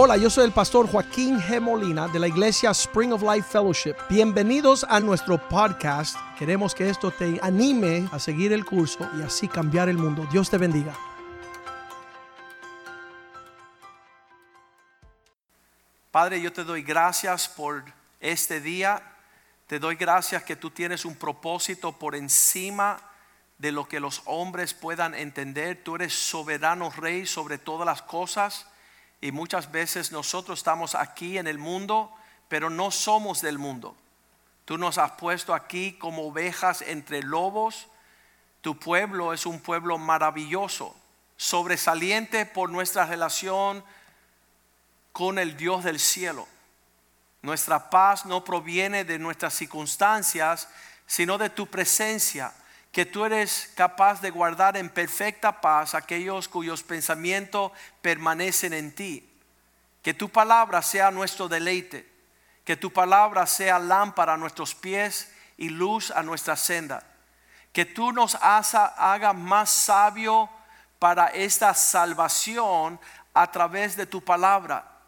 Hola, 0.00 0.16
yo 0.16 0.30
soy 0.30 0.44
el 0.44 0.52
pastor 0.52 0.88
Joaquín 0.88 1.40
G. 1.40 1.60
Molina 1.60 2.06
de 2.06 2.20
la 2.20 2.28
iglesia 2.28 2.70
Spring 2.70 3.12
of 3.12 3.20
Life 3.20 3.48
Fellowship. 3.50 3.96
Bienvenidos 4.08 4.86
a 4.88 5.00
nuestro 5.00 5.48
podcast. 5.48 6.16
Queremos 6.38 6.72
que 6.72 6.88
esto 6.88 7.10
te 7.10 7.40
anime 7.42 8.08
a 8.12 8.20
seguir 8.20 8.52
el 8.52 8.64
curso 8.64 9.10
y 9.18 9.22
así 9.22 9.48
cambiar 9.48 9.88
el 9.88 9.98
mundo. 9.98 10.24
Dios 10.30 10.48
te 10.48 10.56
bendiga. 10.56 10.94
Padre, 16.12 16.40
yo 16.40 16.52
te 16.52 16.62
doy 16.62 16.82
gracias 16.82 17.48
por 17.48 17.82
este 18.20 18.60
día. 18.60 19.02
Te 19.66 19.80
doy 19.80 19.96
gracias 19.96 20.44
que 20.44 20.54
tú 20.54 20.70
tienes 20.70 21.04
un 21.04 21.16
propósito 21.16 21.90
por 21.90 22.14
encima 22.14 23.00
de 23.58 23.72
lo 23.72 23.88
que 23.88 23.98
los 23.98 24.22
hombres 24.26 24.74
puedan 24.74 25.16
entender. 25.16 25.82
Tú 25.82 25.96
eres 25.96 26.14
soberano 26.14 26.88
rey 26.90 27.26
sobre 27.26 27.58
todas 27.58 27.84
las 27.84 28.00
cosas 28.02 28.68
y 29.20 29.32
muchas 29.32 29.70
veces 29.70 30.12
nosotros 30.12 30.60
estamos 30.60 30.94
aquí 30.94 31.38
en 31.38 31.46
el 31.46 31.58
mundo, 31.58 32.12
pero 32.48 32.70
no 32.70 32.90
somos 32.90 33.40
del 33.40 33.58
mundo. 33.58 33.96
Tú 34.64 34.78
nos 34.78 34.98
has 34.98 35.12
puesto 35.12 35.54
aquí 35.54 35.94
como 35.94 36.28
ovejas 36.28 36.82
entre 36.82 37.22
lobos. 37.22 37.88
Tu 38.60 38.78
pueblo 38.78 39.32
es 39.32 39.46
un 39.46 39.60
pueblo 39.60 39.98
maravilloso, 39.98 40.94
sobresaliente 41.36 42.46
por 42.46 42.70
nuestra 42.70 43.06
relación 43.06 43.82
con 45.12 45.38
el 45.38 45.56
Dios 45.56 45.84
del 45.84 45.98
cielo. 45.98 46.46
Nuestra 47.42 47.90
paz 47.90 48.26
no 48.26 48.44
proviene 48.44 49.04
de 49.04 49.18
nuestras 49.18 49.54
circunstancias, 49.54 50.68
sino 51.06 51.38
de 51.38 51.50
tu 51.50 51.66
presencia, 51.66 52.52
que 52.92 53.06
tú 53.06 53.24
eres 53.24 53.72
capaz 53.74 54.20
de 54.20 54.30
guardar 54.30 54.76
en 54.76 54.88
perfecta 54.88 55.60
paz 55.60 55.94
aquellos 55.94 56.48
cuyos 56.48 56.82
pensamientos 56.82 57.72
permanecen 58.02 58.72
en 58.72 58.94
ti. 58.94 59.28
Que 60.02 60.14
tu 60.14 60.28
palabra 60.28 60.82
sea 60.82 61.10
nuestro 61.10 61.48
deleite, 61.48 62.10
que 62.64 62.76
tu 62.76 62.92
palabra 62.92 63.46
sea 63.46 63.78
lámpara 63.78 64.34
a 64.34 64.38
nuestros 64.38 64.74
pies 64.74 65.32
y 65.56 65.68
luz 65.68 66.10
a 66.10 66.22
nuestra 66.22 66.56
senda. 66.56 67.04
Que 67.72 67.84
tú 67.84 68.12
nos 68.12 68.36
haga 68.40 69.32
más 69.32 69.70
sabio 69.70 70.48
para 70.98 71.28
esta 71.28 71.74
salvación 71.74 72.98
a 73.34 73.50
través 73.50 73.96
de 73.96 74.06
tu 74.06 74.22
palabra 74.24 74.98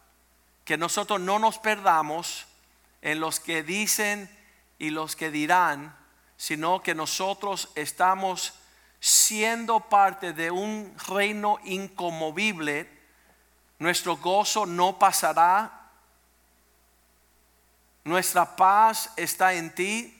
que 0.70 0.76
nosotros 0.76 1.20
no 1.20 1.40
nos 1.40 1.58
perdamos 1.58 2.46
en 3.02 3.18
los 3.18 3.40
que 3.40 3.64
dicen 3.64 4.30
y 4.78 4.90
los 4.90 5.16
que 5.16 5.32
dirán, 5.32 5.96
sino 6.40 6.82
que 6.82 6.94
nosotros 6.94 7.68
estamos 7.74 8.54
siendo 8.98 9.78
parte 9.78 10.32
de 10.32 10.50
un 10.50 10.96
reino 11.06 11.58
incomovible, 11.64 12.88
nuestro 13.78 14.16
gozo 14.16 14.64
no 14.64 14.98
pasará, 14.98 15.90
nuestra 18.04 18.56
paz 18.56 19.12
está 19.16 19.52
en 19.52 19.74
ti 19.74 20.18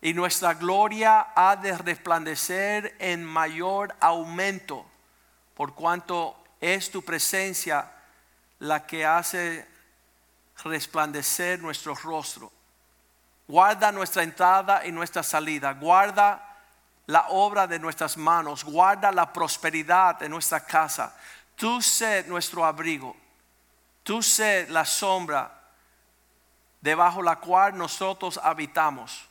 y 0.00 0.12
nuestra 0.12 0.54
gloria 0.54 1.28
ha 1.36 1.54
de 1.54 1.78
resplandecer 1.78 2.96
en 2.98 3.24
mayor 3.24 3.94
aumento, 4.00 4.84
por 5.54 5.72
cuanto 5.72 6.36
es 6.60 6.90
tu 6.90 7.00
presencia 7.00 7.92
la 8.58 8.84
que 8.88 9.06
hace 9.06 9.68
resplandecer 10.64 11.60
nuestro 11.60 11.94
rostro. 11.94 12.50
Guarda 13.48 13.92
nuestra 13.92 14.22
entrada 14.22 14.86
y 14.86 14.92
nuestra 14.92 15.22
salida. 15.22 15.72
Guarda 15.74 16.58
la 17.06 17.26
obra 17.28 17.66
de 17.66 17.78
nuestras 17.78 18.16
manos. 18.16 18.64
Guarda 18.64 19.12
la 19.12 19.32
prosperidad 19.32 20.18
de 20.18 20.28
nuestra 20.28 20.60
casa. 20.60 21.14
Tú 21.56 21.82
sé 21.82 22.24
nuestro 22.28 22.64
abrigo. 22.64 23.16
Tú 24.02 24.22
sé 24.22 24.66
la 24.70 24.84
sombra 24.84 25.62
debajo 26.80 27.22
la 27.22 27.36
cual 27.36 27.76
nosotros 27.78 28.38
habitamos. 28.42 29.26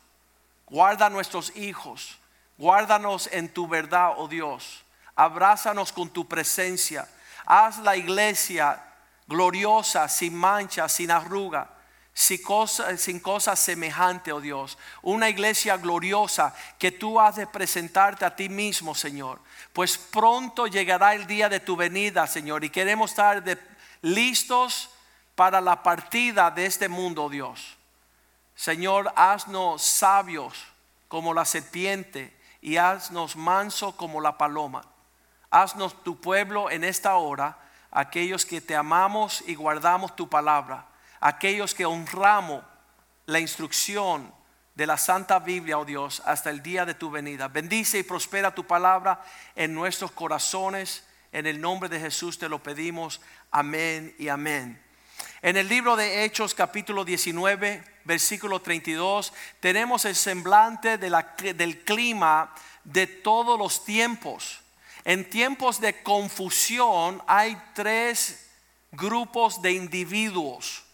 Guarda 0.67 1.09
nuestros 1.09 1.55
hijos. 1.55 2.17
Guárdanos 2.57 3.27
en 3.31 3.53
tu 3.53 3.67
verdad, 3.67 4.13
oh 4.17 4.27
Dios. 4.27 4.83
Abrázanos 5.15 5.91
con 5.91 6.09
tu 6.09 6.27
presencia. 6.27 7.07
Haz 7.45 7.79
la 7.79 7.97
iglesia 7.97 8.81
gloriosa, 9.27 10.07
sin 10.07 10.35
mancha, 10.35 10.87
sin 10.87 11.11
arruga, 11.11 11.69
sin 12.13 13.19
cosa, 13.19 13.55
semejante, 13.55 14.31
oh 14.31 14.41
Dios. 14.41 14.77
Una 15.01 15.29
iglesia 15.29 15.77
gloriosa 15.77 16.53
que 16.77 16.91
tú 16.91 17.19
has 17.19 17.35
de 17.35 17.47
presentarte 17.47 18.25
a 18.25 18.35
ti 18.35 18.49
mismo, 18.49 18.93
Señor. 18.93 19.39
Pues 19.73 19.97
pronto 19.97 20.67
llegará 20.67 21.15
el 21.15 21.25
día 21.27 21.49
de 21.49 21.59
tu 21.59 21.75
venida, 21.75 22.27
Señor, 22.27 22.63
y 22.63 22.69
queremos 22.69 23.11
estar 23.11 23.43
listos 24.01 24.89
para 25.35 25.61
la 25.61 25.81
partida 25.81 26.51
de 26.51 26.65
este 26.65 26.87
mundo, 26.89 27.25
oh 27.25 27.29
Dios. 27.29 27.77
Señor, 28.55 29.11
haznos 29.15 29.81
sabios 29.81 30.65
como 31.07 31.33
la 31.33 31.45
serpiente 31.45 32.37
y 32.61 32.77
haznos 32.77 33.35
manso 33.35 33.97
como 33.97 34.21
la 34.21 34.37
paloma. 34.37 34.85
Haznos 35.49 36.03
tu 36.03 36.19
pueblo 36.21 36.69
en 36.69 36.83
esta 36.83 37.15
hora 37.15 37.57
aquellos 37.91 38.45
que 38.45 38.61
te 38.61 38.75
amamos 38.75 39.43
y 39.47 39.55
guardamos 39.55 40.15
tu 40.15 40.29
palabra, 40.29 40.85
aquellos 41.21 41.73
que 41.73 41.85
honramos 41.85 42.63
la 43.27 43.39
instrucción 43.39 44.33
de 44.75 44.87
la 44.87 44.97
Santa 44.97 45.39
Biblia, 45.39 45.77
oh 45.77 45.85
Dios, 45.85 46.21
hasta 46.25 46.49
el 46.49 46.63
día 46.63 46.85
de 46.85 46.95
tu 46.95 47.11
venida. 47.11 47.47
Bendice 47.47 47.99
y 47.99 48.03
prospera 48.03 48.53
tu 48.53 48.65
palabra 48.65 49.23
en 49.55 49.73
nuestros 49.73 50.11
corazones. 50.11 51.05
En 51.31 51.45
el 51.45 51.61
nombre 51.61 51.87
de 51.87 51.99
Jesús 51.99 52.37
te 52.37 52.49
lo 52.49 52.61
pedimos. 52.61 53.21
Amén 53.51 54.15
y 54.17 54.27
amén. 54.27 54.81
En 55.41 55.57
el 55.57 55.67
libro 55.67 55.95
de 55.95 56.23
Hechos 56.23 56.53
capítulo 56.53 57.05
19, 57.05 57.83
versículo 58.05 58.61
32, 58.61 59.33
tenemos 59.59 60.05
el 60.05 60.15
semblante 60.15 60.97
del 60.97 61.83
clima 61.83 62.53
de 62.83 63.07
todos 63.07 63.57
los 63.57 63.85
tiempos. 63.85 64.61
En 65.03 65.29
tiempos 65.29 65.81
de 65.81 66.01
confusión 66.03 67.21
hay 67.27 67.59
tres 67.73 68.49
grupos 68.91 69.61
de 69.61 69.73
individuos. 69.73 70.85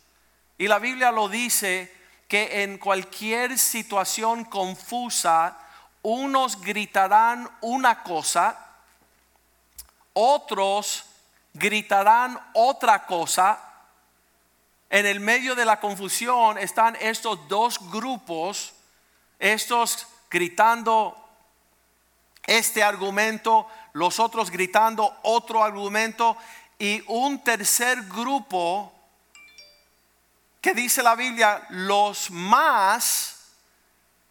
Y 0.57 0.67
la 0.67 0.79
Biblia 0.79 1.11
lo 1.11 1.29
dice 1.29 1.93
que 2.27 2.63
en 2.63 2.77
cualquier 2.77 3.57
situación 3.57 4.45
confusa, 4.45 5.57
unos 6.01 6.59
gritarán 6.61 7.49
una 7.61 8.03
cosa, 8.03 8.57
otros 10.13 11.05
gritarán 11.53 12.39
otra 12.53 13.05
cosa. 13.05 13.63
En 14.89 15.05
el 15.05 15.19
medio 15.19 15.53
de 15.53 15.65
la 15.65 15.79
confusión 15.79 16.57
están 16.57 16.97
estos 16.99 17.47
dos 17.47 17.91
grupos, 17.91 18.73
estos 19.37 20.07
gritando 20.29 21.15
este 22.45 22.81
argumento, 22.81 23.67
los 23.93 24.19
otros 24.19 24.49
gritando 24.49 25.17
otro 25.23 25.63
argumento 25.63 26.37
y 26.79 27.03
un 27.07 27.43
tercer 27.43 28.03
grupo 28.03 28.93
que 30.67 30.73
dice 30.73 31.01
la 31.01 31.15
Biblia, 31.15 31.65
los 31.69 32.29
más, 32.29 33.37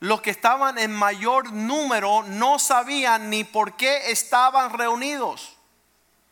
los 0.01 0.21
que 0.21 0.29
estaban 0.29 0.77
en 0.77 0.93
mayor 0.95 1.51
número, 1.51 2.25
no 2.25 2.59
sabían 2.59 3.31
ni 3.31 3.43
por 3.43 3.75
qué 3.75 4.11
estaban 4.11 4.77
reunidos. 4.77 5.57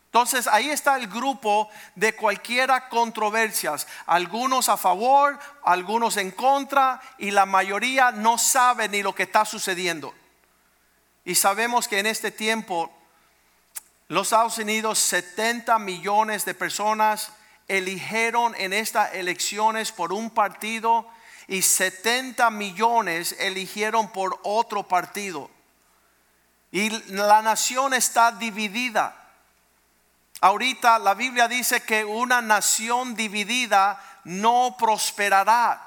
Entonces 0.05 0.45
ahí 0.45 0.69
está 0.69 0.95
el 0.97 1.07
grupo 1.07 1.69
de 1.95 2.15
cualquiera 2.15 2.87
controversias, 2.87 3.87
algunos 4.05 4.69
a 4.69 4.77
favor, 4.77 5.39
algunos 5.63 6.17
en 6.17 6.29
contra 6.29 7.01
y 7.17 7.31
la 7.31 7.47
mayoría 7.47 8.11
no 8.11 8.37
sabe 8.37 8.87
ni 8.87 9.01
lo 9.01 9.15
que 9.15 9.23
está 9.23 9.43
sucediendo. 9.43 10.13
Y 11.23 11.33
sabemos 11.33 11.87
que 11.87 11.97
en 11.97 12.05
este 12.05 12.29
tiempo 12.29 12.95
los 14.07 14.27
Estados 14.27 14.59
Unidos, 14.59 14.99
70 14.99 15.79
millones 15.79 16.45
de 16.45 16.53
personas 16.53 17.31
eligieron 17.67 18.53
en 18.57 18.73
estas 18.73 19.13
elecciones 19.13 19.91
por 19.91 20.13
un 20.13 20.29
partido 20.29 21.07
y 21.47 21.61
70 21.61 22.49
millones 22.49 23.35
eligieron 23.39 24.11
por 24.11 24.39
otro 24.43 24.83
partido. 24.83 25.49
Y 26.71 26.89
la 27.13 27.41
nación 27.41 27.93
está 27.93 28.31
dividida. 28.31 29.15
Ahorita 30.41 30.99
la 30.99 31.13
Biblia 31.13 31.47
dice 31.47 31.81
que 31.81 32.03
una 32.03 32.41
nación 32.41 33.15
dividida 33.15 34.01
no 34.25 34.75
prosperará. 34.77 35.81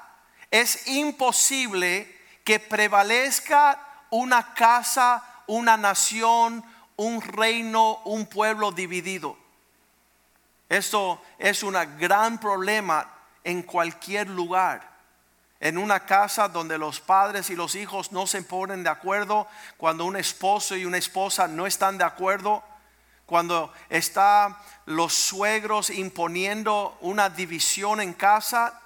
Es 0.49 0.87
imposible 0.87 2.19
que 2.43 2.59
prevalezca 2.59 3.79
una 4.09 4.53
casa, 4.53 5.23
una 5.47 5.77
nación, 5.77 6.63
un 6.95 7.21
reino, 7.21 8.01
un 8.05 8.25
pueblo 8.25 8.71
dividido. 8.71 9.37
Esto 10.69 11.19
es 11.39 11.63
un 11.63 11.75
gran 11.97 12.39
problema 12.39 13.11
en 13.43 13.63
cualquier 13.63 14.29
lugar. 14.29 14.87
En 15.59 15.77
una 15.77 16.05
casa 16.05 16.47
donde 16.47 16.77
los 16.77 17.01
padres 17.01 17.49
y 17.49 17.55
los 17.55 17.75
hijos 17.75 18.11
no 18.11 18.27
se 18.27 18.43
ponen 18.43 18.83
de 18.83 18.89
acuerdo, 18.89 19.47
cuando 19.75 20.05
un 20.05 20.15
esposo 20.15 20.75
y 20.75 20.85
una 20.85 20.97
esposa 20.97 21.47
no 21.47 21.67
están 21.67 21.97
de 21.97 22.05
acuerdo, 22.05 22.63
cuando 23.25 23.73
está 23.89 24.57
los 24.85 25.13
suegros 25.13 25.89
imponiendo 25.89 26.97
una 27.01 27.29
división 27.29 27.99
en 27.99 28.13
casa, 28.13 28.79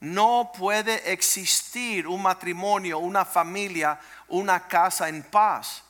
no 0.00 0.52
puede 0.56 1.12
existir 1.12 2.06
un 2.06 2.22
matrimonio, 2.22 2.98
una 2.98 3.24
familia, 3.24 3.98
una 4.28 4.68
casa 4.68 5.08
en 5.08 5.22
paz. 5.22 5.82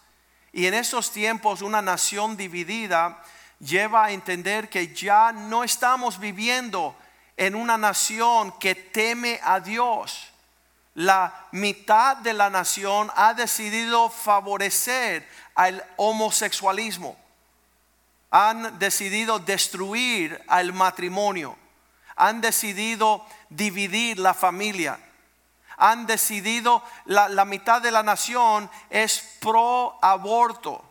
Y 0.53 0.67
en 0.67 0.75
estos 0.75 1.13
tiempos 1.13 1.61
una 1.63 1.83
nación 1.83 2.37
dividida 2.37 3.23
lleva 3.59 4.07
a 4.07 4.11
entender 4.13 4.69
que 4.69 4.95
ya 4.95 5.33
no 5.33 5.65
estamos 5.65 6.19
viviendo 6.19 6.95
en 7.37 7.55
una 7.55 7.77
nación 7.77 8.53
que 8.59 8.75
teme 8.75 9.41
a 9.43 9.61
Dios. 9.61 10.33
La 10.95 11.47
mitad 11.53 12.17
de 12.17 12.33
la 12.33 12.49
nación 12.49 13.11
ha 13.17 13.35
decidido 13.35 14.09
favorecer 14.09 15.29
al 15.55 15.85
homosexualismo. 15.97 17.17
Han 18.31 18.79
decidido 18.79 19.39
destruir 19.39 20.43
al 20.49 20.73
matrimonio. 20.73 21.57
Han 22.17 22.41
decidido 22.41 23.27
dividir 23.51 24.19
la 24.19 24.33
familia. 24.33 24.99
Han 25.77 26.07
decidido, 26.07 26.83
la, 27.05 27.29
la 27.29 27.45
mitad 27.45 27.83
de 27.83 27.91
la 27.91 28.03
nación 28.03 28.71
es 28.89 29.37
pro 29.41 29.99
aborto. 30.01 30.83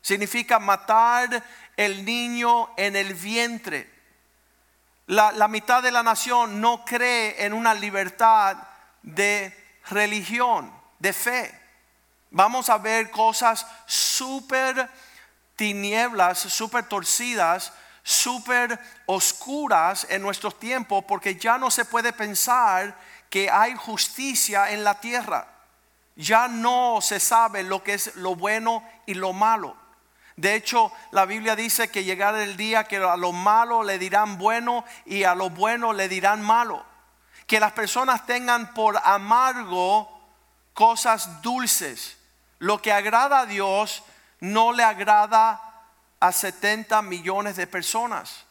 Significa 0.00 0.58
matar 0.58 1.44
el 1.80 2.04
niño 2.04 2.68
en 2.76 2.94
el 2.94 3.14
vientre. 3.14 3.90
La, 5.06 5.48
mitad 5.48 5.82
de 5.82 5.90
la 5.90 6.02
nación 6.02 6.60
no 6.60 6.84
cree 6.84 7.42
en 7.42 7.54
una 7.54 7.72
libertad 7.72 8.58
de 9.02 9.78
religión, 9.88 10.70
de 10.98 11.14
fe. 11.14 11.58
Vamos 12.32 12.68
a 12.68 12.76
ver 12.76 13.10
cosas 13.10 13.66
súper 13.86 14.90
tinieblas, 15.56 16.38
súper 16.38 16.86
torcidas, 16.86 17.72
súper 18.02 18.78
oscuras 19.06 20.06
en 20.10 20.20
nuestros 20.20 20.58
tiempos 20.58 21.02
porque 21.08 21.36
ya 21.36 21.56
no 21.56 21.70
se 21.70 21.86
puede 21.86 22.12
pensar 22.12 22.94
que 23.30 23.48
hay 23.50 23.74
justicia 23.74 24.70
en 24.70 24.84
la 24.84 25.00
tierra. 25.00 25.48
Ya 26.14 26.46
no 26.46 26.98
se 27.00 27.18
sabe 27.20 27.62
lo 27.62 27.82
que 27.82 27.94
es 27.94 28.16
lo 28.16 28.34
bueno 28.34 28.86
y 29.06 29.14
lo 29.14 29.32
malo. 29.32 29.79
De 30.40 30.54
hecho, 30.54 30.90
la 31.10 31.26
Biblia 31.26 31.54
dice 31.54 31.90
que 31.90 32.02
llegará 32.02 32.42
el 32.42 32.56
día 32.56 32.84
que 32.84 32.96
a 32.96 33.16
lo 33.18 33.30
malo 33.30 33.82
le 33.82 33.98
dirán 33.98 34.38
bueno 34.38 34.86
y 35.04 35.24
a 35.24 35.34
lo 35.34 35.50
bueno 35.50 35.92
le 35.92 36.08
dirán 36.08 36.40
malo. 36.40 36.82
Que 37.46 37.60
las 37.60 37.72
personas 37.72 38.24
tengan 38.24 38.72
por 38.72 38.98
amargo 39.04 40.08
cosas 40.72 41.42
dulces. 41.42 42.16
Lo 42.58 42.80
que 42.80 42.90
agrada 42.90 43.40
a 43.40 43.46
Dios 43.46 44.02
no 44.40 44.72
le 44.72 44.82
agrada 44.82 45.60
a 46.18 46.32
70 46.32 47.02
millones 47.02 47.56
de 47.56 47.66
personas. 47.66 48.46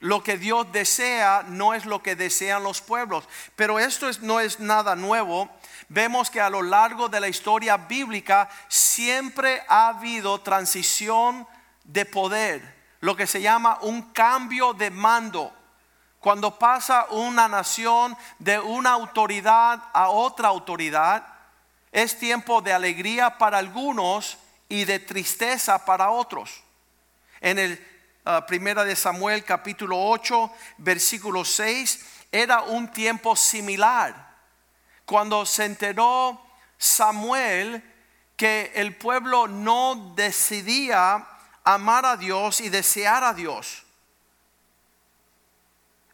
Lo 0.00 0.22
que 0.22 0.38
Dios 0.38 0.70
desea 0.70 1.44
no 1.48 1.74
es 1.74 1.84
lo 1.84 2.02
que 2.02 2.14
desean 2.14 2.62
los 2.62 2.80
pueblos. 2.80 3.24
Pero 3.56 3.78
esto 3.78 4.08
no 4.22 4.38
es 4.38 4.60
nada 4.60 4.94
nuevo. 4.94 5.50
Vemos 5.88 6.30
que 6.30 6.40
a 6.40 6.50
lo 6.50 6.62
largo 6.62 7.08
de 7.08 7.20
la 7.20 7.28
historia 7.28 7.76
bíblica 7.76 8.48
siempre 8.68 9.62
ha 9.68 9.88
habido 9.88 10.40
transición 10.40 11.46
de 11.84 12.04
poder, 12.04 12.76
lo 13.00 13.16
que 13.16 13.26
se 13.26 13.40
llama 13.40 13.78
un 13.80 14.12
cambio 14.12 14.74
de 14.74 14.90
mando. 14.90 15.52
Cuando 16.20 16.58
pasa 16.58 17.06
una 17.10 17.48
nación 17.48 18.16
de 18.38 18.58
una 18.58 18.90
autoridad 18.90 19.82
a 19.92 20.10
otra 20.10 20.48
autoridad, 20.48 21.26
es 21.90 22.18
tiempo 22.18 22.60
de 22.60 22.72
alegría 22.72 23.38
para 23.38 23.58
algunos 23.58 24.36
y 24.68 24.84
de 24.84 24.98
tristeza 24.98 25.84
para 25.84 26.10
otros. 26.10 26.62
En 27.40 27.58
el 27.58 27.97
uh, 28.28 28.46
primera 28.46 28.84
de 28.84 28.94
Samuel 28.94 29.44
capítulo 29.44 29.98
8, 29.98 30.52
versículo 30.78 31.44
6, 31.44 32.04
era 32.30 32.62
un 32.62 32.92
tiempo 32.92 33.34
similar. 33.34 34.36
Cuando 35.06 35.46
se 35.46 35.64
enteró 35.64 36.40
Samuel 36.76 37.82
que 38.36 38.72
el 38.74 38.94
pueblo 38.96 39.48
no 39.48 40.12
decidía 40.14 41.26
amar 41.64 42.04
a 42.04 42.16
Dios 42.16 42.60
y 42.60 42.68
desear 42.68 43.24
a 43.24 43.32
Dios. 43.32 43.84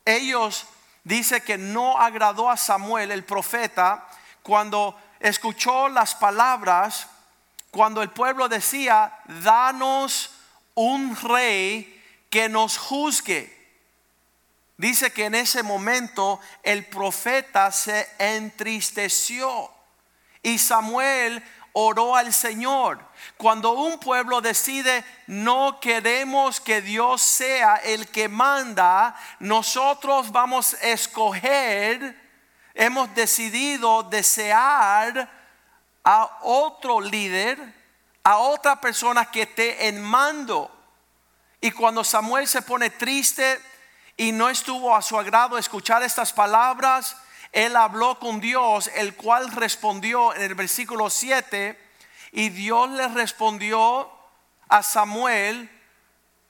Ellos 0.04 0.66
dice 1.02 1.42
que 1.42 1.58
no 1.58 1.98
agradó 1.98 2.48
a 2.48 2.56
Samuel 2.56 3.10
el 3.10 3.24
profeta 3.24 4.08
cuando 4.42 4.98
escuchó 5.20 5.88
las 5.88 6.14
palabras 6.14 7.08
cuando 7.74 8.02
el 8.02 8.10
pueblo 8.10 8.48
decía, 8.48 9.18
danos 9.42 10.30
un 10.74 11.16
rey 11.16 11.93
que 12.34 12.48
nos 12.48 12.78
juzgue. 12.78 13.48
Dice 14.76 15.12
que 15.12 15.26
en 15.26 15.36
ese 15.36 15.62
momento 15.62 16.40
el 16.64 16.84
profeta 16.84 17.70
se 17.70 18.08
entristeció 18.18 19.70
y 20.42 20.58
Samuel 20.58 21.40
oró 21.74 22.16
al 22.16 22.32
Señor. 22.32 22.98
Cuando 23.36 23.74
un 23.74 24.00
pueblo 24.00 24.40
decide 24.40 25.04
no 25.28 25.78
queremos 25.78 26.60
que 26.60 26.82
Dios 26.82 27.22
sea 27.22 27.76
el 27.76 28.08
que 28.08 28.28
manda, 28.28 29.14
nosotros 29.38 30.32
vamos 30.32 30.74
a 30.74 30.88
escoger, 30.88 32.20
hemos 32.74 33.14
decidido 33.14 34.02
desear 34.02 35.30
a 36.02 36.38
otro 36.42 37.00
líder, 37.00 37.60
a 38.24 38.38
otra 38.38 38.80
persona 38.80 39.24
que 39.26 39.42
esté 39.42 39.86
en 39.86 40.02
mando. 40.02 40.72
Y 41.64 41.70
cuando 41.70 42.04
Samuel 42.04 42.46
se 42.46 42.60
pone 42.60 42.90
triste 42.90 43.58
y 44.18 44.32
no 44.32 44.50
estuvo 44.50 44.94
a 44.94 45.00
su 45.00 45.18
agrado 45.18 45.56
escuchar 45.56 46.02
estas 46.02 46.30
palabras, 46.30 47.16
él 47.52 47.74
habló 47.74 48.18
con 48.18 48.38
Dios, 48.38 48.90
el 48.96 49.16
cual 49.16 49.50
respondió 49.50 50.34
en 50.34 50.42
el 50.42 50.54
versículo 50.54 51.08
7, 51.08 51.80
y 52.32 52.50
Dios 52.50 52.90
le 52.90 53.08
respondió 53.08 54.12
a 54.68 54.82
Samuel, 54.82 55.70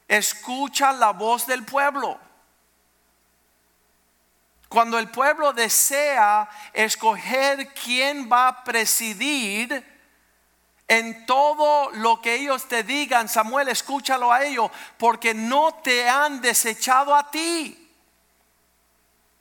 escucha 0.08 0.90
la 0.90 1.12
voz 1.12 1.46
del 1.46 1.64
pueblo. 1.64 2.18
Cuando 4.68 4.98
el 4.98 5.12
pueblo 5.12 5.52
desea 5.52 6.50
escoger 6.72 7.72
quién 7.72 8.28
va 8.28 8.48
a 8.48 8.64
presidir, 8.64 9.93
en 10.86 11.24
todo 11.24 11.90
lo 11.92 12.20
que 12.20 12.34
ellos 12.34 12.66
te 12.68 12.82
digan, 12.82 13.28
Samuel, 13.28 13.68
escúchalo 13.68 14.32
a 14.32 14.44
ellos, 14.44 14.70
porque 14.98 15.32
no 15.32 15.74
te 15.82 16.08
han 16.08 16.40
desechado 16.40 17.14
a 17.14 17.30
ti. 17.30 17.80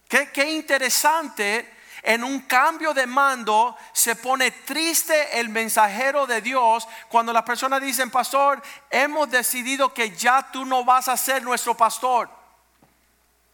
Qué, 0.07 0.51
interesante 0.51 1.73
en 2.03 2.23
un 2.23 2.41
cambio 2.41 2.93
de 2.93 3.07
mando 3.07 3.75
se 3.93 4.15
pone 4.15 4.51
triste 4.51 5.39
el 5.39 5.49
mensajero 5.49 6.27
de 6.27 6.41
Dios 6.41 6.87
cuando 7.09 7.33
las 7.33 7.43
personas 7.43 7.81
dicen, 7.81 8.11
pastor, 8.11 8.61
hemos 8.89 9.29
decidido 9.31 9.93
que 9.93 10.11
ya 10.11 10.51
tú 10.51 10.65
no 10.65 10.85
vas 10.85 11.07
a 11.07 11.17
ser 11.17 11.41
nuestro 11.41 11.75
pastor. 11.75 12.29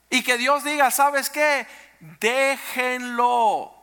Y 0.09 0.21
que 0.21 0.37
Dios 0.37 0.63
diga, 0.63 0.91
¿sabes 0.91 1.29
qué? 1.29 1.65
Déjenlo. 2.19 3.78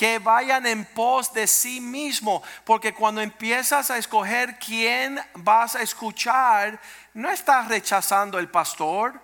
Que 0.00 0.18
vayan 0.18 0.64
en 0.64 0.86
pos 0.86 1.30
de 1.34 1.46
sí 1.46 1.78
mismo. 1.78 2.42
Porque 2.64 2.94
cuando 2.94 3.20
empiezas 3.20 3.90
a 3.90 3.98
escoger 3.98 4.58
quién 4.58 5.20
vas 5.34 5.76
a 5.76 5.82
escuchar, 5.82 6.80
no 7.12 7.28
estás 7.28 7.68
rechazando 7.68 8.38
el 8.38 8.48
pastor, 8.48 9.20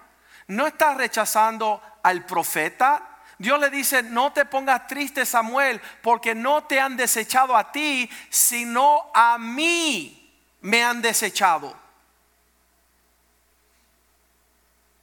no 0.49 0.67
estás 0.67 0.99
rechazando 0.99 1.81
al 2.03 2.27
profeta. 2.27 3.09
Dios 3.39 3.59
le 3.59 3.71
dice, 3.71 4.03
no 4.03 4.35
te 4.35 4.45
pongas 4.45 4.87
triste 4.87 5.25
Samuel, 5.25 5.81
porque 6.03 6.35
no 6.35 6.65
te 6.65 6.79
han 6.79 6.95
desechado 6.99 7.57
a 7.57 7.73
ti, 7.73 8.11
sino 8.29 9.11
a 9.15 9.39
mí 9.39 10.31
me 10.61 10.85
han 10.85 11.01
desechado. 11.01 11.75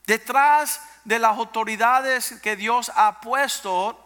Detrás 0.06 0.84
de 1.03 1.18
las 1.18 1.36
autoridades 1.36 2.39
que 2.44 2.56
Dios 2.56 2.92
ha 2.96 3.22
puesto, 3.22 4.00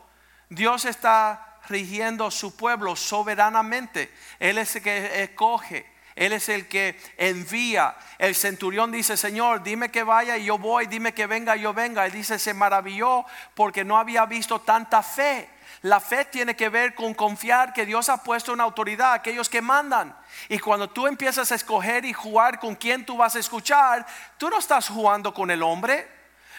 Dios 0.47 0.85
está 0.85 1.46
rigiendo 1.67 2.31
su 2.31 2.55
pueblo 2.55 2.95
soberanamente. 2.95 4.11
Él 4.39 4.57
es 4.57 4.75
el 4.75 4.81
que 4.83 5.23
escoge. 5.23 5.97
Él 6.17 6.33
es 6.33 6.49
el 6.49 6.67
que 6.67 6.99
envía. 7.15 7.95
El 8.17 8.33
centurión 8.33 8.91
dice, 8.91 9.15
Señor, 9.15 9.61
dime 9.61 9.91
que 9.91 10.01
vaya 10.01 10.35
y 10.35 10.45
yo 10.45 10.57
voy, 10.57 10.87
dime 10.87 11.13
que 11.13 11.27
venga 11.27 11.55
y 11.55 11.61
yo 11.61 11.73
venga. 11.75 12.07
Y 12.07 12.11
dice, 12.11 12.39
se 12.39 12.55
maravilló 12.55 13.23
porque 13.53 13.85
no 13.85 13.97
había 13.97 14.25
visto 14.25 14.59
tanta 14.59 15.03
fe. 15.03 15.47
La 15.83 15.99
fe 15.99 16.25
tiene 16.25 16.55
que 16.55 16.69
ver 16.69 16.95
con 16.95 17.13
confiar 17.13 17.71
que 17.71 17.85
Dios 17.85 18.09
ha 18.09 18.23
puesto 18.23 18.51
una 18.51 18.63
autoridad, 18.63 19.13
aquellos 19.13 19.47
que 19.47 19.61
mandan. 19.61 20.17
Y 20.49 20.57
cuando 20.57 20.89
tú 20.89 21.05
empiezas 21.05 21.51
a 21.51 21.55
escoger 21.55 22.03
y 22.03 22.13
jugar 22.13 22.59
con 22.59 22.73
quién 22.75 23.05
tú 23.05 23.15
vas 23.15 23.35
a 23.35 23.39
escuchar, 23.39 24.03
tú 24.39 24.49
no 24.49 24.57
estás 24.57 24.89
jugando 24.89 25.35
con 25.35 25.51
el 25.51 25.61
hombre, 25.61 26.07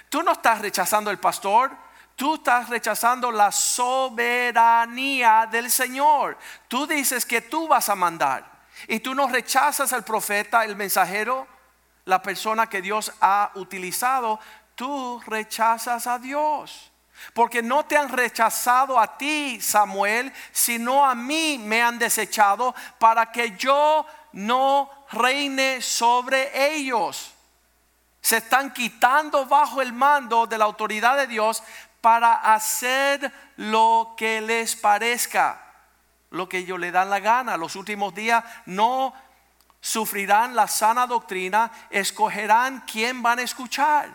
tú 0.09 0.23
no 0.23 0.33
estás 0.33 0.61
rechazando 0.61 1.11
el 1.11 1.19
pastor, 1.19 1.73
tú 2.19 2.35
estás 2.35 2.69
rechazando 2.69 3.31
la 3.31 3.53
soberanía 3.53 5.49
del 5.49 5.71
Señor. 5.71 6.37
Tú 6.67 6.85
dices 6.85 7.25
que 7.25 7.41
tú 7.41 7.69
vas 7.69 7.89
a 7.89 7.95
mandar 7.95 8.45
y 8.89 8.99
tú 8.99 9.15
no 9.15 9.29
rechazas 9.29 9.93
al 9.93 10.05
profeta, 10.05 10.65
el 10.65 10.75
mensajero. 10.75 11.47
la 12.07 12.23
persona 12.23 12.67
que 12.67 12.81
Dios 12.81 13.13
ha 13.21 13.51
utilizado, 13.55 14.41
tú 14.75 15.21
rechazas 15.27 16.07
a 16.07 16.19
Dios. 16.19 16.91
Porque 17.35 17.63
no 17.63 17.85
te 17.85 17.99
han 17.99 18.09
rechazado 18.09 18.99
a 18.99 19.19
ti, 19.19 19.61
Samuel, 19.61 20.33
sino 20.51 21.05
a 21.05 21.15
mí 21.15 21.59
me 21.59 21.83
han 21.83 21.99
desechado 21.99 22.75
para 22.99 23.31
que 23.31 23.57
yo 23.59 24.07
no 24.33 24.91
reine 25.13 25.83
sobre 25.83 26.75
ellos. 26.75 27.35
Se 28.23 28.39
están 28.39 28.73
quitando 28.73 29.47
bajo 29.47 29.81
el 29.81 29.93
mando 29.93 30.47
de 30.47 30.59
la 30.59 30.65
autoridad 30.65 31.17
de 31.17 31.27
Dios 31.27 31.63
para 32.01 32.35
hacer 32.55 33.33
lo 33.57 34.15
que 34.17 34.41
les 34.41 34.77
parezca, 34.77 35.61
lo 36.31 36.49
que 36.49 36.59
ellos 36.59 36.79
le 36.79 36.91
dan 36.91 37.11
la 37.11 37.21
gana. 37.21 37.57
Los 37.57 37.77
últimos 37.77 38.15
días 38.15 38.45
no 38.67 39.13
sufrirán 39.81 40.55
la 40.55 40.67
sana 40.67 41.07
doctrina, 41.07 41.71
escogerán 41.91 42.85
quién 42.91 43.23
van 43.23 43.39
a 43.39 43.43
escuchar. 43.43 44.09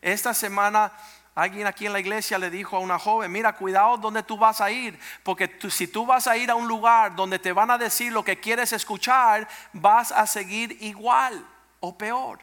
Esta 0.00 0.32
semana 0.34 0.92
alguien 1.34 1.66
aquí 1.66 1.86
en 1.86 1.92
la 1.92 2.00
iglesia 2.00 2.38
le 2.38 2.50
dijo 2.50 2.76
a 2.76 2.80
una 2.80 2.98
joven, 2.98 3.30
mira, 3.32 3.54
cuidado 3.54 3.96
donde 3.96 4.22
tú 4.22 4.36
vas 4.36 4.60
a 4.60 4.70
ir, 4.70 4.98
porque 5.22 5.58
si 5.70 5.86
tú 5.86 6.06
vas 6.06 6.26
a 6.26 6.36
ir 6.36 6.50
a 6.50 6.54
un 6.54 6.68
lugar 6.68 7.14
donde 7.14 7.38
te 7.38 7.52
van 7.52 7.70
a 7.70 7.78
decir 7.78 8.12
lo 8.12 8.24
que 8.24 8.40
quieres 8.40 8.72
escuchar, 8.72 9.48
vas 9.72 10.12
a 10.12 10.26
seguir 10.26 10.76
igual 10.80 11.46
o 11.80 11.96
peor, 11.96 12.40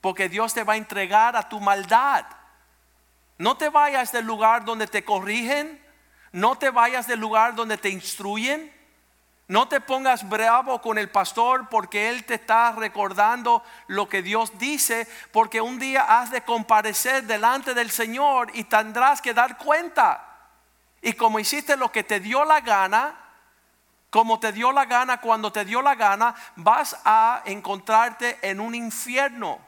porque 0.00 0.28
Dios 0.28 0.54
te 0.54 0.64
va 0.64 0.74
a 0.74 0.76
entregar 0.76 1.36
a 1.36 1.48
tu 1.48 1.60
maldad. 1.60 2.26
No 3.38 3.56
te 3.56 3.68
vayas 3.68 4.12
del 4.12 4.24
lugar 4.24 4.64
donde 4.64 4.86
te 4.86 5.04
corrigen, 5.04 5.84
no 6.32 6.56
te 6.56 6.70
vayas 6.70 7.06
del 7.06 7.20
lugar 7.20 7.54
donde 7.54 7.78
te 7.78 7.88
instruyen. 7.88 8.74
No 9.48 9.68
te 9.68 9.80
pongas 9.80 10.28
bravo 10.28 10.82
con 10.82 10.98
el 10.98 11.08
pastor 11.08 11.68
porque 11.68 12.08
él 12.08 12.24
te 12.24 12.34
está 12.34 12.72
recordando 12.72 13.62
lo 13.86 14.08
que 14.08 14.20
Dios 14.20 14.58
dice, 14.58 15.06
porque 15.30 15.60
un 15.60 15.78
día 15.78 16.02
has 16.02 16.32
de 16.32 16.40
comparecer 16.40 17.24
delante 17.24 17.72
del 17.72 17.92
Señor 17.92 18.50
y 18.54 18.64
tendrás 18.64 19.22
que 19.22 19.34
dar 19.34 19.56
cuenta. 19.56 20.24
Y 21.00 21.12
como 21.12 21.38
hiciste 21.38 21.76
lo 21.76 21.92
que 21.92 22.02
te 22.02 22.18
dio 22.18 22.44
la 22.44 22.60
gana, 22.60 23.14
como 24.10 24.40
te 24.40 24.50
dio 24.50 24.72
la 24.72 24.84
gana 24.84 25.20
cuando 25.20 25.52
te 25.52 25.64
dio 25.64 25.80
la 25.80 25.94
gana, 25.94 26.34
vas 26.56 26.96
a 27.04 27.42
encontrarte 27.44 28.38
en 28.42 28.58
un 28.58 28.74
infierno 28.74 29.60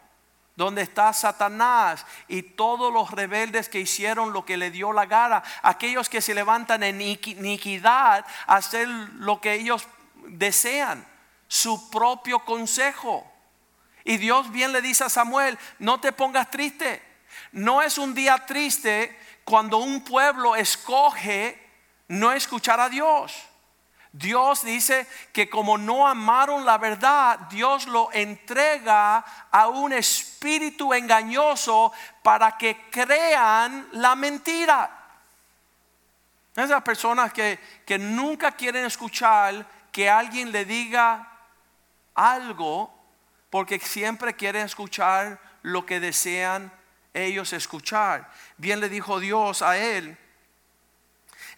donde 0.59 0.83
está 0.83 1.13
Satanás 1.13 2.05
y 2.27 2.43
todos 2.43 2.93
los 2.93 3.13
rebeldes 3.13 3.69
que 3.69 3.79
hicieron 3.79 4.33
lo 4.33 4.45
que 4.45 4.57
le 4.57 4.73
dio 4.73 4.93
la 4.93 5.07
gana, 5.07 5.41
aquellos 5.63 6.09
que 6.09 6.21
se 6.21 6.35
levantan 6.35 6.83
en 6.83 7.01
iniquidad 7.01 8.27
a 8.49 8.57
hacer 8.57 8.89
lo 8.89 9.41
que 9.41 9.53
ellos 9.55 9.87
desean, 10.27 11.07
su 11.47 11.89
propio 11.91 12.41
consejo. 12.41 13.25
Y 14.03 14.17
Dios 14.17 14.51
bien 14.51 14.73
le 14.73 14.83
dice 14.83 15.05
a 15.05 15.09
Samuel, 15.09 15.57
no 15.79 16.01
te 16.01 16.11
pongas 16.11 16.51
triste. 16.51 17.05
No 17.53 17.81
es 17.81 17.97
un 17.97 18.13
día 18.13 18.45
triste 18.45 19.17
cuando 19.45 19.79
un 19.79 20.03
pueblo 20.03 20.57
escoge 20.57 21.57
no 22.09 22.33
escuchar 22.33 22.81
a 22.81 22.89
Dios. 22.89 23.33
Dios 24.11 24.65
dice 24.65 25.07
que 25.33 25.49
como 25.49 25.79
no 25.79 26.09
amaron 26.09 26.65
la 26.65 26.79
verdad, 26.79 27.39
Dios 27.49 27.87
lo 27.87 28.11
entrega 28.13 29.19
a 29.53 29.69
un 29.69 29.93
espíritu 29.93 30.28
engañoso 30.95 31.93
para 32.23 32.57
que 32.57 32.89
crean 32.91 33.89
la 33.93 34.15
mentira. 34.15 34.91
Esas 36.55 36.83
personas 36.83 37.33
que, 37.33 37.59
que 37.87 37.99
nunca 37.99 38.53
quieren 38.53 38.85
escuchar 38.85 39.67
que 39.93 40.11
alguien 40.11 40.51
le 40.51 40.65
diga 40.65 41.31
algo 42.15 42.93
porque 43.51 43.79
siempre 43.79 44.35
quieren 44.35 44.67
escuchar 44.67 45.39
lo 45.63 45.87
que 45.87 46.01
desean 46.01 46.73
ellos 47.15 47.53
escuchar. 47.53 48.31
Bien 48.57 48.81
le 48.81 48.89
dijo 48.89 49.21
Dios 49.21 49.63
a 49.63 49.77
él 49.79 50.19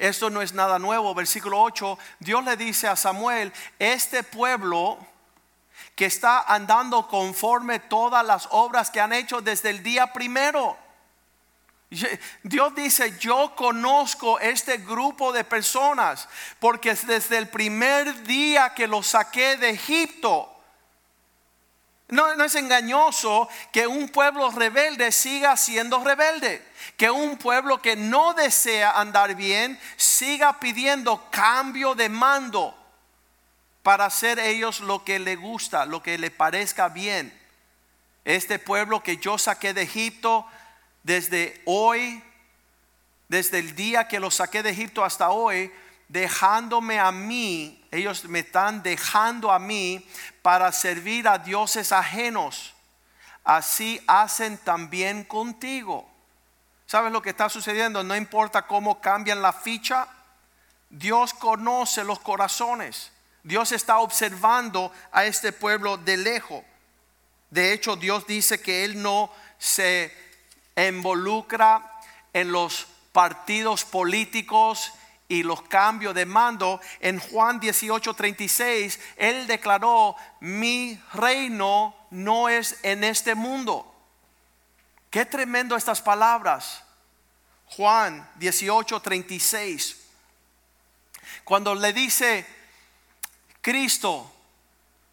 esto 0.00 0.30
no 0.30 0.40
es 0.40 0.54
nada 0.54 0.78
nuevo. 0.78 1.14
Versículo 1.14 1.60
8, 1.60 1.98
Dios 2.20 2.42
le 2.42 2.56
dice 2.56 2.88
a 2.88 2.96
Samuel, 2.96 3.52
este 3.78 4.22
pueblo 4.22 4.98
que 6.00 6.06
está 6.06 6.40
andando 6.48 7.06
conforme 7.06 7.78
todas 7.78 8.24
las 8.24 8.48
obras 8.52 8.88
que 8.88 9.02
han 9.02 9.12
hecho 9.12 9.42
desde 9.42 9.68
el 9.68 9.82
día 9.82 10.14
primero. 10.14 10.78
Dios 12.42 12.74
dice, 12.74 13.18
yo 13.18 13.54
conozco 13.54 14.40
este 14.40 14.78
grupo 14.78 15.30
de 15.30 15.44
personas 15.44 16.26
porque 16.58 16.94
desde 16.94 17.36
el 17.36 17.50
primer 17.50 18.22
día 18.22 18.72
que 18.72 18.86
los 18.86 19.08
saqué 19.08 19.58
de 19.58 19.68
Egipto, 19.68 20.50
no, 22.08 22.34
no, 22.34 22.44
es 22.44 22.54
engañoso 22.54 23.50
que 23.70 23.86
un 23.86 24.08
pueblo 24.08 24.50
rebelde 24.52 25.12
siga 25.12 25.54
siendo 25.58 26.02
rebelde. 26.02 26.66
Que 26.96 27.10
un 27.10 27.36
pueblo 27.36 27.82
que 27.82 27.94
no 27.94 28.32
desea 28.32 28.92
andar 28.92 29.34
bien 29.34 29.78
siga 29.98 30.58
pidiendo 30.58 31.28
cambio 31.30 31.94
de 31.94 32.08
mando 32.08 32.79
para 33.82 34.06
hacer 34.06 34.38
ellos 34.38 34.80
lo 34.80 35.04
que 35.04 35.18
le 35.18 35.36
gusta, 35.36 35.86
lo 35.86 36.02
que 36.02 36.18
le 36.18 36.30
parezca 36.30 36.88
bien. 36.88 37.36
Este 38.24 38.58
pueblo 38.58 39.02
que 39.02 39.16
yo 39.16 39.38
saqué 39.38 39.72
de 39.72 39.82
Egipto 39.82 40.46
desde 41.02 41.62
hoy, 41.64 42.22
desde 43.28 43.58
el 43.58 43.74
día 43.74 44.08
que 44.08 44.20
lo 44.20 44.30
saqué 44.30 44.62
de 44.62 44.70
Egipto 44.70 45.04
hasta 45.04 45.30
hoy, 45.30 45.72
dejándome 46.08 46.98
a 46.98 47.12
mí, 47.12 47.82
ellos 47.90 48.24
me 48.24 48.40
están 48.40 48.82
dejando 48.82 49.50
a 49.50 49.58
mí 49.58 50.06
para 50.42 50.70
servir 50.72 51.26
a 51.28 51.38
dioses 51.38 51.92
ajenos. 51.92 52.74
Así 53.44 54.02
hacen 54.06 54.58
también 54.58 55.24
contigo. 55.24 56.08
¿Sabes 56.86 57.12
lo 57.12 57.22
que 57.22 57.30
está 57.30 57.48
sucediendo? 57.48 58.02
No 58.02 58.16
importa 58.16 58.66
cómo 58.66 59.00
cambian 59.00 59.40
la 59.40 59.52
ficha, 59.52 60.08
Dios 60.90 61.32
conoce 61.32 62.04
los 62.04 62.18
corazones. 62.18 63.12
Dios 63.42 63.72
está 63.72 63.98
observando 63.98 64.92
a 65.12 65.24
este 65.24 65.52
pueblo 65.52 65.96
de 65.96 66.16
lejos. 66.16 66.62
De 67.50 67.72
hecho, 67.72 67.96
Dios 67.96 68.26
dice 68.26 68.60
que 68.60 68.84
Él 68.84 69.02
no 69.02 69.32
se 69.58 70.14
involucra 70.76 72.00
en 72.32 72.52
los 72.52 72.86
partidos 73.12 73.84
políticos 73.84 74.92
y 75.28 75.44
los 75.44 75.62
cambios 75.62 76.14
de 76.14 76.26
mando, 76.26 76.80
en 76.98 77.20
Juan 77.20 77.60
18:36, 77.60 78.98
Él 79.16 79.46
declaró, 79.46 80.16
mi 80.40 81.00
reino 81.14 81.94
no 82.10 82.48
es 82.48 82.78
en 82.82 83.04
este 83.04 83.36
mundo. 83.36 83.86
Qué 85.08 85.24
tremendo 85.24 85.76
estas 85.76 86.02
palabras. 86.02 86.82
Juan 87.66 88.28
18:36. 88.40 89.96
Cuando 91.44 91.76
le 91.76 91.92
dice 91.92 92.44
Cristo, 93.60 94.30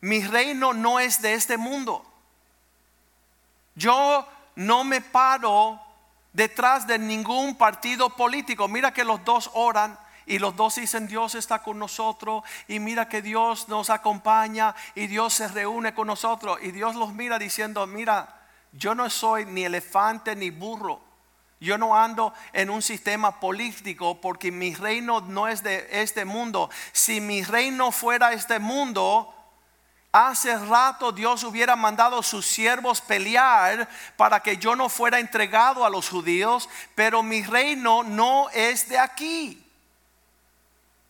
mi 0.01 0.21
reino 0.21 0.73
no 0.73 0.99
es 0.99 1.21
de 1.21 1.33
este 1.33 1.57
mundo. 1.57 2.05
Yo 3.75 4.27
no 4.55 4.83
me 4.83 5.01
paro 5.01 5.79
detrás 6.33 6.87
de 6.87 6.97
ningún 6.99 7.55
partido 7.55 8.09
político. 8.09 8.67
Mira 8.67 8.93
que 8.93 9.03
los 9.03 9.23
dos 9.25 9.49
oran 9.53 9.97
y 10.25 10.39
los 10.39 10.55
dos 10.55 10.75
dicen, 10.75 11.07
Dios 11.07 11.35
está 11.35 11.63
con 11.63 11.79
nosotros. 11.79 12.43
Y 12.67 12.79
mira 12.79 13.07
que 13.07 13.21
Dios 13.21 13.69
nos 13.69 13.89
acompaña 13.89 14.75
y 14.95 15.07
Dios 15.07 15.33
se 15.33 15.47
reúne 15.47 15.93
con 15.93 16.07
nosotros. 16.07 16.59
Y 16.61 16.71
Dios 16.71 16.95
los 16.95 17.13
mira 17.13 17.39
diciendo, 17.39 17.85
mira, 17.87 18.41
yo 18.71 18.93
no 18.93 19.09
soy 19.09 19.45
ni 19.45 19.63
elefante 19.63 20.35
ni 20.35 20.49
burro. 20.49 21.06
Yo 21.59 21.77
no 21.77 21.95
ando 21.97 22.33
en 22.53 22.69
un 22.69 22.81
sistema 22.81 23.39
político 23.39 24.21
porque 24.21 24.51
mi 24.51 24.75
reino 24.75 25.21
no 25.21 25.47
es 25.47 25.63
de 25.63 25.87
este 25.91 26.23
mundo. 26.23 26.69
Si 26.91 27.19
mi 27.19 27.43
reino 27.43 27.91
fuera 27.91 28.31
este 28.33 28.59
mundo, 28.59 29.33
hace 30.11 30.55
rato 30.57 31.11
Dios 31.11 31.43
hubiera 31.43 31.75
mandado 31.75 32.21
sus 32.21 32.45
siervos 32.45 33.01
pelear 33.01 33.89
para 34.17 34.41
que 34.41 34.57
yo 34.57 34.75
no 34.75 34.87
fuera 34.87 35.19
entregado 35.19 35.83
a 35.83 35.89
los 35.89 36.09
judíos, 36.09 36.69
pero 36.93 37.23
mi 37.23 37.41
reino 37.41 38.03
no 38.03 38.49
es 38.51 38.87
de 38.89 38.99
aquí. 38.99 39.63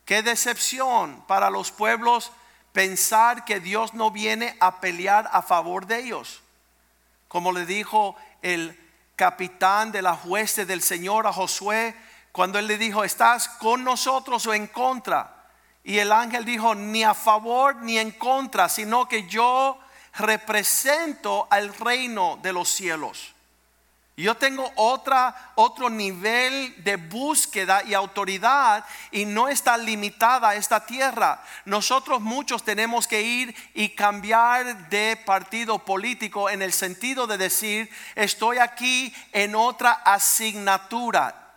Qué 0.06 0.22
decepción 0.22 1.22
para 1.26 1.50
los 1.50 1.70
pueblos 1.70 2.32
pensar 2.72 3.44
que 3.44 3.60
Dios 3.60 3.92
no 3.92 4.10
viene 4.10 4.56
a 4.60 4.80
pelear 4.80 5.28
a 5.30 5.42
favor 5.42 5.84
de 5.84 5.98
ellos. 5.98 6.40
Como 7.28 7.52
le 7.52 7.66
dijo 7.66 8.16
el 8.40 8.87
capitán 9.18 9.90
de 9.90 10.00
la 10.00 10.14
hueste 10.14 10.64
del 10.64 10.80
Señor 10.80 11.26
a 11.26 11.32
Josué, 11.32 11.94
cuando 12.30 12.58
él 12.60 12.68
le 12.68 12.78
dijo, 12.78 13.02
¿estás 13.02 13.48
con 13.48 13.82
nosotros 13.82 14.46
o 14.46 14.54
en 14.54 14.68
contra? 14.68 15.50
Y 15.82 15.98
el 15.98 16.12
ángel 16.12 16.44
dijo, 16.44 16.76
ni 16.76 17.02
a 17.02 17.14
favor 17.14 17.76
ni 17.82 17.98
en 17.98 18.12
contra, 18.12 18.68
sino 18.68 19.08
que 19.08 19.26
yo 19.26 19.76
represento 20.14 21.48
al 21.50 21.74
reino 21.74 22.38
de 22.40 22.52
los 22.52 22.68
cielos. 22.68 23.34
Yo 24.18 24.34
tengo 24.34 24.72
otra, 24.74 25.52
otro 25.54 25.88
nivel 25.88 26.74
de 26.82 26.96
búsqueda 26.96 27.84
y 27.84 27.94
autoridad 27.94 28.84
y 29.12 29.24
no 29.24 29.48
está 29.48 29.78
limitada 29.78 30.56
esta 30.56 30.84
tierra. 30.84 31.40
Nosotros 31.64 32.20
muchos 32.20 32.64
tenemos 32.64 33.06
que 33.06 33.22
ir 33.22 33.54
y 33.74 33.90
cambiar 33.90 34.88
de 34.88 35.16
partido 35.24 35.78
político 35.78 36.50
en 36.50 36.62
el 36.62 36.72
sentido 36.72 37.28
de 37.28 37.38
decir, 37.38 37.88
estoy 38.16 38.58
aquí 38.58 39.14
en 39.30 39.54
otra 39.54 39.92
asignatura. 39.92 41.54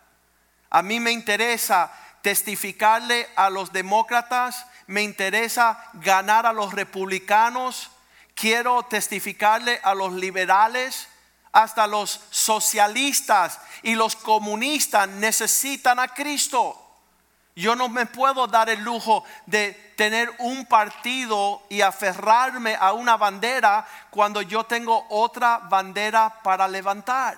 A 0.69 0.83
mí 0.83 0.99
me 0.99 1.11
interesa 1.11 1.91
testificarle 2.21 3.27
a 3.35 3.49
los 3.49 3.73
demócratas, 3.73 4.67
me 4.85 5.01
interesa 5.01 5.83
ganar 5.93 6.45
a 6.45 6.53
los 6.53 6.75
republicanos, 6.75 7.89
quiero 8.35 8.83
testificarle 8.83 9.79
a 9.81 9.95
los 9.95 10.13
liberales 10.13 11.07
hasta 11.51 11.87
los 11.87 12.21
socialistas 12.29 13.59
y 13.83 13.95
los 13.95 14.15
comunistas 14.15 15.07
necesitan 15.07 15.99
a 15.99 16.07
Cristo. 16.07 16.77
Yo 17.55 17.75
no 17.75 17.89
me 17.89 18.05
puedo 18.05 18.47
dar 18.47 18.69
el 18.69 18.81
lujo 18.81 19.25
de 19.45 19.73
tener 19.97 20.33
un 20.39 20.65
partido 20.65 21.63
y 21.69 21.81
aferrarme 21.81 22.77
a 22.79 22.93
una 22.93 23.17
bandera 23.17 23.85
cuando 24.09 24.41
yo 24.41 24.63
tengo 24.63 25.05
otra 25.09 25.57
bandera 25.57 26.41
para 26.41 26.67
levantar. 26.67 27.37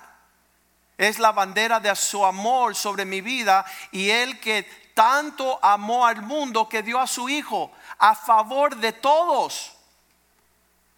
Es 0.96 1.18
la 1.18 1.32
bandera 1.32 1.80
de 1.80 1.94
su 1.96 2.24
amor 2.24 2.76
sobre 2.76 3.04
mi 3.04 3.20
vida 3.20 3.64
y 3.90 4.10
el 4.10 4.38
que 4.38 4.62
tanto 4.94 5.58
amó 5.60 6.06
al 6.06 6.22
mundo 6.22 6.68
que 6.68 6.84
dio 6.84 7.00
a 7.00 7.08
su 7.08 7.28
Hijo 7.28 7.72
a 7.98 8.14
favor 8.14 8.76
de 8.76 8.92
todos, 8.92 9.72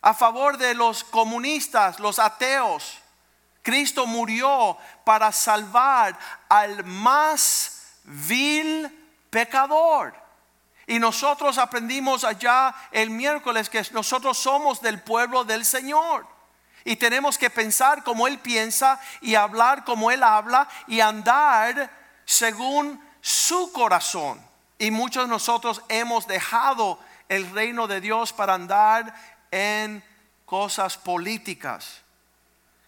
a 0.02 0.12
favor 0.12 0.58
de 0.58 0.74
los 0.74 1.02
comunistas, 1.04 1.98
los 1.98 2.18
ateos 2.18 2.98
Cristo 3.66 4.06
murió 4.06 4.78
para 5.02 5.32
salvar 5.32 6.16
al 6.48 6.84
más 6.84 7.96
vil 8.04 8.88
pecador. 9.28 10.14
Y 10.86 11.00
nosotros 11.00 11.58
aprendimos 11.58 12.22
allá 12.22 12.72
el 12.92 13.10
miércoles 13.10 13.68
que 13.68 13.84
nosotros 13.90 14.38
somos 14.38 14.80
del 14.80 15.02
pueblo 15.02 15.42
del 15.42 15.64
Señor. 15.64 16.28
Y 16.84 16.94
tenemos 16.94 17.38
que 17.38 17.50
pensar 17.50 18.04
como 18.04 18.28
Él 18.28 18.38
piensa 18.38 19.00
y 19.20 19.34
hablar 19.34 19.82
como 19.82 20.12
Él 20.12 20.22
habla 20.22 20.68
y 20.86 21.00
andar 21.00 21.90
según 22.24 23.04
su 23.20 23.72
corazón. 23.72 24.40
Y 24.78 24.92
muchos 24.92 25.24
de 25.24 25.28
nosotros 25.28 25.82
hemos 25.88 26.28
dejado 26.28 27.00
el 27.28 27.50
reino 27.50 27.88
de 27.88 28.00
Dios 28.00 28.32
para 28.32 28.54
andar 28.54 29.12
en 29.50 30.04
cosas 30.44 30.96
políticas. 30.96 32.05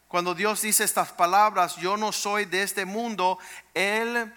Cuando 0.09 0.35
Dios 0.35 0.63
dice 0.63 0.85
estas 0.85 1.13
palabras, 1.13 1.77
yo 1.77 1.99
no 1.99 2.13
soy 2.13 2.47
de 2.47 2.63
este 2.63 2.87
mundo, 2.87 3.39
Él 3.75 4.35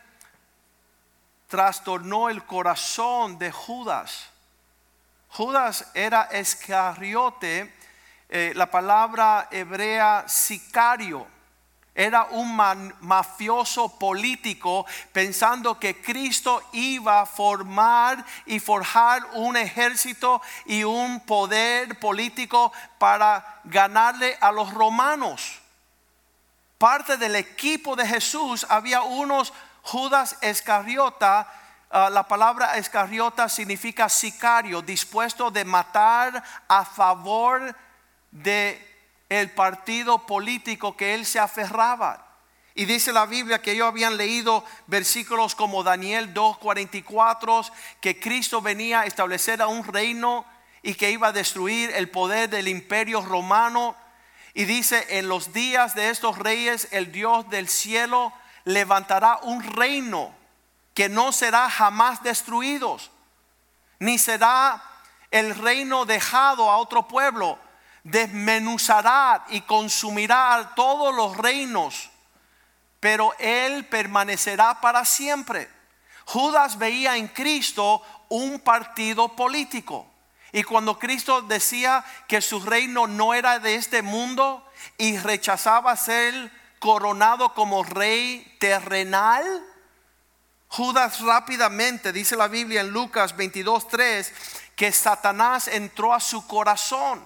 trastornó 1.48 2.28
el 2.28 2.44
corazón 2.46 3.40
de 3.40 3.54
Judas. 3.54 4.28
Judas 5.30 5.90
era 5.94 6.24
escariote, 6.24 7.74
eh, 8.28 8.52
la 8.54 8.70
palabra 8.70 9.48
hebrea 9.50 10.26
sicario. 10.28 11.26
Era 11.96 12.26
un 12.32 12.54
mafioso 13.00 13.98
político 13.98 14.86
pensando 15.14 15.80
que 15.80 16.02
Cristo 16.02 16.62
iba 16.74 17.22
a 17.22 17.26
formar 17.26 18.26
y 18.46 18.60
forjar 18.60 19.26
un 19.36 19.56
ejército 19.56 20.42
y 20.66 20.84
un 20.84 21.22
poder 21.22 21.98
político 21.98 22.74
para 22.98 23.62
ganarle 23.64 24.38
a 24.42 24.52
los 24.52 24.74
romanos 24.74 25.61
parte 26.82 27.16
del 27.16 27.36
equipo 27.36 27.96
de 27.96 28.08
Jesús 28.08 28.66
había 28.68 29.04
unos 29.04 29.54
Judas 29.84 30.36
Escariota. 30.42 31.48
Ah, 31.92 32.10
la 32.10 32.28
palabra 32.28 32.76
Escariota 32.76 33.48
significa 33.50 34.10
sicario, 34.10 34.82
dispuesto 34.82 35.52
de 35.52 35.64
matar 35.64 36.44
a 36.68 36.84
favor 36.84 37.76
de 38.32 38.82
el 39.30 39.52
partido 39.52 40.26
político 40.26 40.98
que 40.98 41.14
él 41.14 41.28
se 41.28 41.38
aferraba. 41.38 42.26
Y 42.74 42.86
dice 42.86 43.14
la 43.14 43.28
Biblia 43.28 43.62
que 43.62 43.74
ellos 43.74 43.88
habían 43.88 44.18
leído 44.18 44.66
versículos 44.88 45.54
como 45.54 45.84
Daniel 45.84 46.34
2:44, 46.34 47.72
que 48.02 48.20
Cristo 48.20 48.60
venía 48.60 49.02
a 49.02 49.06
establecer 49.06 49.62
a 49.62 49.68
un 49.68 49.84
reino 49.84 50.46
y 50.82 50.96
que 50.96 51.12
iba 51.12 51.28
a 51.28 51.32
destruir 51.32 51.92
el 51.92 52.10
poder 52.10 52.50
del 52.50 52.68
imperio 52.68 53.22
romano 53.22 53.96
y 54.54 54.66
dice, 54.66 55.18
en 55.18 55.30
los 55.30 55.54
días 55.54 55.96
de 55.96 56.10
estos 56.10 56.38
reyes, 56.38 56.88
el 56.92 57.12
Dios 57.12 57.50
del 57.50 57.70
cielo 57.70 58.34
levantará 58.66 59.40
un 59.44 59.64
reino 59.64 60.34
que 60.94 61.08
no 61.08 61.32
será 61.32 61.70
jamás 61.70 62.22
destruido, 62.22 62.98
ni 64.00 64.18
será 64.18 64.84
el 65.32 65.56
reino 65.56 66.06
dejado 66.06 66.70
a 66.70 66.78
otro 66.78 67.08
pueblo. 67.08 67.58
Desmenuzará 68.04 69.46
y 69.50 69.62
consumirá 69.62 70.74
todos 70.76 71.16
los 71.16 71.38
reinos, 71.38 72.10
pero 73.00 73.34
él 73.40 73.86
permanecerá 73.86 74.82
para 74.82 75.06
siempre. 75.06 75.70
Judas 76.26 76.78
veía 76.78 77.16
en 77.16 77.28
Cristo 77.30 78.02
un 78.28 78.60
partido 78.60 79.30
político. 79.30 80.11
Y 80.52 80.64
cuando 80.64 81.00
Cristo 81.00 81.42
decía 81.42 82.04
que 82.28 82.42
su 82.42 82.60
reino 82.60 83.08
no 83.08 83.34
era 83.34 83.60
de 83.60 83.76
este 83.76 84.02
mundo 84.02 84.66
y 84.98 85.18
rechazaba 85.18 85.96
ser 85.96 86.52
coronado 86.80 87.54
como 87.54 87.84
rey 87.84 88.58
terrenal, 88.60 89.46
Judas 90.68 91.20
rápidamente, 91.22 92.14
dice 92.14 92.36
la 92.36 92.48
Biblia 92.48 92.82
en 92.82 92.92
Lucas 92.92 93.36
22.3, 93.36 94.32
que 94.76 94.92
Satanás 94.92 95.68
entró 95.68 96.14
a 96.14 96.20
su 96.20 96.48
corazón. 96.48 97.22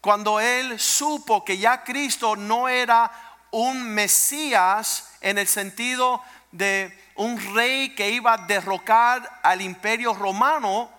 Cuando 0.00 0.40
él 0.40 0.80
supo 0.80 1.44
que 1.44 1.58
ya 1.58 1.84
Cristo 1.84 2.34
no 2.34 2.68
era 2.68 3.10
un 3.50 3.82
Mesías 3.82 5.10
en 5.20 5.38
el 5.38 5.46
sentido 5.46 6.22
de 6.50 6.98
un 7.14 7.38
rey 7.54 7.94
que 7.94 8.10
iba 8.10 8.32
a 8.32 8.46
derrocar 8.46 9.40
al 9.42 9.60
imperio 9.60 10.14
romano, 10.14 10.90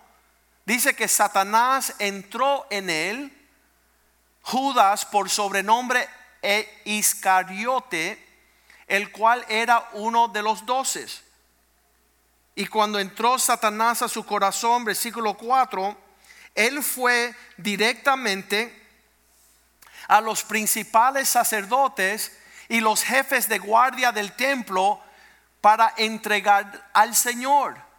Dice 0.65 0.95
que 0.95 1.07
Satanás 1.07 1.93
entró 1.99 2.65
en 2.69 2.89
él, 2.89 3.39
Judas 4.41 5.05
por 5.05 5.29
sobrenombre 5.29 6.07
e 6.41 6.81
Iscariote, 6.85 8.19
el 8.87 9.11
cual 9.11 9.45
era 9.49 9.89
uno 9.93 10.27
de 10.27 10.41
los 10.41 10.65
doces. 10.65 11.23
Y 12.55 12.67
cuando 12.67 12.99
entró 12.99 13.39
Satanás 13.39 14.01
a 14.01 14.09
su 14.09 14.25
corazón, 14.25 14.85
versículo 14.85 15.35
4, 15.35 15.97
él 16.55 16.83
fue 16.83 17.35
directamente 17.57 18.81
a 20.07 20.21
los 20.21 20.43
principales 20.43 21.29
sacerdotes 21.29 22.37
y 22.69 22.79
los 22.79 23.03
jefes 23.03 23.49
de 23.49 23.59
guardia 23.59 24.11
del 24.11 24.33
templo 24.33 25.01
para 25.61 25.93
entregar 25.97 26.89
al 26.93 27.15
Señor 27.15 27.92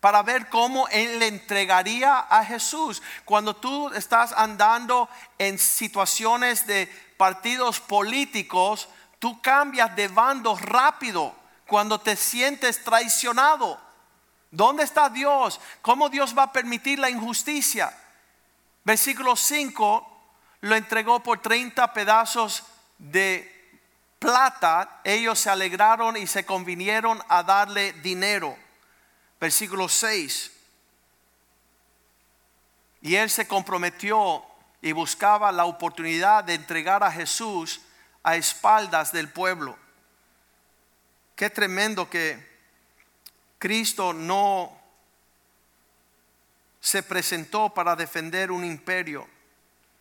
para 0.00 0.22
ver 0.22 0.48
cómo 0.48 0.86
Él 0.88 1.18
le 1.18 1.26
entregaría 1.26 2.18
a 2.18 2.44
Jesús. 2.44 3.02
Cuando 3.24 3.56
tú 3.56 3.90
estás 3.90 4.32
andando 4.32 5.08
en 5.38 5.58
situaciones 5.58 6.66
de 6.66 6.86
partidos 7.16 7.80
políticos, 7.80 8.88
tú 9.18 9.40
cambias 9.42 9.94
de 9.96 10.08
bando 10.08 10.56
rápido 10.56 11.34
cuando 11.66 12.00
te 12.00 12.14
sientes 12.16 12.84
traicionado. 12.84 13.80
¿Dónde 14.50 14.84
está 14.84 15.10
Dios? 15.10 15.60
¿Cómo 15.82 16.08
Dios 16.08 16.36
va 16.36 16.44
a 16.44 16.52
permitir 16.52 16.98
la 16.98 17.10
injusticia? 17.10 17.92
Versículo 18.84 19.36
5 19.36 20.14
lo 20.60 20.76
entregó 20.76 21.20
por 21.20 21.42
30 21.42 21.92
pedazos 21.92 22.62
de 22.98 23.80
plata. 24.18 25.00
Ellos 25.04 25.40
se 25.40 25.50
alegraron 25.50 26.16
y 26.16 26.26
se 26.26 26.46
convinieron 26.46 27.22
a 27.28 27.42
darle 27.42 27.92
dinero 27.94 28.56
versículo 29.40 29.88
6. 29.88 30.52
Y 33.02 33.14
él 33.14 33.30
se 33.30 33.46
comprometió 33.46 34.44
y 34.82 34.92
buscaba 34.92 35.52
la 35.52 35.64
oportunidad 35.64 36.44
de 36.44 36.54
entregar 36.54 37.02
a 37.02 37.10
Jesús 37.12 37.80
a 38.22 38.36
espaldas 38.36 39.12
del 39.12 39.28
pueblo. 39.28 39.76
Qué 41.36 41.50
tremendo 41.50 42.10
que 42.10 42.46
Cristo 43.58 44.12
no 44.12 44.76
se 46.80 47.02
presentó 47.02 47.70
para 47.70 47.96
defender 47.96 48.50
un 48.50 48.64
imperio 48.64 49.28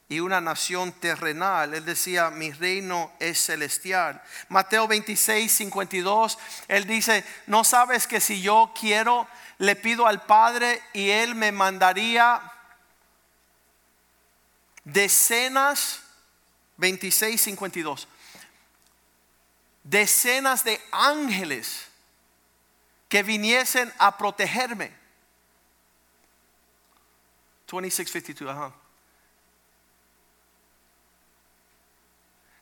y 0.10 0.20
una 0.20 0.40
nación 0.40 0.94
terrenal. 0.94 1.74
Él 1.74 1.86
decía, 1.86 2.30
mi 2.30 2.52
reino 2.52 3.12
es 3.20 3.44
celestial. 3.44 4.22
Mateo 4.50 4.88
26, 4.88 5.52
52, 5.52 6.38
él 6.68 6.88
dice, 6.88 7.26
no 7.48 7.64
sabes 7.64 8.08
que 8.08 8.22
si 8.22 8.42
yo 8.42 8.74
quiero, 8.80 9.28
le 9.58 9.76
pido 9.76 10.08
al 10.08 10.24
Padre 10.24 10.82
y 10.94 11.10
él 11.10 11.36
me 11.36 11.52
mandaría 11.52 12.42
decenas, 14.84 16.02
26, 16.78 17.42
52, 17.42 18.08
decenas 19.84 20.64
de 20.64 20.82
ángeles 20.92 21.88
que 23.10 23.24
viniesen 23.24 23.92
a 23.98 24.18
protegerme. 24.18 24.96
2652, 27.68 28.56
ajá. 28.56 28.87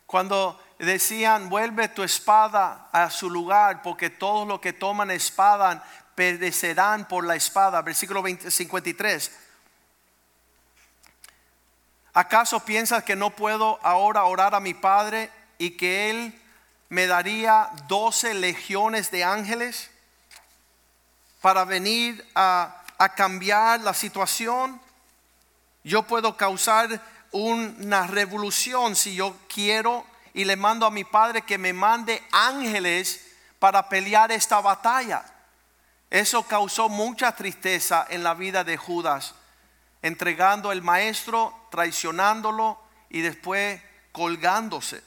Cuando 0.05 0.59
decían, 0.79 1.49
vuelve 1.49 1.87
tu 1.87 2.03
espada 2.03 2.89
a 2.91 3.09
su 3.09 3.29
lugar, 3.29 3.81
porque 3.81 4.09
todos 4.09 4.47
los 4.47 4.59
que 4.59 4.73
toman 4.73 5.11
espada 5.11 5.83
perecerán 6.15 7.07
por 7.07 7.25
la 7.25 7.35
espada. 7.35 7.81
Versículo 7.81 8.23
53. 8.23 9.31
¿Acaso 12.13 12.61
piensas 12.61 13.03
que 13.03 13.15
no 13.15 13.35
puedo 13.35 13.79
ahora 13.83 14.23
orar 14.23 14.55
a 14.55 14.61
mi 14.61 14.73
Padre 14.73 15.29
y 15.57 15.71
que 15.71 16.09
Él 16.09 16.41
me 16.87 17.07
daría 17.07 17.69
doce 17.87 18.33
legiones 18.33 19.11
de 19.11 19.23
ángeles 19.23 19.91
para 21.41 21.65
venir 21.65 22.25
a, 22.33 22.83
a 22.97 23.09
cambiar 23.09 23.81
la 23.81 23.93
situación? 23.93 24.79
Yo 25.83 26.03
puedo 26.03 26.37
causar 26.37 27.01
una 27.35 28.07
revolución 28.07 28.95
si 28.95 29.15
yo 29.15 29.35
quiero 29.53 30.05
y 30.33 30.45
le 30.45 30.55
mando 30.55 30.85
a 30.85 30.91
mi 30.91 31.03
Padre 31.03 31.41
que 31.41 31.57
me 31.57 31.73
mande 31.73 32.23
ángeles 32.31 33.27
para 33.59 33.89
pelear 33.89 34.31
esta 34.31 34.61
batalla. 34.61 35.25
Eso 36.09 36.43
causó 36.43 36.87
mucha 36.87 37.35
tristeza 37.35 38.07
en 38.09 38.23
la 38.23 38.35
vida 38.35 38.63
de 38.63 38.77
Judas, 38.77 39.35
entregando 40.01 40.71
el 40.71 40.81
maestro, 40.81 41.53
traicionándolo 41.71 42.79
y 43.09 43.19
después 43.19 43.81
colgándose. 44.13 45.03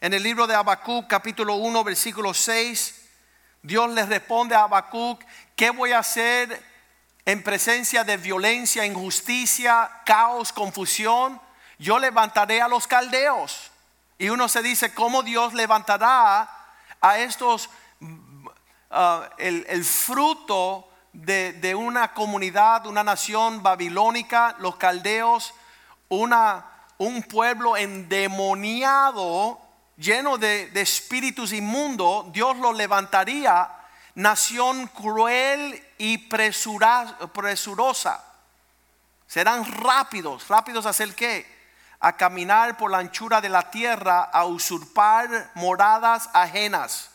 En 0.00 0.14
el 0.14 0.22
libro 0.22 0.46
de 0.46 0.54
Habacuc, 0.54 1.08
capítulo 1.08 1.54
1, 1.54 1.82
versículo 1.82 2.32
6, 2.34 3.08
Dios 3.62 3.90
le 3.90 4.06
responde 4.06 4.54
a 4.54 4.62
Habacuc, 4.62 5.24
¿qué 5.56 5.70
voy 5.70 5.90
a 5.90 5.98
hacer 5.98 6.62
en 7.26 7.42
presencia 7.42 8.04
de 8.04 8.16
violencia, 8.16 8.84
injusticia, 8.84 9.90
caos, 10.04 10.52
confusión? 10.52 11.40
Yo 11.78 11.98
levantaré 11.98 12.60
a 12.60 12.68
los 12.68 12.86
caldeos. 12.86 13.70
Y 14.18 14.28
uno 14.28 14.48
se 14.48 14.62
dice, 14.62 14.94
¿cómo 14.94 15.22
Dios 15.22 15.54
levantará 15.54 16.48
a 17.00 17.18
estos 17.18 17.68
Ah, 18.96 19.28
el, 19.38 19.84
fruto 19.84 20.88
de, 21.12 21.74
una 21.74 22.14
comunidad, 22.14 22.86
una 22.86 23.02
nación 23.02 23.60
babilónica, 23.60 24.54
los 24.60 24.76
caldeos, 24.76 25.52
una, 26.08 26.64
un 26.98 27.24
pueblo 27.24 27.76
endemoniado, 27.76 29.58
lleno 29.96 30.38
de, 30.38 30.70
espíritus 30.76 31.52
inmundos, 31.52 32.32
Dios 32.32 32.56
lo 32.58 32.72
levantaría, 32.72 33.68
nación 34.14 34.86
cruel 34.88 35.82
y 35.98 36.18
presurosa. 36.18 38.24
Serán 39.26 39.64
rápidos, 39.64 40.48
rápidos 40.48 40.86
a 40.86 40.90
hacer 40.90 41.14
qué? 41.14 41.52
A 42.00 42.16
caminar 42.16 42.76
por 42.76 42.90
la 42.90 42.98
anchura 42.98 43.40
de 43.40 43.48
la 43.48 43.70
tierra, 43.70 44.24
a 44.24 44.44
usurpar 44.44 45.50
moradas 45.54 46.28
ajenas 46.32 47.10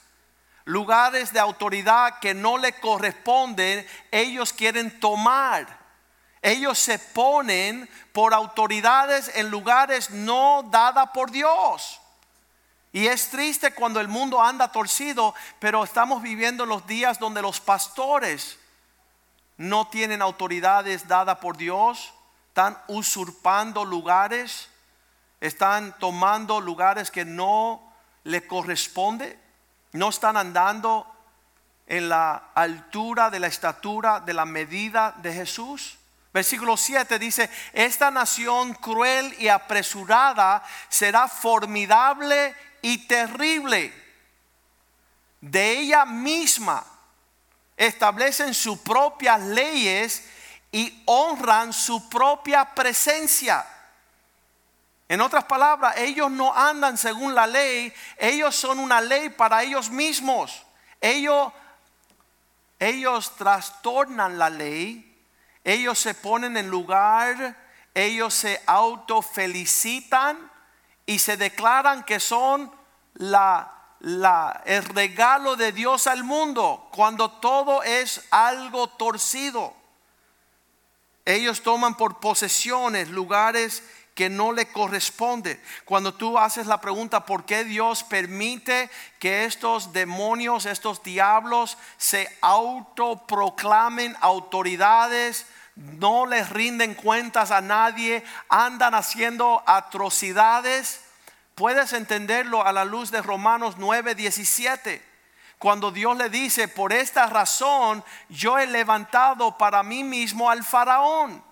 lugares 0.69 1.33
de 1.33 1.39
autoridad 1.39 2.19
que 2.19 2.35
no 2.35 2.59
le 2.59 2.73
corresponden, 2.73 3.87
ellos 4.11 4.53
quieren 4.53 4.99
tomar. 4.99 5.65
Ellos 6.43 6.77
se 6.77 6.99
ponen 6.99 7.89
por 8.13 8.35
autoridades 8.35 9.31
en 9.35 9.49
lugares 9.49 10.11
no 10.11 10.63
dadas 10.69 11.09
por 11.11 11.31
Dios. 11.31 11.98
Y 12.91 13.07
es 13.07 13.29
triste 13.29 13.73
cuando 13.73 13.99
el 13.99 14.07
mundo 14.07 14.41
anda 14.41 14.71
torcido, 14.71 15.35
pero 15.59 15.83
estamos 15.83 16.21
viviendo 16.21 16.65
los 16.65 16.87
días 16.87 17.19
donde 17.19 17.41
los 17.41 17.59
pastores 17.59 18.57
no 19.57 19.87
tienen 19.87 20.21
autoridades 20.21 21.07
dadas 21.07 21.37
por 21.37 21.57
Dios, 21.57 22.13
están 22.47 22.77
usurpando 22.87 23.85
lugares, 23.85 24.69
están 25.39 25.95
tomando 25.99 26.59
lugares 26.61 27.11
que 27.11 27.25
no 27.25 27.93
le 28.23 28.45
corresponde 28.47 29.39
no 29.93 30.09
están 30.09 30.37
andando 30.37 31.07
en 31.87 32.09
la 32.09 32.51
altura 32.53 33.29
de 33.29 33.39
la 33.39 33.47
estatura 33.47 34.19
de 34.19 34.33
la 34.33 34.45
medida 34.45 35.15
de 35.17 35.33
Jesús. 35.33 35.97
Versículo 36.31 36.77
7 36.77 37.17
dice, 37.17 37.49
esta 37.73 38.11
nación 38.11 38.75
cruel 38.75 39.35
y 39.39 39.47
apresurada 39.47 40.63
será 40.87 41.27
formidable 41.27 42.55
y 42.81 43.07
terrible. 43.07 43.93
De 45.41 45.79
ella 45.79 46.05
misma 46.05 46.85
establecen 47.77 48.53
sus 48.53 48.77
propias 48.79 49.41
leyes 49.41 50.23
y 50.71 51.01
honran 51.05 51.73
su 51.73 52.09
propia 52.09 52.65
presencia. 52.75 53.65
En 55.07 55.21
otras 55.21 55.45
palabras, 55.45 55.97
ellos 55.97 56.29
no 56.29 56.53
andan 56.53 56.97
según 56.97 57.33
la 57.33 57.47
ley, 57.47 57.91
ellos 58.17 58.55
son 58.55 58.79
una 58.79 59.01
ley 59.01 59.29
para 59.29 59.63
ellos 59.63 59.89
mismos. 59.89 60.65
Ellos, 61.01 61.51
ellos 62.77 63.35
trastornan 63.35 64.37
la 64.37 64.49
ley, 64.51 65.17
ellos 65.63 65.97
se 65.97 66.13
ponen 66.13 66.57
en 66.57 66.69
lugar, 66.69 67.57
ellos 67.95 68.33
se 68.35 68.61
autofelicitan 68.67 70.37
y 71.09 71.17
se 71.17 71.37
declaran 71.37 72.03
que 72.03 72.19
son 72.19 72.71
la, 73.15 73.73
el 74.65 74.85
regalo 74.85 75.55
de 75.55 75.71
Dios 75.71 76.05
al 76.05 76.23
mundo 76.23 76.87
cuando 76.91 77.31
todo 77.31 77.81
es 77.81 78.21
algo 78.29 78.89
torcido. 78.89 79.73
Ellos 81.25 81.63
toman 81.63 81.97
por 81.97 82.19
posesiones 82.19 83.09
lugares 83.09 83.81
que 84.13 84.29
no 84.29 84.51
le 84.51 84.71
corresponde. 84.71 85.59
Cuando 85.83 86.13
tú 86.13 86.37
haces 86.37 86.67
la 86.67 86.79
pregunta, 86.79 87.25
¿por 87.25 87.43
qué 87.43 87.63
Dios 87.63 88.03
permite 88.03 88.91
que 89.17 89.45
estos 89.45 89.91
demonios, 89.91 90.67
estos 90.67 91.01
diablos 91.01 91.79
se 91.97 92.37
autoproclamen 92.41 94.15
autoridades? 94.21 95.47
No 95.79 96.25
les 96.25 96.49
rinden 96.49 96.93
cuentas 96.93 97.51
a 97.51 97.61
nadie, 97.61 98.23
andan 98.49 98.93
haciendo 98.93 99.63
atrocidades. 99.65 101.01
Puedes 101.55 101.93
entenderlo 101.93 102.65
a 102.65 102.71
la 102.71 102.85
luz 102.85 103.11
de 103.11 103.21
Romanos 103.21 103.75
9, 103.77 104.15
17 104.15 105.09
cuando 105.57 105.91
Dios 105.91 106.17
le 106.17 106.29
dice, 106.29 106.69
por 106.69 106.93
esta 106.93 107.25
razón 107.25 108.01
yo 108.29 108.57
he 108.57 108.65
levantado 108.65 109.57
para 109.57 109.83
mí 109.83 110.05
mismo 110.05 110.49
al 110.49 110.63
faraón 110.63 111.43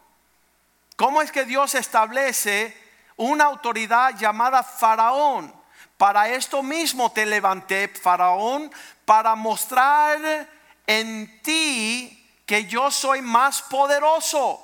¿Cómo 0.98 1.22
es 1.22 1.32
que 1.32 1.46
Dios 1.46 1.76
establece 1.76 2.76
una 3.18 3.46
autoridad 3.46 4.18
llamada 4.18 4.64
Faraón? 4.64 5.54
Para 5.96 6.28
esto 6.30 6.64
mismo 6.64 7.12
te 7.12 7.24
levanté, 7.24 7.88
Faraón, 7.88 8.72
para 9.06 9.36
mostrar 9.36 10.50
en 10.88 11.42
ti 11.44 12.17
que 12.48 12.66
yo 12.66 12.90
soy 12.90 13.22
más 13.22 13.62
poderoso. 13.62 14.60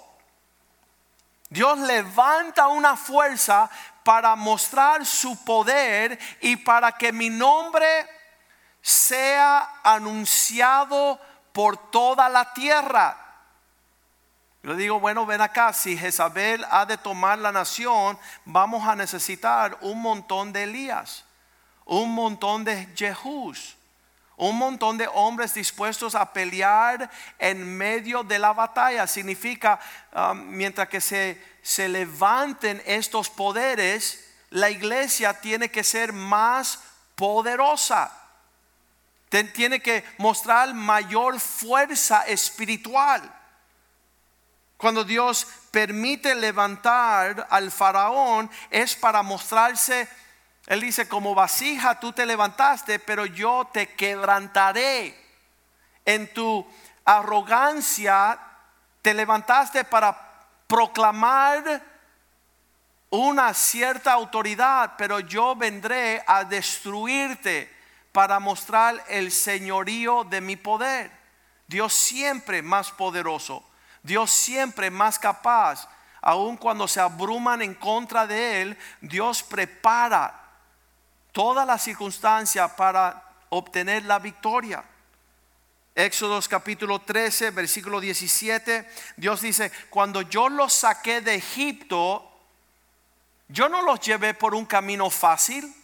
Dios 1.49 1.77
levanta 1.77 2.69
una 2.69 2.97
fuerza 2.97 3.69
para 4.03 4.35
mostrar 4.35 5.05
su 5.05 5.43
poder 5.43 6.17
y 6.41 6.55
para 6.55 6.93
que 6.93 7.11
mi 7.11 7.29
nombre 7.29 8.07
sea 8.81 9.81
anunciado 9.83 11.19
por 11.51 11.91
toda 11.91 12.27
la 12.29 12.53
tierra. 12.53 13.17
Yo 14.63 14.75
digo, 14.75 14.99
bueno, 15.01 15.25
ven 15.25 15.41
acá, 15.41 15.73
si 15.73 15.97
Jezabel 15.97 16.65
ha 16.71 16.85
de 16.85 16.97
tomar 16.97 17.37
la 17.37 17.51
nación, 17.51 18.17
vamos 18.45 18.87
a 18.87 18.95
necesitar 18.95 19.77
un 19.81 20.01
montón 20.01 20.53
de 20.53 20.63
Elías, 20.63 21.25
un 21.85 22.15
montón 22.15 22.63
de 22.63 22.87
Jehús, 22.95 23.75
un 24.37 24.57
montón 24.57 24.97
de 24.97 25.07
hombres 25.13 25.53
dispuestos 25.53 26.15
a 26.15 26.33
pelear 26.33 27.09
en 27.37 27.77
medio 27.77 28.23
de 28.23 28.39
la 28.39 28.53
batalla. 28.53 29.07
Significa, 29.07 29.79
um, 30.15 30.37
mientras 30.49 30.87
que 30.89 31.01
se, 31.01 31.41
se 31.61 31.87
levanten 31.87 32.81
estos 32.85 33.29
poderes, 33.29 34.33
la 34.49 34.69
iglesia 34.69 35.33
tiene 35.33 35.69
que 35.69 35.83
ser 35.83 36.13
más 36.13 36.79
poderosa. 37.15 38.11
Tiene 39.29 39.81
que 39.81 40.03
mostrar 40.19 40.73
mayor 40.73 41.39
fuerza 41.39 42.21
espiritual. 42.27 43.21
Cuando 44.77 45.03
Dios 45.03 45.47
permite 45.71 46.35
levantar 46.35 47.47
al 47.49 47.71
faraón 47.71 48.51
es 48.69 48.95
para 48.95 49.23
mostrarse, 49.23 50.07
Él 50.67 50.79
dice, 50.81 51.07
como 51.07 51.35
vasija 51.35 51.99
tú 51.99 52.13
te 52.13 52.25
levantaste, 52.25 52.99
pero 52.99 53.25
yo 53.25 53.69
te 53.73 53.95
quebrantaré. 53.95 55.21
En 56.05 56.33
tu 56.33 56.65
arrogancia 57.05 58.39
te 59.01 59.13
levantaste 59.13 59.83
para 59.83 60.17
proclamar 60.67 61.83
una 63.09 63.53
cierta 63.53 64.13
autoridad, 64.13 64.93
pero 64.97 65.19
yo 65.19 65.55
vendré 65.55 66.23
a 66.25 66.43
destruirte 66.43 67.71
para 68.11 68.39
mostrar 68.39 69.03
el 69.07 69.31
señorío 69.31 70.23
de 70.23 70.41
mi 70.41 70.55
poder. 70.55 71.11
Dios 71.67 71.93
siempre 71.93 72.61
más 72.61 72.91
poderoso, 72.91 73.67
Dios 74.01 74.31
siempre 74.31 74.89
más 74.89 75.19
capaz. 75.19 75.87
Aun 76.21 76.55
cuando 76.55 76.87
se 76.87 77.01
abruman 77.01 77.61
en 77.61 77.73
contra 77.73 78.25
de 78.25 78.61
Él, 78.61 78.77
Dios 79.01 79.43
prepara 79.43 80.42
todas 81.33 81.67
las 81.67 81.83
circunstancias 81.83 82.71
para 82.77 83.21
obtener 83.49 84.05
la 84.05 84.19
victoria. 84.19 84.83
Éxodos 85.95 86.47
capítulo 86.47 86.99
13, 86.99 87.51
versículo 87.51 87.99
17, 87.99 88.87
Dios 89.17 89.41
dice, 89.41 89.71
cuando 89.89 90.21
yo 90.21 90.47
los 90.47 90.73
saqué 90.73 91.21
de 91.21 91.35
Egipto, 91.35 92.31
yo 93.47 93.67
no 93.67 93.81
los 93.81 93.99
llevé 93.99 94.33
por 94.33 94.55
un 94.55 94.65
camino 94.65 95.09
fácil. 95.09 95.75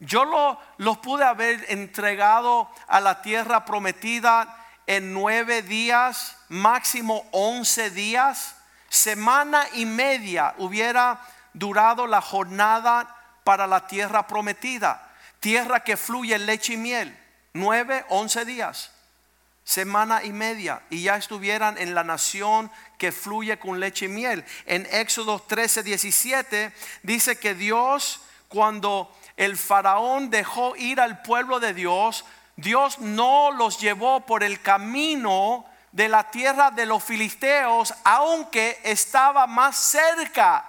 Yo 0.00 0.24
lo, 0.24 0.58
los 0.78 0.98
pude 0.98 1.24
haber 1.24 1.64
entregado 1.68 2.70
a 2.86 3.00
la 3.00 3.22
tierra 3.22 3.64
prometida 3.64 4.56
en 4.86 5.12
nueve 5.12 5.62
días, 5.62 6.36
máximo 6.48 7.24
once 7.32 7.90
días. 7.90 8.56
Semana 8.88 9.64
y 9.74 9.84
media 9.84 10.54
hubiera 10.58 11.20
durado 11.52 12.06
la 12.06 12.20
jornada 12.20 13.17
para 13.48 13.66
la 13.66 13.86
tierra 13.86 14.26
prometida. 14.26 15.10
Tierra 15.40 15.80
que 15.80 15.96
fluye 15.96 16.38
leche 16.38 16.74
y 16.74 16.76
miel. 16.76 17.18
Nueve, 17.54 18.04
once 18.10 18.44
días 18.44 18.90
semana 19.64 20.22
y 20.22 20.32
media 20.34 20.82
y 20.90 21.04
ya 21.04 21.16
estuvieran 21.16 21.78
en 21.78 21.94
la 21.94 22.04
nación 22.04 22.70
que 22.98 23.10
fluye 23.10 23.58
con 23.58 23.80
leche 23.80 24.04
y 24.04 24.08
miel. 24.08 24.44
En 24.66 24.86
Éxodo 24.92 25.38
13, 25.40 25.82
17 25.82 26.74
dice 27.02 27.38
que 27.38 27.54
Dios, 27.54 28.20
cuando 28.48 29.16
el 29.38 29.56
faraón 29.56 30.28
dejó 30.28 30.76
ir 30.76 31.00
al 31.00 31.22
pueblo 31.22 31.58
de 31.58 31.72
Dios, 31.72 32.26
Dios 32.56 32.98
no 32.98 33.50
los 33.50 33.80
llevó 33.80 34.26
por 34.26 34.44
el 34.44 34.60
camino 34.60 35.64
de 35.92 36.10
la 36.10 36.30
tierra 36.30 36.70
de 36.70 36.84
los 36.84 37.02
filisteos, 37.02 37.94
aunque 38.04 38.78
estaba 38.84 39.46
más 39.46 39.74
cerca 39.74 40.66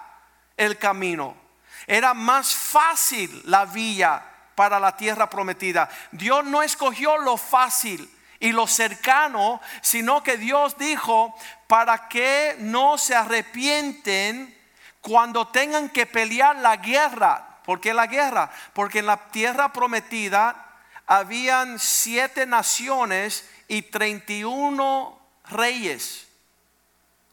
el 0.56 0.78
camino. 0.78 1.49
Era 1.90 2.14
más 2.14 2.54
fácil 2.54 3.42
la 3.46 3.64
vía 3.64 4.22
para 4.54 4.78
la 4.78 4.96
tierra 4.96 5.28
prometida. 5.28 5.90
Dios 6.12 6.44
no 6.44 6.62
escogió 6.62 7.18
lo 7.18 7.36
fácil 7.36 8.08
y 8.38 8.52
lo 8.52 8.68
cercano, 8.68 9.60
sino 9.82 10.22
que 10.22 10.36
Dios 10.36 10.78
dijo 10.78 11.34
para 11.66 12.06
que 12.06 12.54
no 12.60 12.96
se 12.96 13.16
arrepienten 13.16 14.56
cuando 15.00 15.48
tengan 15.48 15.88
que 15.88 16.06
pelear 16.06 16.54
la 16.58 16.76
guerra. 16.76 17.58
¿Por 17.64 17.80
qué 17.80 17.92
la 17.92 18.06
guerra? 18.06 18.52
Porque 18.72 19.00
en 19.00 19.06
la 19.06 19.16
tierra 19.16 19.72
prometida 19.72 20.64
habían 21.08 21.80
siete 21.80 22.46
naciones 22.46 23.50
y 23.66 23.82
31 23.82 25.18
reyes, 25.46 26.28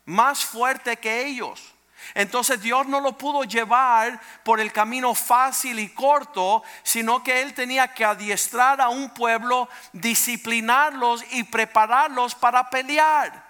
más 0.05 0.43
fuerte 0.43 0.97
que 0.97 1.27
ellos. 1.27 1.75
Entonces 2.13 2.61
Dios 2.61 2.87
no 2.87 2.99
lo 2.99 3.17
pudo 3.17 3.43
llevar 3.43 4.19
por 4.43 4.59
el 4.59 4.71
camino 4.71 5.13
fácil 5.13 5.79
y 5.79 5.89
corto, 5.89 6.63
sino 6.83 7.23
que 7.23 7.41
Él 7.41 7.53
tenía 7.53 7.93
que 7.93 8.05
adiestrar 8.05 8.81
a 8.81 8.89
un 8.89 9.09
pueblo, 9.11 9.69
disciplinarlos 9.93 11.23
y 11.31 11.43
prepararlos 11.43 12.35
para 12.35 12.69
pelear. 12.69 13.45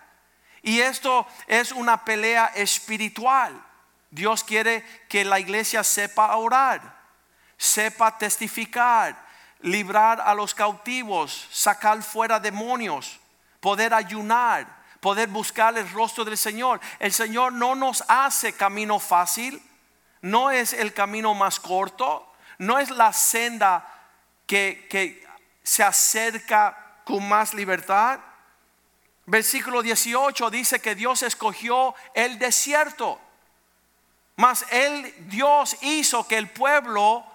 Y 0.62 0.82
esto 0.82 1.26
es 1.48 1.72
una 1.72 2.04
pelea 2.04 2.48
espiritual. 2.56 3.63
Dios 4.10 4.43
quiere 4.43 4.84
que 5.08 5.24
la 5.24 5.39
iglesia 5.39 5.84
sepa 5.84 6.36
orar, 6.36 6.82
sepa 7.58 8.17
testificar, 8.17 9.15
librar 9.62 10.22
a 10.22 10.34
los 10.34 10.54
cautivos, 10.54 11.48
sacar 11.52 12.02
fuera 12.04 12.39
demonios, 12.39 13.20
poder 13.60 13.93
ayunar 13.93 14.76
poder 15.08 15.30
buscar 15.30 15.78
el 15.78 15.89
rostro 15.91 16.26
del 16.26 16.38
Señor. 16.38 16.82
El 17.00 17.13
Señor 17.13 17.54
no 17.54 17.76
nos 17.76 18.04
hace 18.10 18.52
camino 18.52 19.00
fácil, 19.00 19.63
no 20.22 20.52
es 20.52 20.74
el 20.74 20.93
camino 20.93 21.34
más 21.34 21.62
corto, 21.62 22.30
no 22.58 22.78
es 22.78 22.89
la 22.89 23.13
senda 23.13 23.88
que, 24.46 24.86
que 24.89 25.26
se 25.63 25.82
acerca 25.82 27.00
con 27.06 27.26
más 27.26 27.54
libertad. 27.54 28.20
Versículo 29.28 29.82
18 29.82 30.50
dice 30.50 30.82
que 30.82 30.93
Dios 30.93 31.24
escogió 31.24 31.96
el 32.13 32.38
desierto. 32.38 33.17
Mas 34.36 34.65
él, 34.72 35.15
Dios 35.30 35.78
hizo 35.84 36.28
que 36.28 36.38
el 36.38 36.50
pueblo 36.50 37.26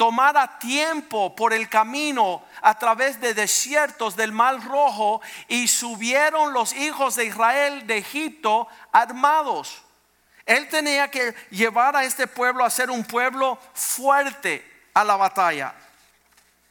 tomara 0.00 0.58
tiempo 0.58 1.36
por 1.36 1.52
el 1.52 1.68
camino 1.68 2.42
a 2.62 2.78
través 2.78 3.20
de 3.20 3.34
desiertos 3.34 4.16
del 4.16 4.32
Mar 4.32 4.64
Rojo 4.64 5.20
y 5.46 5.68
subieron 5.68 6.54
los 6.54 6.72
hijos 6.72 7.16
de 7.16 7.26
Israel 7.26 7.86
de 7.86 7.98
Egipto 7.98 8.66
armados. 8.92 9.82
Él 10.46 10.70
tenía 10.70 11.10
que 11.10 11.34
llevar 11.50 11.96
a 11.96 12.04
este 12.04 12.26
pueblo 12.26 12.64
a 12.64 12.70
ser 12.70 12.90
un 12.90 13.04
pueblo 13.04 13.58
fuerte 13.74 14.88
a 14.94 15.04
la 15.04 15.16
batalla. 15.16 15.74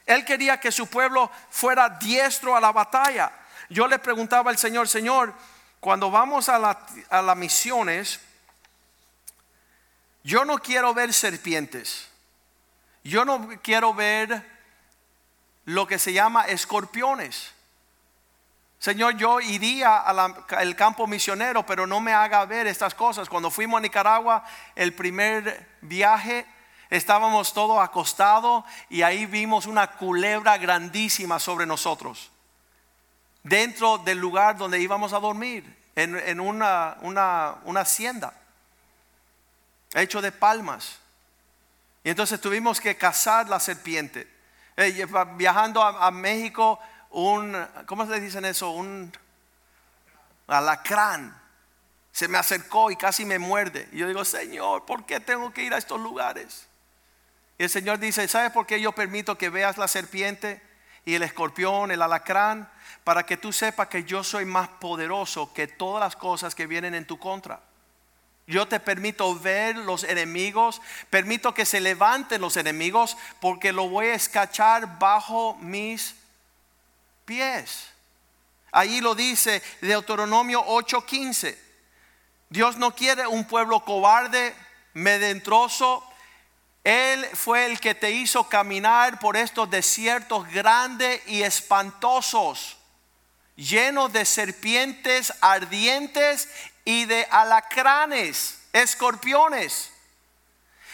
Él 0.07 0.25
quería 0.25 0.59
que 0.59 0.71
su 0.71 0.87
pueblo 0.87 1.29
fuera 1.51 1.87
diestro 1.87 2.55
a 2.55 2.59
la 2.59 2.71
batalla. 2.71 3.31
Yo 3.69 3.87
le 3.87 3.99
preguntaba 3.99 4.49
al 4.49 4.57
Señor, 4.57 4.87
Señor, 4.87 5.35
cuando 5.79 6.09
vamos 6.09 6.49
a, 6.49 6.57
las 6.57 7.37
misiones, 7.37 8.21
yo 10.23 10.45
no 10.45 10.57
quiero 10.57 10.95
ver 10.95 11.13
serpientes. 11.13 12.08
Yo 13.03 13.25
no 13.25 13.49
quiero 13.61 13.93
ver 13.93 14.45
lo 15.65 15.87
que 15.87 15.99
se 15.99 16.13
llama 16.13 16.45
escorpiones. 16.45 17.53
Señor, 18.79 19.17
yo 19.17 19.41
iría 19.41 19.97
al 19.97 20.75
campo 20.77 21.05
misionero, 21.05 21.65
pero 21.65 21.85
no 21.85 21.99
me 21.99 22.13
haga 22.13 22.45
ver 22.45 22.65
estas 22.65 22.95
cosas. 22.95 23.27
Cuando 23.27 23.51
fuimos 23.51 23.77
a 23.77 23.81
Nicaragua, 23.81 24.43
el 24.73 24.93
primer 24.93 25.77
viaje, 25.81 26.45
estábamos 26.89 27.53
todos 27.53 27.79
acostados 27.81 28.63
y 28.89 29.01
ahí 29.01 29.25
vimos 29.25 29.65
una 29.65 29.87
culebra 29.87 30.57
grandísima 30.57 31.39
sobre 31.39 31.65
nosotros, 31.65 32.31
dentro 33.43 33.97
del 33.97 34.17
lugar 34.17 34.57
donde 34.57 34.79
íbamos 34.79 35.11
a 35.11 35.19
dormir, 35.19 35.77
en, 35.95 36.39
una, 36.39 36.97
una, 37.01 37.81
hacienda, 37.81 38.33
hecho 39.93 40.21
de 40.21 40.31
palmas. 40.31 40.99
Y 42.03 42.09
entonces 42.09 42.39
tuvimos 42.39 42.79
que 42.79 42.95
cazar 42.95 43.49
la 43.49 43.59
serpiente. 43.59 44.27
Eh, 44.77 45.05
viajando 45.35 45.83
a, 45.83 46.09
México, 46.11 46.79
un, 47.09 47.55
¿cómo 47.85 48.07
se 48.07 48.19
dicen 48.19 48.45
eso? 48.45 48.71
Un 48.71 49.11
alacrán. 50.47 51.37
Se 52.11 52.27
me 52.27 52.37
acercó 52.37 52.89
y 52.89 52.95
casi 52.95 53.25
me 53.25 53.39
muerde. 53.39 53.89
Y 53.91 53.97
yo 53.97 54.07
digo, 54.07 54.23
Señor, 54.23 54.85
¿por 54.85 55.05
qué 55.05 55.19
tengo 55.19 55.51
que 55.51 55.63
ir 55.63 55.73
a 55.73 55.77
estos 55.77 55.99
lugares? 55.99 56.67
Y 57.57 57.63
el 57.63 57.69
Señor 57.69 57.99
dice, 57.99 58.27
¿sabes 58.27 58.51
por 58.51 58.65
qué 58.65 58.79
yo 58.79 58.93
permito 58.93 59.37
que 59.37 59.49
veas 59.49 59.77
la 59.77 59.87
serpiente 59.87 60.61
y 61.03 61.15
el 61.15 61.23
escorpión, 61.23 61.91
el 61.91 62.01
alacrán? 62.01 62.69
Para 63.03 63.25
que 63.25 63.35
tú 63.35 63.51
sepas 63.51 63.89
que 63.89 64.05
yo 64.05 64.23
soy 64.23 64.45
más 64.45 64.69
poderoso 64.69 65.53
que 65.53 65.67
todas 65.67 66.01
las 66.01 66.15
cosas 66.15 66.55
que 66.55 66.67
vienen 66.67 66.95
en 66.95 67.05
tu 67.05 67.19
contra. 67.19 67.59
Yo 68.49 68.67
te 68.67 68.79
permito 68.79 69.37
ver 69.37 69.75
los 69.75 70.03
enemigos, 70.03 70.81
permito 71.11 71.53
que 71.53 71.67
se 71.67 71.79
levanten 71.79 72.41
los 72.41 72.57
enemigos 72.57 73.15
porque 73.39 73.71
lo 73.71 73.87
voy 73.87 74.07
a 74.07 74.15
escachar 74.15 74.97
bajo 74.97 75.55
mis 75.61 76.15
pies. 77.25 77.85
Ahí 78.71 79.01
lo 79.01 79.13
dice 79.13 79.61
Deuteronomio 79.81 80.65
8:15. 80.65 81.55
Dios 82.49 82.75
no 82.77 82.95
quiere 82.95 83.27
un 83.27 83.45
pueblo 83.45 83.85
cobarde, 83.85 84.55
medentroso. 84.93 86.03
Él 86.83 87.23
fue 87.35 87.67
el 87.67 87.79
que 87.79 87.93
te 87.93 88.09
hizo 88.09 88.49
caminar 88.49 89.19
por 89.19 89.37
estos 89.37 89.69
desiertos 89.69 90.49
grandes 90.49 91.21
y 91.27 91.43
espantosos, 91.43 92.77
llenos 93.55 94.11
de 94.11 94.25
serpientes 94.25 95.31
ardientes 95.39 96.49
y 96.85 97.05
de 97.05 97.27
alacranes, 97.29 98.61
escorpiones. 98.73 99.91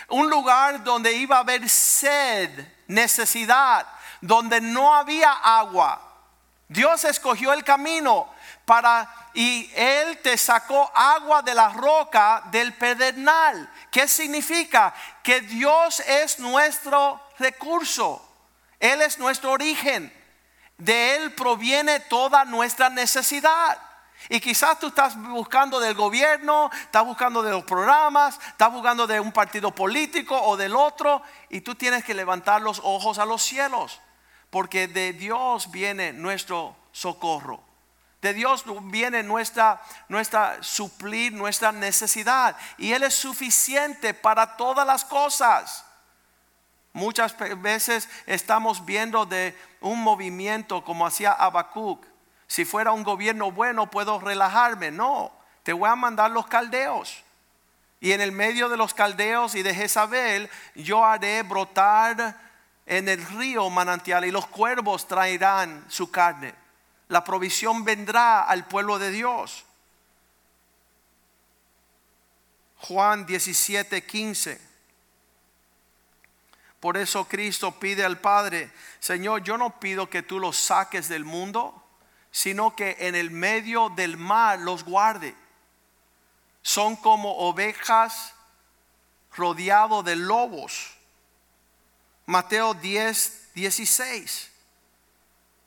Un 0.10 0.30
lugar 0.30 0.84
donde 0.84 1.14
iba 1.14 1.38
a 1.38 1.40
haber 1.40 1.68
sed, 1.70 2.50
necesidad, 2.88 3.88
donde 4.22 4.62
no 4.62 4.94
había 4.94 5.32
agua. 5.32 6.02
Dios 6.68 7.04
escogió 7.04 7.54
el 7.54 7.64
camino 7.64 8.28
para 8.66 9.08
y 9.34 9.70
él 9.76 10.18
te 10.20 10.38
sacó 10.38 10.90
agua 10.96 11.42
de 11.42 11.54
la 11.54 11.70
roca 11.70 12.44
del 12.52 12.74
pedernal. 12.74 13.70
¿Qué 13.92 14.08
significa? 14.08 14.94
Que 15.22 15.42
Dios 15.42 16.00
es 16.00 16.40
nuestro 16.40 17.22
recurso. 17.38 18.22
Él 18.80 19.02
es 19.02 19.20
nuestro 19.20 19.52
origen. 19.52 20.12
De 20.78 21.16
él 21.16 21.34
proviene 21.34 22.00
toda 22.00 22.46
nuestra 22.46 22.90
necesidad. 22.90 23.78
Y 24.30 24.40
quizás 24.40 24.80
tú 24.80 24.88
estás 24.88 25.16
buscando 25.22 25.80
del 25.80 25.94
gobierno, 25.94 26.70
estás 26.74 27.06
buscando 27.06 27.44
de 27.44 27.52
los 27.52 27.64
programas, 27.64 28.40
estás 28.48 28.72
buscando 28.72 29.06
de 29.06 29.20
un 29.20 29.32
partido 29.32 29.72
político 29.72 30.40
o 30.40 30.58
del 30.58 30.76
otro, 30.76 31.22
y 31.50 31.62
tú 31.62 31.76
tienes 31.76 32.04
que 32.04 32.14
levantar 32.14 32.62
los 32.62 32.82
ojos 32.84 33.20
a 33.20 33.26
los 33.26 33.44
cielos, 33.44 34.02
porque 34.50 34.88
de 34.88 35.14
Dios 35.14 35.70
viene 35.70 36.14
nuestro 36.14 36.76
socorro. 36.92 37.64
De 38.26 38.34
Dios 38.34 38.64
viene 38.86 39.22
nuestra, 39.22 39.80
suplir 40.62 41.32
nuestra 41.32 41.72
necesidad. 41.72 42.58
Y 42.80 42.94
Él 42.94 43.04
es 43.04 43.14
suficiente 43.14 44.16
para 44.16 44.58
todas 44.58 44.88
las 44.88 45.06
cosas. 45.06 45.86
Muchas 46.92 47.36
veces 47.62 48.10
estamos 48.26 48.84
viendo 48.84 49.28
de 49.28 49.56
un 49.80 50.02
movimiento 50.02 50.84
como 50.84 51.06
hacía 51.06 51.34
Habacuc. 51.34 52.04
Si 52.56 52.64
fuera 52.64 52.92
un 52.92 53.04
gobierno 53.04 53.52
bueno, 53.52 53.92
puedo 53.92 54.20
relajarme. 54.20 54.92
No, 54.92 55.32
te 55.64 55.74
voy 55.74 55.90
a 55.90 55.96
mandar 55.96 56.32
los 56.32 56.48
caldeos. 56.48 57.24
Y 58.00 58.12
en 58.12 58.22
el 58.22 58.32
medio 58.32 58.70
de 58.70 58.78
los 58.78 58.94
caldeos 58.94 59.56
y 59.56 59.64
de 59.64 59.74
Jezabel, 59.74 60.50
yo 60.76 61.04
haré 61.04 61.44
brotar 61.44 62.40
en 62.86 63.10
el 63.10 63.26
río 63.26 63.70
manantial 63.70 64.26
y 64.26 64.32
los 64.32 64.48
cuervos 64.48 65.08
traerán 65.08 65.84
su 65.90 66.12
carne 66.12 66.54
la 67.08 67.24
provisión 67.24 67.84
vendrá 67.84 68.42
al 68.42 68.66
pueblo 68.68 68.98
de 68.98 69.12
Dios. 69.12 69.64
Juan 72.78 73.26
17, 73.26 74.06
15. 74.06 74.62
Por 76.80 76.98
eso 76.98 77.28
Cristo 77.28 77.80
pide 77.80 78.04
al 78.04 78.20
Padre, 78.20 78.72
Señor, 79.00 79.44
yo 79.44 79.58
no 79.58 79.80
pido 79.80 80.10
que 80.10 80.24
tú 80.24 80.40
los 80.40 80.58
saques 80.58 81.08
del 81.08 81.26
mundo, 81.26 81.84
sino 82.36 82.76
que 82.76 82.98
en 83.00 83.16
el 83.16 83.32
medio 83.32 83.88
del 83.88 84.18
mar 84.18 84.60
los 84.60 84.84
guarde. 84.84 85.34
Son 86.62 86.98
como 86.98 87.32
ovejas 87.38 88.34
rodeados 89.34 90.04
de 90.04 90.18
lobos. 90.18 90.98
Mateo 92.26 92.74
10, 92.74 93.54
16. 93.54 94.52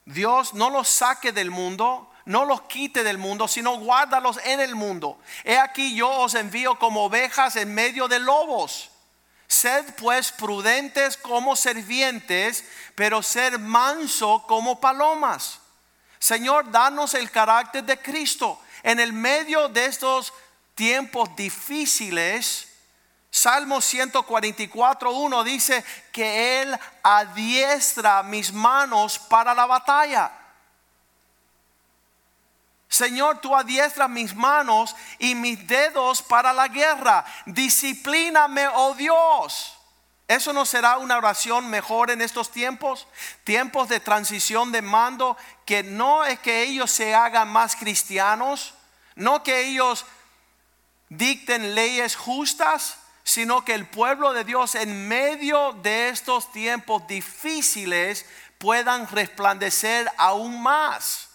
Dios 0.05 0.53
no 0.53 0.69
los 0.69 0.91
saque 0.91 1.33
del 1.33 1.51
mundo, 1.51 2.13
no 2.27 2.45
los 2.45 2.61
quite 2.63 3.03
del 3.03 3.17
mundo, 3.17 3.49
sino 3.49 3.79
guárdalos 3.79 4.39
en 4.45 4.61
el 4.61 4.75
mundo. 4.75 5.19
He 5.45 5.57
aquí 5.57 5.97
yo 5.97 6.11
os 6.11 6.35
envío 6.35 6.79
como 6.79 7.05
ovejas 7.05 7.57
en 7.57 7.73
medio 7.73 8.09
de 8.09 8.19
lobos. 8.19 8.91
Sed 9.47 9.87
pues 9.95 10.33
prudentes 10.33 11.17
como 11.17 11.57
servientes, 11.57 12.63
pero 12.95 13.23
ser 13.23 13.59
manso 13.59 14.45
como 14.47 14.79
palomas. 14.79 15.61
Señor, 16.19 16.71
danos 16.71 17.15
el 17.15 17.31
carácter 17.31 17.85
de 17.85 17.99
Cristo. 18.01 18.61
En 18.83 19.01
el 19.01 19.13
medio 19.13 19.69
de 19.69 19.87
estos 19.87 20.33
tiempos 20.75 21.35
difíciles, 21.37 22.69
Salmo 23.31 23.77
144.1 23.79 25.45
dice 25.45 25.85
que 26.13 26.63
Él 26.63 26.79
adiestra 27.03 28.23
mis 28.23 28.53
manos 28.53 29.19
para 29.19 29.55
la 29.55 29.67
batalla. 29.67 30.33
Señor, 32.89 33.41
tú 33.41 33.55
adiestras 33.55 34.09
mis 34.09 34.35
manos 34.35 34.97
y 35.19 35.35
mis 35.35 35.67
dedos 35.67 36.23
para 36.23 36.53
la 36.53 36.69
guerra. 36.69 37.25
Disciplíname, 37.45 38.67
oh 38.69 38.95
Dios. 38.95 39.78
¿Eso 40.29 40.53
no 40.53 40.67
será 40.67 40.99
una 40.99 41.17
oración 41.17 41.71
mejor 41.71 42.11
en 42.11 42.21
estos 42.21 42.53
tiempos? 42.53 43.09
Tiempos 43.45 43.89
de 43.89 43.99
transición 43.99 44.71
de 44.73 44.83
mando, 44.83 45.39
que 45.65 45.83
no 45.83 46.23
es 46.27 46.39
que 46.41 46.65
ellos 46.65 46.91
se 46.91 47.15
hagan 47.15 47.49
más 47.49 47.75
cristianos, 47.75 48.75
no 49.15 49.43
que 49.43 49.63
ellos 49.67 50.05
dicten 51.09 51.75
leyes 51.75 52.15
justas, 52.15 52.99
sino 53.25 53.65
que 53.65 53.73
el 53.73 53.87
pueblo 53.87 54.35
de 54.35 54.45
Dios 54.45 54.75
en 54.75 55.09
medio 55.09 55.73
de 55.83 56.11
estos 56.11 56.53
tiempos 56.53 57.07
difíciles 57.07 58.27
puedan 58.59 59.09
resplandecer 59.09 60.13
aún 60.19 60.63
más. 60.63 61.31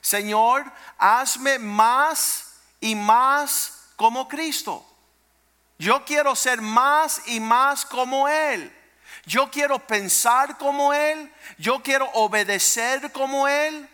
Señor, 0.00 0.64
hazme 0.96 1.58
más 1.58 2.54
y 2.80 2.94
más 2.94 3.72
como 3.96 4.28
Cristo. 4.28 4.87
Yo 5.78 6.04
quiero 6.04 6.34
ser 6.34 6.60
más 6.60 7.22
y 7.26 7.40
más 7.40 7.86
como 7.86 8.28
Él. 8.28 8.74
Yo 9.26 9.50
quiero 9.50 9.78
pensar 9.78 10.58
como 10.58 10.92
Él. 10.92 11.32
Yo 11.58 11.82
quiero 11.82 12.10
obedecer 12.14 13.12
como 13.12 13.46
Él. 13.46 13.88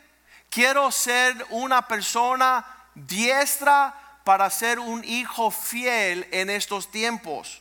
Quiero 0.48 0.90
ser 0.90 1.46
una 1.50 1.86
persona 1.86 2.64
diestra 2.94 3.94
para 4.24 4.48
ser 4.48 4.78
un 4.78 5.04
hijo 5.04 5.50
fiel 5.50 6.26
en 6.30 6.48
estos 6.48 6.90
tiempos. 6.90 7.60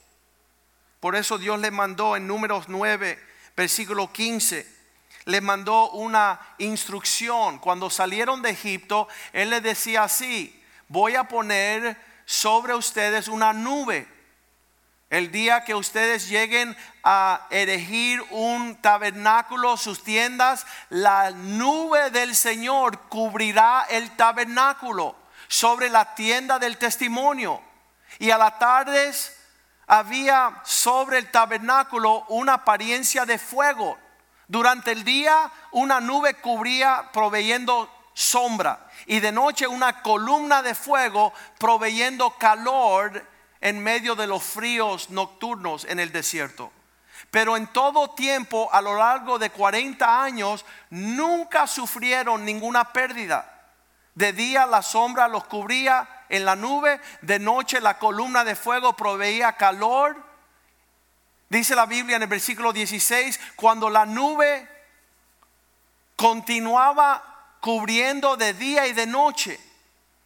Por 0.99 1.15
eso 1.15 1.37
Dios 1.37 1.59
le 1.59 1.69
mandó 1.69 2.15
en 2.15 2.27
números 2.27 2.69
9, 2.69 3.19
versículo 3.57 4.13
15, 4.13 4.65
le 5.25 5.41
mandó 5.41 5.91
una 5.91 6.39
instrucción. 6.59 7.59
Cuando 7.59 7.89
salieron 7.89 8.41
de 8.41 8.51
Egipto, 8.51 9.09
Él 9.33 9.49
le 9.49 9.59
decía 9.59 10.03
así, 10.03 10.63
voy 10.87 11.15
a 11.15 11.25
poner 11.25 11.97
sobre 12.25 12.73
ustedes 12.73 13.27
una 13.27 13.51
nube. 13.51 14.07
El 15.13 15.31
día 15.31 15.63
que 15.63 15.75
ustedes 15.75 16.27
lleguen 16.27 16.75
a 17.03 17.45
erigir 17.51 18.19
un 18.31 18.81
tabernáculo, 18.81 19.77
sus 19.77 20.03
tiendas, 20.03 20.65
la 20.89 21.29
nube 21.29 22.09
del 22.09 22.35
Señor 22.35 22.97
cubrirá 23.09 23.85
el 23.91 24.09
tabernáculo 24.15 25.15
sobre 25.47 25.91
la 25.91 26.15
tienda 26.15 26.57
del 26.57 26.79
testimonio. 26.79 27.61
Y 28.17 28.31
a 28.31 28.39
las 28.39 28.57
tardes 28.57 29.37
había 29.85 30.59
sobre 30.63 31.19
el 31.19 31.29
tabernáculo 31.29 32.25
una 32.29 32.53
apariencia 32.53 33.23
de 33.23 33.37
fuego. 33.37 33.99
Durante 34.47 34.93
el 34.93 35.03
día 35.03 35.51
una 35.73 36.01
nube 36.01 36.41
cubría 36.41 37.11
proveyendo 37.13 37.87
sombra 38.15 38.89
y 39.05 39.19
de 39.19 39.31
noche 39.31 39.67
una 39.67 40.01
columna 40.01 40.63
de 40.63 40.73
fuego 40.73 41.33
proveyendo 41.59 42.31
calor 42.31 43.31
en 43.63 43.81
medio 43.81 44.13
de 44.15 44.27
los 44.27 44.43
fríos 44.43 45.09
nocturnos 45.09 45.85
en 45.85 45.97
el 45.97 46.11
desierto. 46.11 46.69
Pero 47.31 47.55
en 47.55 47.67
todo 47.67 48.09
tiempo, 48.09 48.67
a 48.73 48.81
lo 48.81 48.97
largo 48.97 49.39
de 49.39 49.51
40 49.51 50.21
años, 50.21 50.65
nunca 50.89 51.65
sufrieron 51.65 52.43
ninguna 52.43 52.91
pérdida. 52.91 53.71
De 54.15 54.33
día 54.33 54.65
la 54.65 54.81
sombra 54.81 55.29
los 55.29 55.45
cubría 55.45 56.25
en 56.27 56.43
la 56.43 56.57
nube, 56.57 56.99
de 57.21 57.39
noche 57.39 57.79
la 57.79 57.97
columna 57.99 58.43
de 58.43 58.57
fuego 58.57 58.97
proveía 58.97 59.53
calor. 59.53 60.21
Dice 61.47 61.73
la 61.73 61.85
Biblia 61.85 62.17
en 62.17 62.23
el 62.23 62.27
versículo 62.27 62.73
16, 62.73 63.39
cuando 63.55 63.89
la 63.89 64.05
nube 64.05 64.67
continuaba 66.17 67.55
cubriendo 67.61 68.35
de 68.35 68.53
día 68.55 68.87
y 68.87 68.91
de 68.91 69.07
noche 69.07 69.57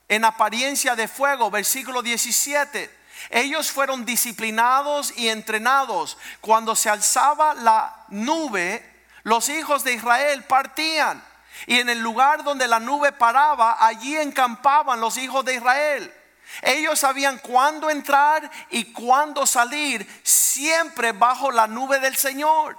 en 0.07 0.25
apariencia 0.25 0.95
de 0.95 1.07
fuego, 1.07 1.51
versículo 1.51 2.01
17. 2.01 2.96
Ellos 3.29 3.71
fueron 3.71 4.05
disciplinados 4.05 5.13
y 5.17 5.29
entrenados. 5.29 6.17
Cuando 6.41 6.75
se 6.75 6.89
alzaba 6.89 7.53
la 7.53 8.05
nube, 8.09 8.83
los 9.23 9.49
hijos 9.49 9.83
de 9.83 9.93
Israel 9.93 10.43
partían 10.45 11.23
y 11.65 11.79
en 11.79 11.89
el 11.89 11.99
lugar 11.99 12.43
donde 12.43 12.67
la 12.67 12.79
nube 12.79 13.11
paraba, 13.11 13.77
allí 13.79 14.15
encampaban 14.15 15.01
los 15.01 15.17
hijos 15.17 15.43
de 15.43 15.55
Israel. 15.55 16.13
Ellos 16.61 16.99
sabían 16.99 17.39
cuándo 17.39 17.89
entrar 17.89 18.49
y 18.69 18.93
cuándo 18.93 19.45
salir, 19.45 20.07
siempre 20.23 21.11
bajo 21.11 21.51
la 21.51 21.67
nube 21.67 21.99
del 21.99 22.15
Señor. 22.15 22.77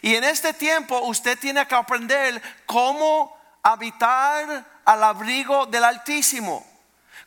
Y 0.00 0.14
en 0.14 0.24
este 0.24 0.52
tiempo 0.52 0.98
usted 1.00 1.38
tiene 1.38 1.66
que 1.66 1.74
aprender 1.74 2.42
cómo 2.66 3.36
habitar 3.62 4.64
al 4.84 5.04
abrigo 5.04 5.66
del 5.66 5.84
Altísimo. 5.84 6.66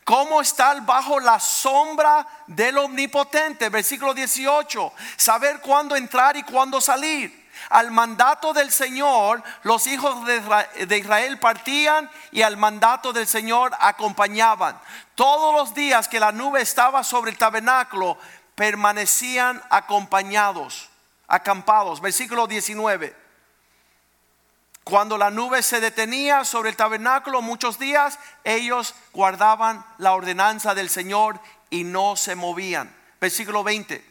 Cómo 0.08 0.40
estar 0.40 0.80
bajo 0.86 1.20
la 1.20 1.38
sombra 1.38 2.26
del 2.46 2.78
Omnipotente. 2.78 3.68
Versículo 3.68 4.14
18. 4.14 4.90
Saber 5.18 5.60
cuándo 5.60 5.94
entrar 5.94 6.34
y 6.34 6.44
cuándo 6.44 6.80
salir. 6.80 7.50
Al 7.68 7.90
mandato 7.90 8.54
del 8.54 8.70
Señor, 8.72 9.42
los 9.64 9.86
hijos 9.86 10.24
de 10.24 10.96
Israel 10.96 11.38
partían 11.38 12.10
y 12.32 12.40
al 12.40 12.56
mandato 12.56 13.12
del 13.12 13.26
Señor 13.26 13.72
acompañaban. 13.78 14.80
Todos 15.14 15.54
los 15.54 15.74
días 15.74 16.08
que 16.08 16.20
la 16.20 16.32
nube 16.32 16.62
estaba 16.62 17.04
sobre 17.04 17.30
el 17.30 17.36
tabernáculo, 17.36 18.16
permanecían 18.54 19.62
acompañados, 19.68 20.88
acampados. 21.26 22.00
Versículo 22.00 22.46
19. 22.46 23.27
Cuando 24.88 25.18
la 25.18 25.30
nube 25.30 25.62
se 25.62 25.80
detenía 25.80 26.46
sobre 26.46 26.70
el 26.70 26.76
tabernáculo 26.76 27.42
muchos 27.42 27.78
días, 27.78 28.18
ellos 28.42 28.94
guardaban 29.12 29.84
la 29.98 30.14
ordenanza 30.14 30.74
del 30.74 30.88
Señor 30.88 31.38
y 31.68 31.84
no 31.84 32.16
se 32.16 32.34
movían. 32.34 32.90
Versículo 33.20 33.62
20. 33.62 34.02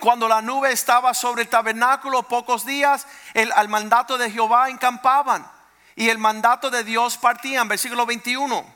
Cuando 0.00 0.26
la 0.26 0.42
nube 0.42 0.72
estaba 0.72 1.14
sobre 1.14 1.42
el 1.42 1.48
tabernáculo 1.48 2.24
pocos 2.24 2.66
días, 2.66 3.06
el, 3.32 3.52
al 3.52 3.68
mandato 3.68 4.18
de 4.18 4.28
Jehová 4.28 4.70
encampaban. 4.70 5.48
y 5.94 6.08
el 6.08 6.18
mandato 6.18 6.68
de 6.68 6.82
Dios 6.82 7.16
partían. 7.16 7.68
Versículo 7.68 8.06
21. 8.06 8.66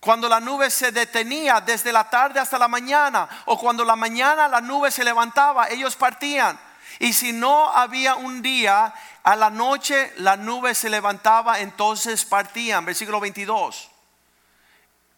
Cuando 0.00 0.28
la 0.28 0.38
nube 0.38 0.68
se 0.68 0.92
detenía 0.92 1.62
desde 1.62 1.90
la 1.90 2.10
tarde 2.10 2.40
hasta 2.40 2.58
la 2.58 2.68
mañana, 2.68 3.26
o 3.46 3.58
cuando 3.58 3.86
la 3.86 3.96
mañana 3.96 4.48
la 4.48 4.60
nube 4.60 4.90
se 4.90 5.02
levantaba, 5.02 5.70
ellos 5.70 5.96
partían. 5.96 6.60
Y 6.98 7.12
si 7.12 7.32
no 7.32 7.70
había 7.70 8.14
un 8.14 8.42
día, 8.42 8.94
a 9.22 9.36
la 9.36 9.50
noche 9.50 10.12
la 10.16 10.36
nube 10.36 10.74
se 10.74 10.90
levantaba, 10.90 11.60
entonces 11.60 12.24
partían. 12.24 12.84
Versículo 12.84 13.20
22. 13.20 13.90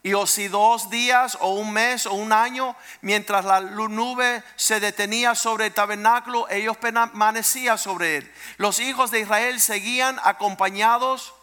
Y 0.05 0.13
o 0.13 0.27
si 0.27 0.47
dos 0.49 0.91
días 0.91 1.35
o 1.41 1.55
un 1.55 1.73
mes 1.73 2.05
o 2.05 2.13
un 2.13 2.31
año, 2.31 2.75
mientras 3.01 3.43
la 3.43 3.59
nube 3.59 4.43
se 4.55 4.79
detenía 4.79 5.33
sobre 5.33 5.65
el 5.65 5.73
tabernáculo, 5.73 6.47
ellos 6.49 6.77
permanecían 6.77 7.79
sobre 7.79 8.17
él. 8.17 8.33
Los 8.57 8.79
hijos 8.79 9.09
de 9.09 9.21
Israel 9.21 9.59
seguían 9.59 10.19
acompañados, 10.23 11.33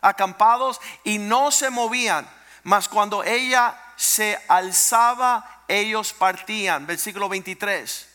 acampados 0.00 0.80
y 1.02 1.18
no 1.18 1.50
se 1.50 1.70
movían. 1.70 2.28
Mas 2.62 2.88
cuando 2.88 3.24
ella 3.24 3.74
se 3.96 4.40
alzaba, 4.46 5.64
ellos 5.66 6.12
partían. 6.12 6.86
Versículo 6.86 7.28
23. 7.28 8.11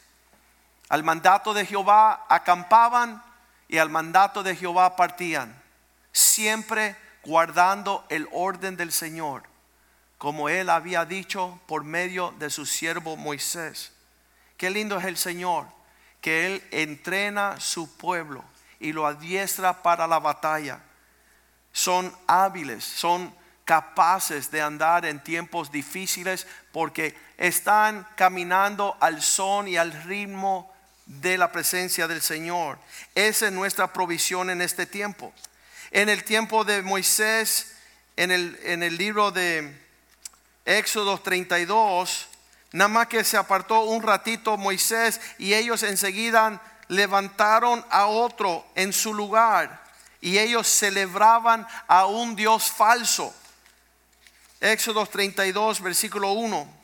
Al 0.90 1.04
mandato 1.04 1.54
de 1.54 1.66
Jehová 1.66 2.26
acampaban 2.30 3.22
y 3.68 3.78
al 3.78 3.90
mandato 3.90 4.44
de 4.44 4.56
Jehová 4.56 4.96
partían. 4.96 5.62
Siempre 6.12 6.96
guardando 7.24 8.06
el 8.10 8.28
orden 8.32 8.78
del 8.78 8.92
Señor 8.92 9.44
como 10.18 10.50
él 10.50 10.70
había 10.70 11.06
dicho 11.06 11.60
por 11.68 11.84
medio 11.84 12.34
de 12.40 12.50
su 12.50 12.66
siervo 12.66 13.16
Moisés. 13.18 13.94
Qué 14.58 14.70
lindo 14.70 14.98
es 14.98 15.06
el 15.06 15.18
Señor, 15.18 15.68
que 16.22 16.48
Él 16.48 16.64
entrena 16.72 17.60
su 17.60 17.96
pueblo 17.96 18.44
y 18.80 18.92
lo 18.92 19.06
adiestra 19.06 19.84
para 19.84 20.08
la 20.08 20.20
batalla. 20.20 20.80
Son 21.72 22.12
hábiles, 22.26 22.84
son 22.84 23.34
capaces 23.64 24.50
de 24.50 24.62
andar 24.62 25.06
en 25.06 25.24
tiempos 25.24 25.72
difíciles 25.72 26.48
porque 26.72 27.16
están 27.38 28.08
caminando 28.16 28.98
al 29.00 29.22
son 29.22 29.68
y 29.68 29.78
al 29.78 29.92
ritmo 29.92 30.74
de 31.08 31.38
la 31.38 31.52
presencia 31.52 32.08
del 32.08 32.22
Señor. 32.22 32.78
Esa 33.16 33.48
es 33.48 33.54
nuestra 33.54 33.92
provisión 33.92 34.50
en 34.50 34.62
este 34.62 34.86
tiempo. 34.86 35.34
En 35.92 36.10
el 36.10 36.24
tiempo 36.24 36.64
de 36.64 36.82
Moisés, 36.82 37.74
en 38.18 38.32
el, 38.32 38.60
en 38.64 38.84
el 38.84 38.98
libro 38.98 39.32
de 39.32 39.74
Éxodo 40.66 41.20
32, 41.20 42.28
nada 42.74 42.90
más 42.90 43.08
que 43.08 43.24
se 43.24 43.38
apartó 43.38 43.82
un 43.82 44.04
ratito 44.04 44.58
Moisés 44.58 45.22
y 45.38 45.54
ellos 45.54 45.84
enseguida 45.84 46.62
levantaron 46.90 47.86
a 47.90 48.08
otro 48.08 48.66
en 48.76 48.92
su 48.92 49.14
lugar 49.14 49.84
y 50.20 50.38
ellos 50.38 50.68
celebraban 50.68 51.66
a 51.88 52.06
un 52.06 52.36
Dios 52.36 52.72
falso. 52.72 53.34
Éxodo 54.60 55.06
32, 55.06 55.82
versículo 55.82 56.32
1. 56.32 56.77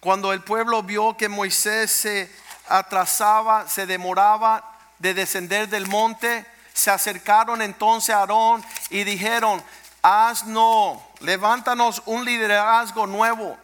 Cuando 0.00 0.32
el 0.32 0.42
pueblo 0.42 0.82
vio 0.82 1.14
que 1.16 1.28
Moisés 1.28 1.90
se 1.92 2.34
atrasaba, 2.68 3.68
se 3.68 3.84
demoraba 3.84 4.64
de 4.98 5.12
descender 5.12 5.68
del 5.68 5.86
monte, 5.86 6.46
se 6.72 6.90
acercaron 6.90 7.60
entonces 7.60 8.14
a 8.14 8.20
Aarón 8.20 8.64
y 8.88 9.04
dijeron, 9.04 9.62
haznos, 10.00 10.98
levántanos 11.20 12.02
un 12.06 12.24
liderazgo 12.24 13.06
nuevo. 13.06 13.58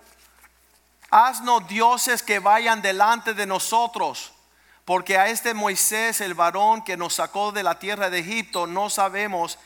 Haznos 1.11 1.67
dioses 1.69 2.23
que 2.23 2.39
vayan 2.39 2.83
delante 2.83 3.33
de 3.33 3.47
nosotros. 3.47 4.33
Porque 4.85 5.17
a 5.17 5.29
este 5.29 5.55
Moisés, 5.55 6.21
el 6.21 6.35
varón 6.35 6.85
que 6.85 6.99
nos 6.99 7.15
sacó 7.15 7.51
de 7.51 7.63
la 7.63 7.79
tierra 7.79 8.11
de 8.11 8.19
Egipto, 8.19 8.67
no 8.67 8.91
sabemos 8.91 9.59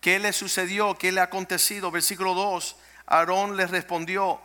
qué 0.00 0.18
le 0.18 0.32
sucedió, 0.32 0.96
qué 0.96 1.12
le 1.12 1.20
ha 1.20 1.24
acontecido. 1.24 1.90
Versículo 1.90 2.34
2. 2.34 2.76
Aarón 3.06 3.56
le 3.56 3.66
respondió, 3.66 4.40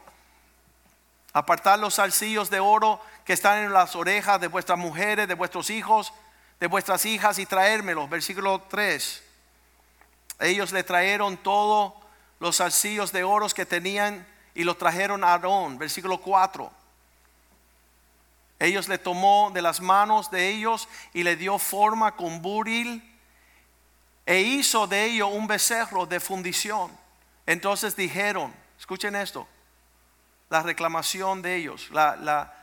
apartar 1.33 1.79
los 1.79 1.95
zarcillos 1.95 2.49
de 2.49 2.59
oro 2.59 3.01
que 3.25 3.33
están 3.33 3.63
en 3.63 3.73
las 3.73 3.95
orejas 3.95 4.41
de 4.41 4.47
vuestras 4.47 4.77
mujeres, 4.77 5.27
de 5.27 5.35
vuestros 5.35 5.69
hijos, 5.69 6.13
de 6.59 6.67
vuestras 6.67 7.05
hijas 7.05 7.39
y 7.39 7.45
traérmelos. 7.45 8.09
Versículo 8.09 8.61
3. 8.69 9.23
Ellos 10.39 10.71
le 10.71 10.83
trajeron 10.83 11.37
todos 11.37 11.93
los 12.39 12.61
arcillos 12.61 13.11
de 13.11 13.23
oros 13.23 13.53
que 13.53 13.65
tenían 13.65 14.25
y 14.55 14.63
los 14.63 14.77
trajeron 14.77 15.23
a 15.23 15.33
Aarón, 15.33 15.77
versículo 15.77 16.19
4. 16.19 16.71
Ellos 18.59 18.87
le 18.89 18.97
tomó 18.97 19.51
de 19.53 19.61
las 19.61 19.79
manos 19.79 20.31
de 20.31 20.49
ellos 20.49 20.89
y 21.13 21.23
le 21.23 21.35
dio 21.35 21.57
forma 21.57 22.15
con 22.15 22.41
buril 22.41 23.03
e 24.25 24.41
hizo 24.41 24.85
de 24.85 25.05
ello 25.05 25.27
un 25.27 25.47
becerro 25.47 26.05
de 26.05 26.19
fundición. 26.19 26.91
Entonces 27.45 27.95
dijeron, 27.95 28.53
escuchen 28.77 29.15
esto, 29.15 29.47
la 30.49 30.63
reclamación 30.63 31.41
de 31.41 31.55
ellos, 31.55 31.89
la, 31.91 32.15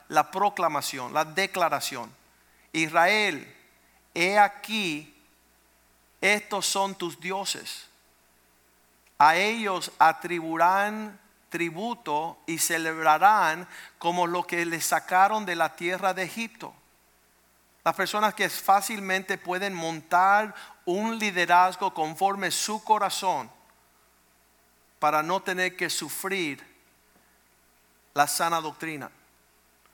la 0.07 0.31
proclamación, 0.31 1.13
la 1.13 1.25
declaración. 1.25 2.13
Israel, 2.73 3.55
he 4.13 4.37
aquí 4.37 5.13
estos 6.21 6.65
son 6.65 6.95
tus 6.95 7.19
dioses. 7.19 7.87
A 9.17 9.35
ellos 9.35 9.91
atribuirán 9.99 11.19
tributo 11.49 12.39
y 12.45 12.57
celebrarán 12.57 13.67
como 13.97 14.27
lo 14.27 14.45
que 14.45 14.65
les 14.65 14.85
sacaron 14.85 15.45
de 15.45 15.55
la 15.55 15.75
tierra 15.75 16.13
de 16.13 16.23
Egipto. 16.23 16.73
Las 17.83 17.95
personas 17.95 18.33
que 18.33 18.49
fácilmente 18.49 19.37
pueden 19.37 19.73
montar 19.73 20.53
un 20.85 21.17
liderazgo 21.17 21.93
conforme 21.93 22.51
su 22.51 22.83
corazón 22.83 23.49
para 24.99 25.23
no 25.23 25.41
tener 25.41 25.77
que 25.77 25.89
sufrir 25.89 26.66
la 28.17 28.27
sana 28.27 28.59
doctrina, 28.59 29.09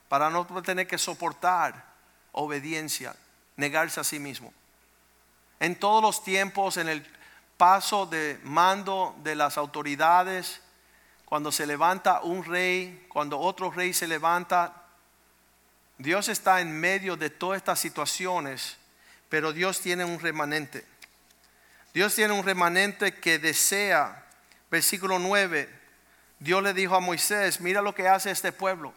para 0.09 0.29
no 0.29 0.45
tener 0.63 0.87
que 0.87 0.97
soportar 0.97 1.85
obediencia, 2.31 3.15
negarse 3.57 3.99
a 3.99 4.03
sí 4.03 4.17
mismo 4.17 4.53
en 5.63 5.77
todos 5.77 6.01
los 6.01 6.25
tiempos, 6.25 6.75
en 6.75 6.89
el 6.89 7.07
paso 7.55 8.05
de 8.05 8.37
mando 8.43 9.15
de 9.23 9.33
las 9.33 9.57
autoridades, 9.57 10.59
cuando 11.23 11.53
se 11.53 11.65
levanta 11.65 12.19
un 12.21 12.43
rey, 12.43 13.05
cuando 13.07 13.39
otro 13.39 13.71
rey 13.71 13.93
se 13.93 14.05
levanta, 14.05 14.83
Dios 15.97 16.27
está 16.27 16.59
en 16.59 16.69
medio 16.77 17.15
de 17.15 17.29
todas 17.29 17.55
estas 17.55 17.79
situaciones, 17.79 18.75
pero 19.29 19.53
Dios 19.53 19.79
tiene 19.79 20.03
un 20.03 20.19
remanente. 20.19 20.85
Dios 21.93 22.13
tiene 22.13 22.33
un 22.33 22.43
remanente 22.43 23.15
que 23.21 23.39
desea, 23.39 24.25
versículo 24.69 25.17
9, 25.17 25.69
Dios 26.43 26.61
le 26.61 26.73
dijo 26.73 26.95
a 26.95 26.99
Moisés, 26.99 27.61
mira 27.61 27.81
lo 27.81 27.95
que 27.95 28.07
hace 28.07 28.29
este 28.29 28.51
pueblo. 28.51 28.93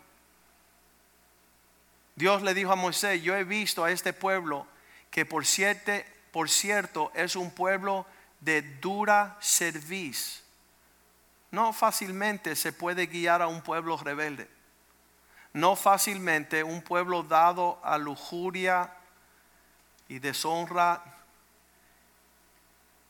Dios 2.16 2.42
le 2.42 2.54
dijo 2.54 2.72
a 2.72 2.76
Moisés, 2.76 3.22
yo 3.22 3.34
he 3.36 3.44
visto 3.44 3.84
a 3.84 3.90
este 3.90 4.12
pueblo 4.12 4.66
que 5.10 5.24
por 5.24 5.46
siete 5.46 6.16
por 6.36 6.50
cierto, 6.50 7.10
es 7.14 7.34
un 7.34 7.50
pueblo 7.50 8.04
de 8.40 8.60
dura 8.60 9.38
cerviz. 9.40 10.42
No 11.50 11.72
fácilmente 11.72 12.54
se 12.56 12.74
puede 12.74 13.06
guiar 13.06 13.40
a 13.40 13.46
un 13.46 13.62
pueblo 13.62 13.96
rebelde. 13.96 14.46
No 15.54 15.76
fácilmente 15.76 16.62
un 16.62 16.82
pueblo 16.82 17.22
dado 17.22 17.80
a 17.82 17.96
lujuria 17.96 18.92
y 20.08 20.18
deshonra 20.18 21.02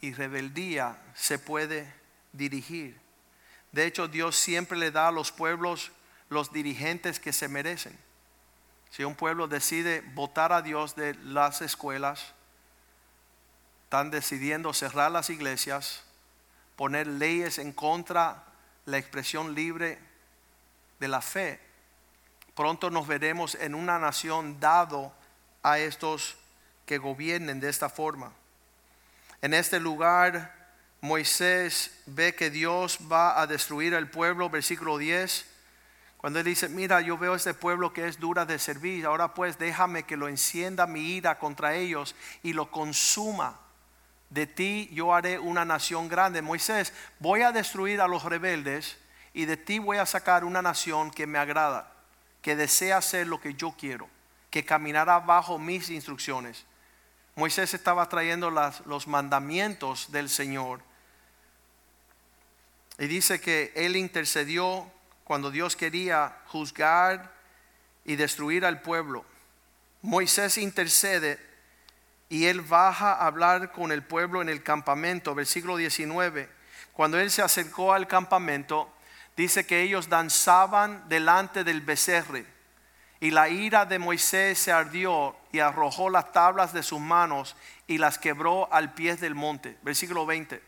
y 0.00 0.12
rebeldía 0.12 0.96
se 1.12 1.40
puede 1.40 1.92
dirigir. 2.32 2.96
De 3.72 3.86
hecho, 3.86 4.08
Dios 4.08 4.36
siempre 4.36 4.78
le 4.78 4.90
da 4.90 5.08
a 5.08 5.12
los 5.12 5.32
pueblos 5.32 5.92
los 6.28 6.52
dirigentes 6.52 7.20
que 7.20 7.32
se 7.32 7.48
merecen. 7.48 7.96
Si 8.90 9.04
un 9.04 9.14
pueblo 9.14 9.48
decide 9.48 10.00
votar 10.14 10.52
a 10.52 10.62
Dios 10.62 10.96
de 10.96 11.14
las 11.14 11.60
escuelas, 11.60 12.32
están 13.84 14.10
decidiendo 14.10 14.72
cerrar 14.72 15.12
las 15.12 15.30
iglesias, 15.30 16.02
poner 16.76 17.06
leyes 17.06 17.58
en 17.58 17.72
contra 17.72 18.44
la 18.84 18.98
expresión 18.98 19.54
libre 19.54 19.98
de 20.98 21.08
la 21.08 21.20
fe. 21.20 21.60
Pronto 22.54 22.90
nos 22.90 23.06
veremos 23.06 23.54
en 23.56 23.74
una 23.74 23.98
nación 23.98 24.58
dado 24.60 25.12
a 25.62 25.78
estos 25.78 26.36
que 26.86 26.98
gobiernen 26.98 27.60
de 27.60 27.68
esta 27.68 27.88
forma. 27.88 28.32
En 29.42 29.52
este 29.52 29.78
lugar 29.78 30.55
Moisés 31.00 32.02
ve 32.06 32.34
que 32.34 32.50
Dios 32.50 32.98
va 33.10 33.40
a 33.40 33.46
destruir 33.46 33.94
el 33.94 34.08
pueblo, 34.08 34.50
versículo 34.50 34.98
10. 34.98 35.46
Cuando 36.16 36.40
él 36.40 36.44
dice, 36.44 36.68
mira, 36.68 37.00
yo 37.00 37.18
veo 37.18 37.34
este 37.34 37.54
pueblo 37.54 37.92
que 37.92 38.08
es 38.08 38.18
dura 38.18 38.44
de 38.46 38.58
servir, 38.58 39.06
ahora 39.06 39.34
pues 39.34 39.58
déjame 39.58 40.04
que 40.04 40.16
lo 40.16 40.28
encienda 40.28 40.86
mi 40.86 41.16
ira 41.16 41.38
contra 41.38 41.74
ellos 41.74 42.16
y 42.42 42.52
lo 42.52 42.70
consuma 42.70 43.60
de 44.30 44.46
ti 44.46 44.88
yo 44.92 45.14
haré 45.14 45.38
una 45.38 45.64
nación 45.64 46.08
grande. 46.08 46.42
Moisés, 46.42 46.92
voy 47.18 47.42
a 47.42 47.52
destruir 47.52 48.00
a 48.00 48.08
los 48.08 48.24
rebeldes 48.24 48.98
y 49.34 49.44
de 49.44 49.56
ti 49.56 49.78
voy 49.78 49.98
a 49.98 50.06
sacar 50.06 50.44
una 50.44 50.62
nación 50.62 51.10
que 51.10 51.26
me 51.26 51.38
agrada, 51.38 51.92
que 52.42 52.56
desea 52.56 52.98
hacer 52.98 53.26
lo 53.26 53.40
que 53.40 53.54
yo 53.54 53.74
quiero, 53.78 54.08
que 54.50 54.64
caminará 54.64 55.20
bajo 55.20 55.58
mis 55.58 55.90
instrucciones. 55.90 56.64
Moisés 57.36 57.74
estaba 57.74 58.08
trayendo 58.08 58.50
los 58.50 59.06
mandamientos 59.06 60.10
del 60.10 60.30
Señor. 60.30 60.80
Y 62.98 63.06
dice 63.08 63.40
que 63.42 63.72
él 63.76 63.94
intercedió 63.94 64.90
cuando 65.22 65.50
Dios 65.50 65.76
quería 65.76 66.38
juzgar 66.46 67.30
y 68.06 68.16
destruir 68.16 68.64
al 68.64 68.80
pueblo. 68.80 69.26
Moisés 70.00 70.56
intercede 70.56 71.38
y 72.30 72.46
él 72.46 72.62
baja 72.62 73.12
a 73.12 73.26
hablar 73.26 73.70
con 73.70 73.92
el 73.92 74.02
pueblo 74.02 74.40
en 74.40 74.48
el 74.48 74.62
campamento, 74.62 75.34
versículo 75.34 75.76
19. 75.76 76.48
Cuando 76.94 77.18
él 77.20 77.30
se 77.30 77.42
acercó 77.42 77.92
al 77.92 78.06
campamento, 78.06 78.90
dice 79.36 79.66
que 79.66 79.82
ellos 79.82 80.08
danzaban 80.08 81.06
delante 81.10 81.64
del 81.64 81.82
becerre. 81.82 82.55
Y 83.20 83.30
la 83.30 83.48
ira 83.48 83.86
de 83.86 83.98
Moisés 83.98 84.58
se 84.58 84.72
ardió 84.72 85.36
y 85.52 85.60
arrojó 85.60 86.10
las 86.10 86.32
tablas 86.32 86.72
de 86.72 86.82
sus 86.82 87.00
manos 87.00 87.56
y 87.86 87.98
las 87.98 88.18
quebró 88.18 88.72
al 88.72 88.92
pie 88.92 89.16
del 89.16 89.34
monte. 89.34 89.78
Versículo 89.82 90.26
20. 90.26 90.62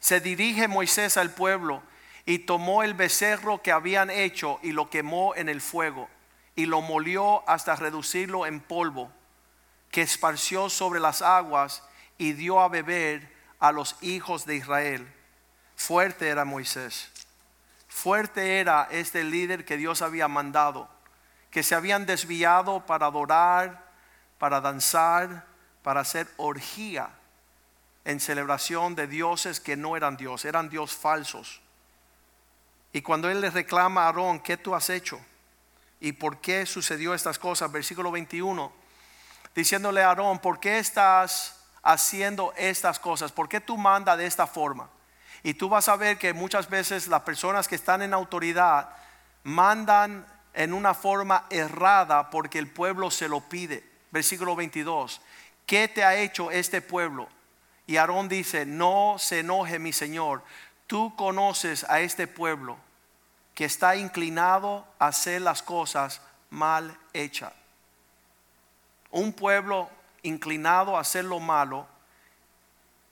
Se 0.00 0.20
dirige 0.20 0.68
Moisés 0.68 1.16
al 1.16 1.30
pueblo 1.30 1.82
y 2.24 2.40
tomó 2.40 2.82
el 2.82 2.94
becerro 2.94 3.62
que 3.62 3.72
habían 3.72 4.10
hecho 4.10 4.58
y 4.62 4.72
lo 4.72 4.90
quemó 4.90 5.34
en 5.36 5.48
el 5.48 5.60
fuego 5.60 6.08
y 6.56 6.66
lo 6.66 6.80
molió 6.80 7.48
hasta 7.48 7.76
reducirlo 7.76 8.46
en 8.46 8.60
polvo 8.60 9.12
que 9.90 10.02
esparció 10.02 10.68
sobre 10.68 11.00
las 11.00 11.22
aguas 11.22 11.82
y 12.18 12.32
dio 12.32 12.60
a 12.60 12.68
beber 12.68 13.32
a 13.60 13.72
los 13.72 13.96
hijos 14.00 14.46
de 14.46 14.56
Israel. 14.56 15.06
Fuerte 15.76 16.28
era 16.28 16.44
Moisés. 16.44 17.10
Fuerte 17.88 18.58
era 18.58 18.88
este 18.90 19.22
líder 19.24 19.64
que 19.64 19.76
Dios 19.76 20.02
había 20.02 20.28
mandado, 20.28 20.88
que 21.56 21.62
se 21.62 21.74
habían 21.74 22.04
desviado 22.04 22.84
para 22.84 23.06
adorar, 23.06 23.82
para 24.36 24.60
danzar, 24.60 25.46
para 25.82 26.00
hacer 26.00 26.28
orgía 26.36 27.08
en 28.04 28.20
celebración 28.20 28.94
de 28.94 29.06
dioses 29.06 29.58
que 29.58 29.74
no 29.74 29.96
eran 29.96 30.18
Dios, 30.18 30.44
eran 30.44 30.68
Dios 30.68 30.94
falsos. 30.94 31.62
Y 32.92 33.00
cuando 33.00 33.30
él 33.30 33.40
le 33.40 33.48
reclama 33.48 34.02
a 34.02 34.08
Aarón, 34.08 34.40
¿qué 34.40 34.58
tú 34.58 34.74
has 34.74 34.90
hecho? 34.90 35.18
¿Y 35.98 36.12
por 36.12 36.42
qué 36.42 36.66
sucedió 36.66 37.14
estas 37.14 37.38
cosas? 37.38 37.72
Versículo 37.72 38.10
21, 38.10 38.70
diciéndole 39.54 40.02
a 40.02 40.08
Aarón, 40.08 40.40
¿por 40.40 40.60
qué 40.60 40.78
estás 40.78 41.58
haciendo 41.82 42.52
estas 42.58 42.98
cosas? 42.98 43.32
¿Por 43.32 43.48
qué 43.48 43.62
tú 43.62 43.78
mandas 43.78 44.18
de 44.18 44.26
esta 44.26 44.46
forma? 44.46 44.90
Y 45.42 45.54
tú 45.54 45.70
vas 45.70 45.88
a 45.88 45.96
ver 45.96 46.18
que 46.18 46.34
muchas 46.34 46.68
veces 46.68 47.08
las 47.08 47.22
personas 47.22 47.66
que 47.66 47.76
están 47.76 48.02
en 48.02 48.12
autoridad 48.12 48.90
mandan 49.42 50.35
en 50.56 50.72
una 50.72 50.94
forma 50.94 51.46
errada 51.50 52.30
porque 52.30 52.58
el 52.58 52.66
pueblo 52.66 53.10
se 53.10 53.28
lo 53.28 53.40
pide. 53.40 53.84
Versículo 54.10 54.56
22. 54.56 55.20
¿Qué 55.66 55.86
te 55.86 56.02
ha 56.02 56.16
hecho 56.16 56.50
este 56.50 56.80
pueblo? 56.80 57.28
Y 57.86 57.98
Aarón 57.98 58.28
dice, 58.28 58.64
no 58.66 59.16
se 59.18 59.40
enoje 59.40 59.78
mi 59.78 59.92
Señor. 59.92 60.42
Tú 60.86 61.14
conoces 61.14 61.84
a 61.84 62.00
este 62.00 62.26
pueblo 62.26 62.78
que 63.54 63.66
está 63.66 63.96
inclinado 63.96 64.86
a 64.98 65.08
hacer 65.08 65.42
las 65.42 65.62
cosas 65.62 66.22
mal 66.48 66.98
hechas. 67.12 67.52
Un 69.10 69.32
pueblo 69.34 69.90
inclinado 70.22 70.96
a 70.96 71.00
hacer 71.00 71.24
lo 71.24 71.38
malo 71.38 71.86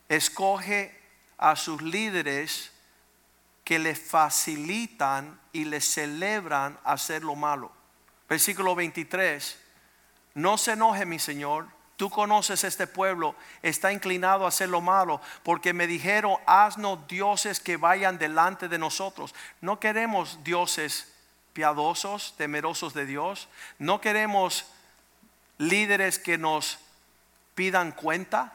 escoge 0.08 0.98
a 1.36 1.56
sus 1.56 1.82
líderes 1.82 2.72
que 3.64 3.78
le 3.78 3.94
facilitan 3.94 5.40
y 5.52 5.64
le 5.64 5.80
celebran 5.80 6.78
hacer 6.84 7.24
lo 7.24 7.34
malo. 7.34 7.72
Versículo 8.28 8.74
23. 8.74 9.58
No 10.34 10.58
se 10.58 10.72
enoje 10.72 11.06
mi 11.06 11.18
Señor, 11.18 11.68
tú 11.96 12.10
conoces 12.10 12.64
este 12.64 12.86
pueblo, 12.86 13.34
está 13.62 13.92
inclinado 13.92 14.44
a 14.44 14.48
hacer 14.48 14.68
lo 14.68 14.80
malo, 14.80 15.20
porque 15.42 15.72
me 15.72 15.86
dijeron, 15.86 16.36
haznos 16.46 17.06
dioses 17.06 17.60
que 17.60 17.76
vayan 17.76 18.18
delante 18.18 18.68
de 18.68 18.78
nosotros. 18.78 19.34
No 19.60 19.78
queremos 19.80 20.42
dioses 20.42 21.12
piadosos, 21.52 22.34
temerosos 22.36 22.92
de 22.94 23.06
Dios. 23.06 23.48
No 23.78 24.00
queremos 24.00 24.66
líderes 25.58 26.18
que 26.18 26.36
nos 26.36 26.78
pidan 27.54 27.92
cuenta. 27.92 28.54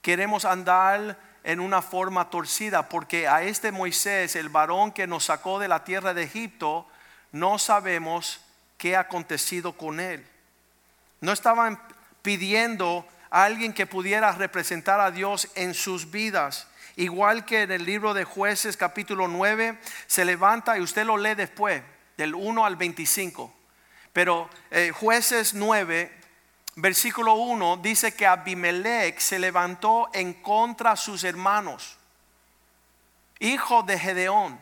Queremos 0.00 0.44
andar 0.44 1.18
en 1.44 1.60
una 1.60 1.82
forma 1.82 2.30
torcida, 2.30 2.88
porque 2.88 3.28
a 3.28 3.42
este 3.42 3.72
Moisés, 3.72 4.36
el 4.36 4.48
varón 4.48 4.92
que 4.92 5.06
nos 5.06 5.24
sacó 5.24 5.58
de 5.58 5.68
la 5.68 5.84
tierra 5.84 6.14
de 6.14 6.24
Egipto, 6.24 6.86
no 7.32 7.58
sabemos 7.58 8.40
qué 8.76 8.96
ha 8.96 9.00
acontecido 9.00 9.72
con 9.72 10.00
él. 10.00 10.26
No 11.20 11.32
estaban 11.32 11.80
pidiendo 12.22 13.06
a 13.30 13.44
alguien 13.44 13.72
que 13.72 13.86
pudiera 13.86 14.32
representar 14.32 15.00
a 15.00 15.10
Dios 15.10 15.48
en 15.54 15.74
sus 15.74 16.10
vidas. 16.10 16.68
Igual 16.96 17.44
que 17.44 17.62
en 17.62 17.72
el 17.72 17.84
libro 17.84 18.14
de 18.14 18.24
jueces 18.24 18.76
capítulo 18.76 19.28
9 19.28 19.78
se 20.06 20.24
levanta 20.24 20.76
y 20.76 20.80
usted 20.80 21.04
lo 21.04 21.16
lee 21.16 21.34
después, 21.34 21.82
del 22.16 22.34
1 22.34 22.64
al 22.64 22.76
25. 22.76 23.54
Pero 24.12 24.50
eh, 24.70 24.90
jueces 24.92 25.54
9, 25.54 26.17
versículo 26.80 27.34
1 27.34 27.78
dice 27.78 28.14
que 28.14 28.26
Abimelech 28.26 29.18
se 29.18 29.38
levantó 29.38 30.08
en 30.12 30.34
contra 30.34 30.92
de 30.92 30.96
sus 30.96 31.24
hermanos, 31.24 31.96
hijo 33.40 33.82
de 33.82 33.98
Gedeón. 33.98 34.58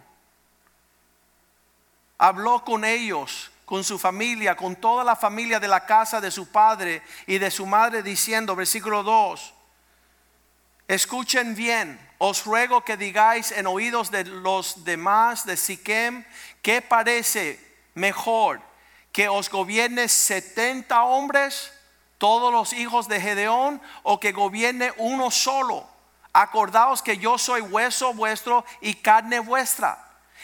Habló 2.19 2.65
con 2.65 2.85
ellos 2.85 3.51
con 3.67 3.83
su 3.83 3.99
familia, 3.99 4.57
con 4.57 4.77
toda 4.77 5.05
la 5.05 5.17
familia 5.17 5.61
de 5.61 5.69
la 5.69 5.85
casa 5.85 6.21
de 6.21 6.31
su 6.31 6.49
padre 6.51 7.03
y 7.27 7.39
de 7.39 7.51
su 7.51 7.67
madre, 7.67 8.03
diciendo, 8.03 8.55
versículo 8.55 9.03
2, 9.03 9.55
escuchen 10.89 11.55
bien, 11.55 12.01
os 12.19 12.47
ruego 12.47 12.85
que 12.85 12.97
digáis 12.97 13.51
en 13.51 13.67
oídos 13.67 14.11
de 14.11 14.25
los 14.25 14.85
demás 14.85 15.45
de 15.45 15.57
Siquem, 15.57 16.25
¿qué 16.63 16.81
parece 16.81 17.61
mejor? 17.95 18.63
Que 19.11 19.29
os 19.29 19.51
gobierne 19.51 20.09
70 20.09 21.03
hombres, 21.03 21.73
todos 22.19 22.53
los 22.53 22.73
hijos 22.73 23.09
de 23.09 23.21
Gedeón, 23.21 23.81
o 24.03 24.21
que 24.21 24.33
gobierne 24.33 24.93
uno 24.99 25.31
solo. 25.31 25.87
Acordaos 26.33 27.03
que 27.03 27.19
yo 27.19 27.39
soy 27.39 27.63
hueso 27.63 28.13
vuestro 28.13 28.65
y 28.81 28.95
carne 28.95 29.41
vuestra. 29.41 29.99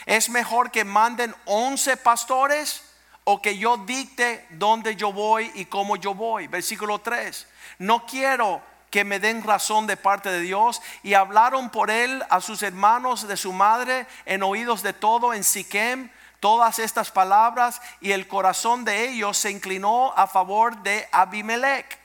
Es 0.05 0.29
mejor 0.29 0.71
que 0.71 0.83
manden 0.83 1.35
11 1.45 1.97
pastores 1.97 2.83
o 3.23 3.41
que 3.41 3.57
yo 3.57 3.77
dicte 3.77 4.45
dónde 4.51 4.95
yo 4.95 5.13
voy 5.13 5.51
y 5.55 5.65
cómo 5.65 5.95
yo 5.95 6.13
voy. 6.13 6.47
Versículo 6.47 6.99
3. 6.99 7.47
No 7.79 8.05
quiero 8.05 8.61
que 8.93 9.03
me 9.03 9.19
den 9.19 9.43
razón 9.43 9.87
de 9.87 9.97
parte 9.97 10.29
de 10.29 10.41
Dios. 10.41 10.81
Y 11.01 11.15
hablaron 11.15 11.71
por 11.71 11.89
él 11.89 12.23
a 12.29 12.41
sus 12.41 12.61
hermanos 12.61 13.27
de 13.27 13.37
su 13.37 13.51
madre 13.51 14.05
en 14.25 14.43
oídos 14.43 14.83
de 14.83 14.93
todo 14.93 15.33
en 15.33 15.43
Siquem 15.43 16.11
todas 16.43 16.77
estas 16.77 17.09
palabras 17.09 17.81
y 18.01 18.11
el 18.11 18.27
corazón 18.27 18.83
de 18.83 19.07
ellos 19.07 19.37
se 19.37 19.49
inclinó 19.49 20.11
a 20.17 20.27
favor 20.27 20.75
de 20.83 21.07
Abimelech. 21.13 21.97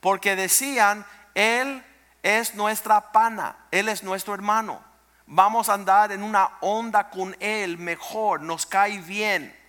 Porque 0.00 0.34
decían, 0.34 1.06
él 1.36 1.84
es 2.24 2.56
nuestra 2.56 3.12
pana, 3.12 3.54
él 3.70 3.88
es 3.88 4.02
nuestro 4.02 4.34
hermano. 4.34 4.82
Vamos 5.26 5.68
a 5.68 5.74
andar 5.74 6.10
en 6.10 6.24
una 6.24 6.50
onda 6.60 7.10
con 7.10 7.36
él 7.38 7.78
mejor, 7.78 8.42
nos 8.42 8.66
cae 8.66 8.98
bien 8.98 9.60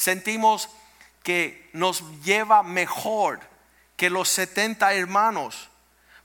sentimos 0.00 0.70
que 1.22 1.68
nos 1.74 2.02
lleva 2.22 2.62
mejor 2.62 3.38
que 3.96 4.08
los 4.08 4.30
70 4.30 4.94
hermanos, 4.94 5.68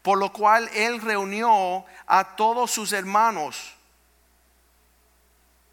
por 0.02 0.18
lo 0.18 0.32
cual 0.32 0.70
él 0.74 1.02
reunió 1.02 1.84
a 2.08 2.36
todos 2.38 2.72
sus 2.72 2.94
hermanos. 2.94 3.75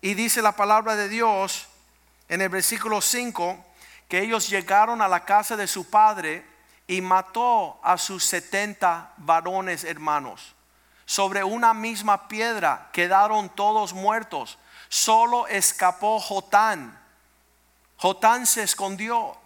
Y 0.02 0.12
dice 0.12 0.42
la 0.42 0.52
palabra 0.52 0.96
de 0.96 1.08
Dios 1.08 1.66
en 2.28 2.42
el 2.42 2.50
versículo 2.50 3.00
5 3.00 3.64
que 4.08 4.20
ellos 4.20 4.50
llegaron 4.50 5.00
a 5.00 5.08
la 5.08 5.24
casa 5.24 5.56
de 5.56 5.66
su 5.66 5.88
padre 5.88 6.44
y 6.86 7.00
mató 7.00 7.80
a 7.82 7.96
sus 7.96 8.24
70 8.26 9.14
varones 9.16 9.84
hermanos. 9.84 10.54
Sobre 11.06 11.42
una 11.42 11.72
misma 11.72 12.28
piedra 12.28 12.90
quedaron 12.92 13.48
todos 13.48 13.94
muertos. 13.94 14.58
Solo 14.90 15.46
escapó 15.46 16.20
Jotán 16.20 16.98
Jotán 18.02 18.46
se 18.46 18.64
escondió 18.64 19.36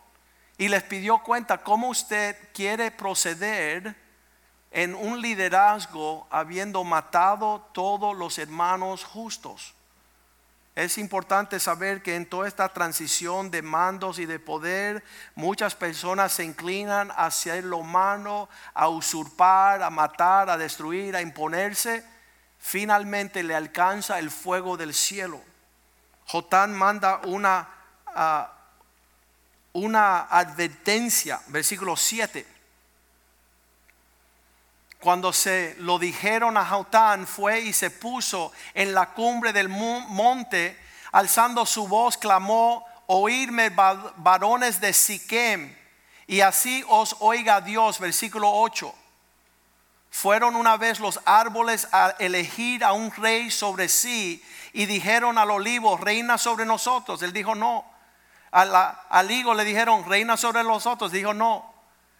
y 0.56 0.68
les 0.68 0.82
pidió 0.82 1.18
cuenta 1.18 1.62
cómo 1.62 1.90
usted 1.90 2.34
quiere 2.54 2.90
proceder 2.90 3.94
en 4.70 4.94
un 4.94 5.20
liderazgo 5.20 6.26
habiendo 6.30 6.82
matado 6.82 7.68
todos 7.74 8.16
los 8.16 8.38
hermanos 8.38 9.04
justos. 9.04 9.75
Es 10.76 10.98
importante 10.98 11.58
saber 11.58 12.02
que 12.02 12.14
en 12.14 12.26
toda 12.26 12.46
esta 12.46 12.68
transición 12.68 13.50
de 13.50 13.62
mandos 13.62 14.20
y 14.20 14.26
de 14.26 14.38
poder, 14.38 15.02
muchas 15.34 15.74
personas 15.74 16.32
se 16.32 16.44
inclinan 16.44 17.10
hacia 17.16 17.60
lo 17.62 17.78
humano, 17.78 18.48
a 18.74 18.88
usurpar, 18.88 19.82
a 19.82 19.90
matar, 19.90 20.48
a 20.48 20.56
destruir, 20.56 21.16
a 21.16 21.22
imponerse. 21.22 22.04
Finalmente 22.60 23.42
le 23.42 23.56
alcanza 23.56 24.20
el 24.20 24.30
fuego 24.30 24.76
del 24.76 24.94
cielo. 24.94 25.40
Jotán 26.26 26.72
manda 26.72 27.20
una 27.24 27.68
uh, 28.14 28.56
una 29.76 30.22
advertencia, 30.22 31.40
versículo 31.48 31.96
7. 31.96 32.55
Cuando 35.06 35.32
se 35.32 35.76
lo 35.78 36.00
dijeron 36.00 36.56
a 36.56 36.64
Jaután, 36.64 37.28
fue 37.28 37.60
y 37.60 37.72
se 37.72 37.92
puso 37.92 38.50
en 38.74 38.92
la 38.92 39.10
cumbre 39.10 39.52
del 39.52 39.68
monte, 39.68 40.76
alzando 41.12 41.64
su 41.64 41.86
voz, 41.86 42.16
clamó, 42.18 42.84
oírme 43.06 43.70
varones 43.70 44.80
de 44.80 44.92
Siquem, 44.92 45.72
y 46.26 46.40
así 46.40 46.84
os 46.88 47.14
oiga 47.20 47.60
Dios, 47.60 48.00
versículo 48.00 48.50
8. 48.50 48.92
Fueron 50.10 50.56
una 50.56 50.76
vez 50.76 50.98
los 50.98 51.20
árboles 51.24 51.86
a 51.92 52.16
elegir 52.18 52.82
a 52.82 52.92
un 52.92 53.12
rey 53.12 53.52
sobre 53.52 53.88
sí 53.88 54.44
y 54.72 54.86
dijeron 54.86 55.38
al 55.38 55.52
olivo, 55.52 55.96
reina 55.98 56.36
sobre 56.36 56.66
nosotros. 56.66 57.22
Él 57.22 57.32
dijo 57.32 57.54
no. 57.54 57.84
al 58.50 59.30
higo 59.30 59.54
le 59.54 59.64
dijeron, 59.64 60.04
reina 60.04 60.36
sobre 60.36 60.64
nosotros. 60.64 61.12
Dijo 61.12 61.32
no. 61.32 61.75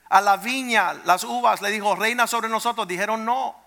A 0.09 0.21
la 0.21 0.37
viña, 0.37 0.95
las 1.05 1.25
uvas, 1.25 1.61
le 1.61 1.71
dijo, 1.71 1.97
reina 1.97 2.27
sobre 2.27 2.49
nosotros. 2.49 2.87
Dijeron 2.87 3.25
no. 3.25 3.67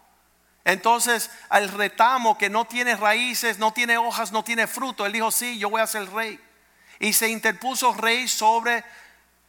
Entonces 0.66 1.32
al 1.50 1.70
retamo 1.70 2.38
que 2.38 2.50
no 2.50 2.66
tiene 2.66 2.96
raíces, 2.96 3.58
no 3.58 3.72
tiene 3.72 3.98
hojas, 3.98 4.32
no 4.32 4.44
tiene 4.44 4.68
fruto, 4.68 5.06
él 5.06 5.14
dijo, 5.14 5.32
sí, 5.32 5.58
yo 5.58 5.70
voy 5.70 5.82
a 5.82 5.88
ser 5.88 6.12
rey. 6.12 6.40
Y 7.00 7.14
se 7.14 7.30
interpuso 7.30 7.94
rey 7.94 8.28
sobre 8.28 8.84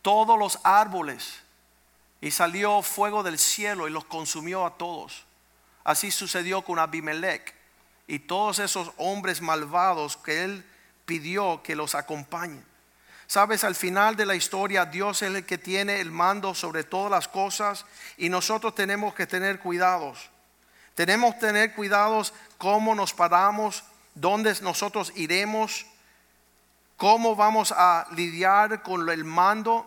todos 0.02 0.38
los 0.38 0.58
árboles. 0.62 1.42
Y 2.20 2.30
salió 2.30 2.82
fuego 2.82 3.22
del 3.22 3.38
cielo 3.38 3.88
y 3.88 3.90
los 3.90 4.04
consumió 4.04 4.64
a 4.64 4.76
todos. 4.76 5.24
Así 5.84 6.10
sucedió 6.10 6.62
con 6.62 6.78
Abimelech 6.78 7.54
y 8.06 8.18
todos 8.20 8.58
esos 8.58 8.92
hombres 8.96 9.40
malvados 9.40 10.16
que 10.16 10.44
él 10.44 10.64
pidió 11.06 11.62
que 11.62 11.74
los 11.74 11.94
acompañen. 11.94 12.64
Sabes, 13.30 13.62
al 13.62 13.76
final 13.76 14.16
de 14.16 14.26
la 14.26 14.34
historia 14.34 14.86
Dios 14.86 15.22
es 15.22 15.32
el 15.32 15.46
que 15.46 15.56
tiene 15.56 16.00
el 16.00 16.10
mando 16.10 16.52
sobre 16.52 16.82
todas 16.82 17.12
las 17.12 17.28
cosas 17.28 17.86
y 18.18 18.28
nosotros 18.28 18.74
tenemos 18.74 19.14
que 19.14 19.24
tener 19.24 19.60
cuidados. 19.60 20.30
Tenemos 20.96 21.34
que 21.34 21.42
tener 21.42 21.76
cuidados 21.76 22.34
cómo 22.58 22.92
nos 22.92 23.14
paramos, 23.14 23.84
dónde 24.16 24.52
nosotros 24.62 25.12
iremos, 25.14 25.86
cómo 26.96 27.36
vamos 27.36 27.70
a 27.70 28.08
lidiar 28.16 28.82
con 28.82 29.08
el 29.08 29.24
mando 29.24 29.86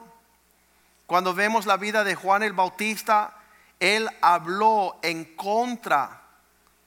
cuando 1.05 1.33
vemos 1.33 1.65
la 1.65 1.75
vida 1.75 2.05
de 2.05 2.15
Juan 2.15 2.43
el 2.43 2.53
Bautista, 2.53 3.33
él 3.77 4.09
habló 4.21 4.99
en 5.01 5.35
contra 5.35 6.21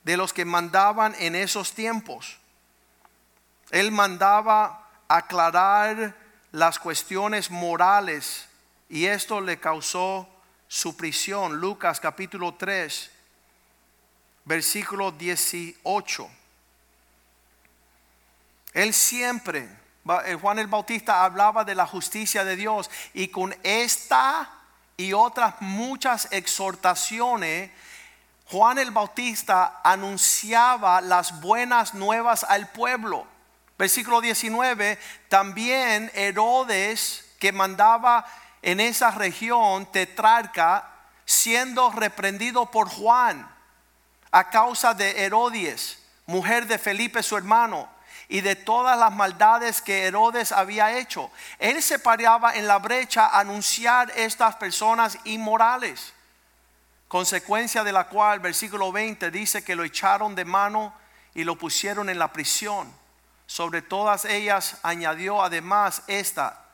de 0.05 0.17
los 0.17 0.33
que 0.33 0.47
mandaban 0.47 1.15
en 1.19 1.35
esos 1.35 1.75
tiempos. 1.75 2.39
Él 3.71 3.93
mandaba 3.93 4.89
aclarar 5.07 6.25
las 6.57 6.79
cuestiones 6.79 7.51
morales 7.51 8.49
y 8.89 9.05
esto 9.05 9.43
le 9.43 9.61
causó 9.61 10.27
su 10.67 10.97
prisión. 10.97 11.57
Lucas 11.57 12.01
capítulo 12.01 12.55
3, 12.55 13.11
versículo 14.47 15.13
18. 15.13 16.31
Él 18.73 18.95
siempre 18.95 19.69
eh, 20.25 20.39
Juan 20.41 20.59
el 20.59 20.67
Bautista 20.67 21.27
hablaba 21.27 21.63
de 21.63 21.75
la 21.75 21.87
justicia 21.87 22.43
de 22.43 22.57
Dios 22.57 22.91
y 23.13 23.29
con 23.29 23.55
esta 23.63 24.51
y 24.97 25.13
otras 25.13 25.57
muchas 25.61 26.27
exhortaciones, 26.31 27.71
Juan 28.47 28.79
el 28.79 28.93
Bautista 28.93 29.83
anunciaba 29.85 31.03
las 31.03 31.39
buenas 31.43 31.93
nuevas 31.93 32.45
al 32.45 32.71
pueblo. 32.73 33.36
Versículo 33.79 34.21
19, 34.21 34.99
también 35.29 36.11
Herodes 36.15 37.25
que 37.39 37.53
mandaba 37.53 38.25
en 38.63 38.81
esa 38.81 39.11
región 39.11 39.91
tetrarca, 39.93 40.91
siendo 41.25 41.91
reprendido 41.91 42.71
por 42.71 42.89
Juan 42.89 43.49
a 44.31 44.51
causa 44.51 44.95
de 44.95 45.25
Herodes, 45.25 46.03
mujer 46.27 46.67
de 46.67 46.79
Felipe 46.79 47.23
su 47.23 47.37
hermano 47.37 47.89
y 48.29 48.41
de 48.41 48.57
todas 48.57 48.99
las 48.99 49.13
maldades 49.13 49.81
que 49.81 50.05
Herodes 50.05 50.53
había 50.53 50.99
hecho. 50.99 51.31
Él 51.59 51.83
se 51.83 51.99
paraba 51.99 52.55
en 52.55 52.67
la 52.67 52.79
brecha 52.79 53.27
a 53.27 53.41
anunciar 53.41 54.13
estas 54.17 54.57
personas 54.57 55.19
inmorales. 55.25 56.13
Consecuencia 57.09 57.85
de 57.85 57.93
la 57.93 58.09
cual, 58.09 58.41
versículo 58.41 58.91
20 58.91 59.31
dice 59.31 59.63
que 59.63 59.77
lo 59.77 59.85
echaron 59.85 60.35
de 60.35 60.45
mano 60.45 60.93
y 61.35 61.45
lo 61.45 61.57
pusieron 61.57 62.09
en 62.09 62.19
la 62.19 62.33
prisión. 62.33 62.93
Sobre 63.47 63.83
todas 63.83 64.25
ellas 64.25 64.79
añadió 64.83 65.43
además 65.43 66.03
esta 66.09 66.65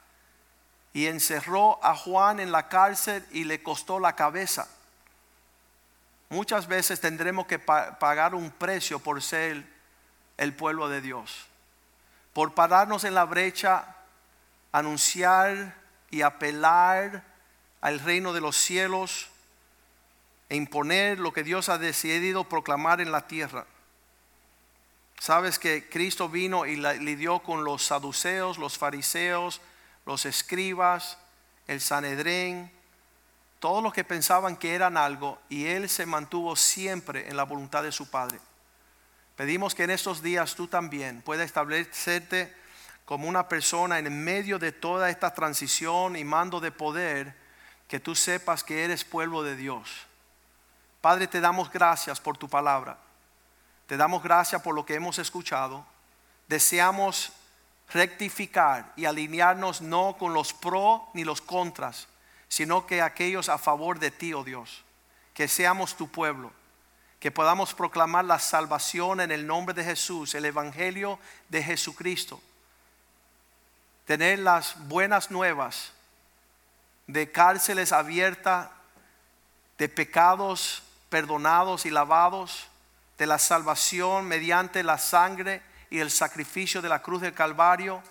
y 0.93 1.07
encerró 1.07 1.83
a 1.85 1.95
Juan 1.97 2.41
en 2.41 2.53
la 2.53 2.68
cárcel 2.68 3.27
y 3.31 3.45
le 3.45 3.62
costó 3.62 4.01
la 4.01 4.14
cabeza. 4.14 4.68
Muchas 6.29 6.66
veces 6.66 7.01
tendremos 7.01 7.47
que 7.47 7.59
pagar 7.59 8.35
un 8.35 8.51
precio 8.51 8.99
por 8.99 9.23
ser 9.23 9.66
el 10.39 10.55
pueblo 10.55 10.89
de 10.89 11.01
Dios. 11.01 11.47
Por 12.33 12.55
pararnos 12.55 13.05
en 13.05 13.14
la 13.14 13.25
brecha, 13.25 13.97
anunciar 14.73 15.75
y 16.11 16.23
apelar 16.23 17.23
al 17.83 18.01
reino 18.01 18.33
de 18.33 18.41
los 18.41 18.57
cielos 18.57 19.29
e 20.49 20.57
imponer 20.57 21.18
lo 21.18 21.33
que 21.33 21.43
Dios 21.43 21.68
ha 21.68 21.77
decidido 21.77 22.45
proclamar 22.45 23.01
en 23.03 23.12
la 23.12 23.27
tierra. 23.27 23.66
Sabes 25.23 25.61
que 25.61 25.89
Cristo 25.89 26.29
vino 26.29 26.66
y 26.66 26.75
lidió 26.75 27.39
con 27.45 27.62
los 27.62 27.85
saduceos, 27.85 28.59
los 28.59 28.77
fariseos, 28.77 29.61
los 30.05 30.27
escribas, 30.27 31.16
el 31.68 31.81
Sanedrén, 31.81 32.73
todos 33.61 33.85
los 33.85 33.93
que 33.93 34.03
pensaban 34.03 34.57
que 34.57 34.75
eran 34.75 34.97
algo, 34.97 35.39
y 35.49 35.66
Él 35.66 35.89
se 35.89 36.07
mantuvo 36.07 36.57
siempre 36.57 37.29
en 37.29 37.37
la 37.37 37.45
voluntad 37.45 37.85
de 37.85 37.93
su 37.93 38.11
Padre. 38.11 38.41
Pedimos 39.37 39.77
que 39.77 39.85
en 39.85 39.91
estos 39.91 40.23
días 40.23 40.57
tú 40.57 40.66
también 40.66 41.23
puedas 41.23 41.47
establecerte 41.47 42.53
como 43.05 43.29
una 43.29 43.47
persona 43.47 44.01
en 44.01 44.25
medio 44.25 44.59
de 44.59 44.73
toda 44.73 45.09
esta 45.09 45.33
transición 45.33 46.16
y 46.16 46.25
mando 46.25 46.59
de 46.59 46.73
poder, 46.73 47.33
que 47.87 48.01
tú 48.01 48.16
sepas 48.16 48.64
que 48.64 48.83
eres 48.83 49.05
pueblo 49.05 49.45
de 49.45 49.55
Dios. 49.55 49.89
Padre, 51.01 51.29
te 51.29 51.41
damos 51.41 51.70
gracias 51.70 52.20
por 52.20 52.37
tu 52.37 52.49
palabra. 52.49 52.99
Te 53.93 53.99
damos 53.99 54.22
gracias 54.22 54.62
por 54.62 54.74
lo 54.74 54.86
que 54.86 54.95
hemos 54.95 55.18
escuchado. 55.18 55.84
Deseamos 56.49 57.30
rectificar 57.93 58.90
y 58.97 59.05
alinearnos 59.05 59.82
no 59.82 60.16
con 60.18 60.32
los 60.32 60.55
pro 60.55 61.11
ni 61.12 61.24
los 61.24 61.43
contras, 61.43 62.09
sino 62.49 62.86
que 62.86 63.03
aquellos 63.03 63.51
a 63.51 63.59
favor 63.59 63.99
de 63.99 64.11
ti, 64.11 64.32
oh 64.32 64.45
Dios. 64.45 64.82
Que 65.34 65.47
seamos 65.47 65.95
tu 65.95 66.09
pueblo 66.09 66.51
que 67.20 67.30
podamos 67.30 67.74
proclamar 67.74 68.24
la 68.24 68.38
salvación 68.38 69.20
en 69.20 69.30
el 69.30 69.47
nombre 69.47 69.74
de 69.74 69.84
Jesús, 69.84 70.34
el 70.34 70.47
Evangelio 70.47 71.18
de 71.51 71.62
Jesucristo. 71.62 72.40
Tener 74.07 74.38
las 74.38 74.88
buenas 74.88 75.30
nuevas 75.30 75.93
de 77.07 77.30
cárceles 77.30 77.93
abiertas, 77.93 78.70
de 79.76 79.90
pecados 79.90 80.82
perdonados 81.11 81.84
y 81.84 81.90
lavados, 81.90 82.68
de 83.23 83.27
la 83.29 83.39
salvación 83.39 84.27
mediante 84.27 84.83
la 84.83 84.99
sangre 84.99 85.62
y 85.91 86.01
el 86.01 86.11
sacrificio 86.11 86.83
de 86.83 86.89
la 86.89 87.03
cruz 87.03 87.23
del 87.23 87.33
Calvario, 87.33 88.03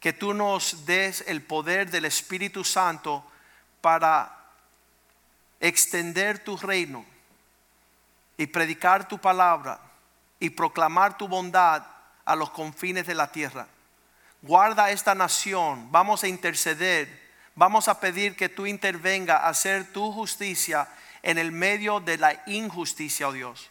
que 0.00 0.14
tú 0.14 0.32
nos 0.32 0.86
des 0.86 1.22
el 1.26 1.42
poder 1.42 1.90
del 1.90 2.06
Espíritu 2.06 2.64
Santo 2.64 3.22
para 3.82 4.34
extender 5.60 6.42
tu 6.42 6.56
reino 6.56 7.04
y 8.38 8.46
predicar 8.46 9.06
tu 9.06 9.18
palabra 9.18 9.78
y 10.38 10.48
proclamar 10.48 11.18
tu 11.18 11.28
bondad 11.28 11.82
a 12.24 12.34
los 12.34 12.48
confines 12.48 13.06
de 13.06 13.14
la 13.14 13.30
tierra. 13.30 13.66
Guarda 14.40 14.90
esta 14.90 15.14
nación, 15.14 15.92
vamos 15.92 16.24
a 16.24 16.28
interceder, 16.28 17.28
vamos 17.54 17.88
a 17.88 18.00
pedir 18.00 18.34
que 18.36 18.48
tú 18.48 18.64
intervenga 18.66 19.36
a 19.36 19.50
hacer 19.50 19.92
tu 19.92 20.10
justicia 20.12 20.88
en 21.22 21.36
el 21.36 21.52
medio 21.52 22.00
de 22.00 22.16
la 22.16 22.42
injusticia, 22.46 23.28
oh 23.28 23.32
Dios. 23.34 23.70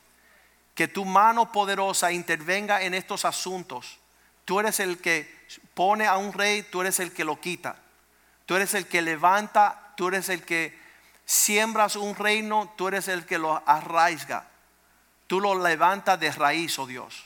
Que 0.80 0.88
tu 0.88 1.04
mano 1.04 1.52
poderosa 1.52 2.14
intervenga 2.14 2.82
en 2.82 2.94
estos 2.94 3.26
asuntos. 3.26 4.00
Tú 4.46 4.62
eres 4.62 4.80
el 4.80 5.00
que 5.00 5.30
pone 5.74 6.08
a 6.08 6.16
un 6.16 6.32
rey, 6.32 6.64
tú 6.64 6.80
eres 6.80 7.02
el 7.02 7.12
que 7.12 7.26
lo 7.26 7.42
quita. 7.42 7.76
Tú 8.46 8.56
eres 8.56 8.74
el 8.74 8.88
que 8.88 9.02
levanta, 9.02 9.94
tú 9.98 10.08
eres 10.08 10.30
el 10.30 10.44
que 10.44 10.80
siembras 11.26 11.98
un 11.98 12.16
reino, 12.16 12.72
tú 12.78 12.88
eres 12.88 13.10
el 13.10 13.26
que 13.26 13.38
lo 13.38 13.62
arraiga 13.68 14.50
tú 15.30 15.40
lo 15.40 15.64
levantas 15.64 16.20
de 16.20 16.32
raíz, 16.32 16.80
oh 16.80 16.88
Dios. 16.88 17.26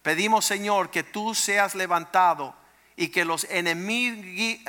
Pedimos, 0.00 0.46
Señor, 0.46 0.90
que 0.90 1.02
tú 1.02 1.34
seas 1.34 1.74
levantado 1.74 2.54
y 2.96 3.08
que 3.08 3.26
los, 3.26 3.44
enemigos, 3.50 4.64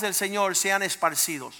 del 0.00 0.14
Señor 0.14 0.56
sean 0.56 0.82
esparcidos. 0.82 1.54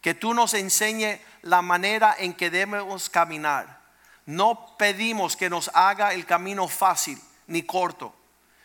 Que 0.00 0.12
tú 0.12 0.34
nos 0.34 0.54
enseñe 0.54 1.20
la 1.42 1.62
manera 1.62 2.16
en 2.18 2.34
que 2.34 2.50
debemos 2.50 3.08
caminar. 3.08 3.83
No 4.26 4.76
pedimos 4.78 5.36
que 5.36 5.50
nos 5.50 5.70
haga 5.74 6.14
el 6.14 6.26
camino 6.26 6.68
fácil 6.68 7.20
ni 7.46 7.62
corto, 7.62 8.14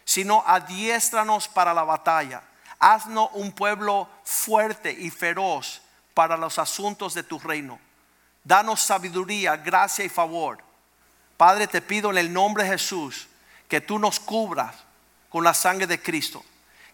sino 0.05 0.43
adiéstranos 0.45 1.47
para 1.47 1.73
la 1.73 1.83
batalla. 1.83 2.43
Haznos 2.79 3.29
un 3.33 3.51
pueblo 3.51 4.07
fuerte 4.23 4.91
y 4.91 5.09
feroz 5.09 5.81
para 6.13 6.37
los 6.37 6.59
asuntos 6.59 7.13
de 7.13 7.23
tu 7.23 7.39
reino 7.39 7.79
Danos 8.43 8.81
sabiduría, 8.81 9.57
gracia 9.57 10.05
y 10.05 10.09
favor. 10.09 10.57
Padre, 11.37 11.67
te 11.67 11.81
pido 11.81 12.09
en 12.11 12.17
el 12.17 12.33
nombre 12.33 12.63
de 12.63 12.71
Jesús 12.71 13.27
que 13.67 13.81
tú 13.81 13.99
nos 13.99 14.19
cubras 14.19 14.75
con 15.29 15.43
la 15.43 15.53
sangre 15.53 15.87
de 15.87 16.01
Cristo, 16.01 16.43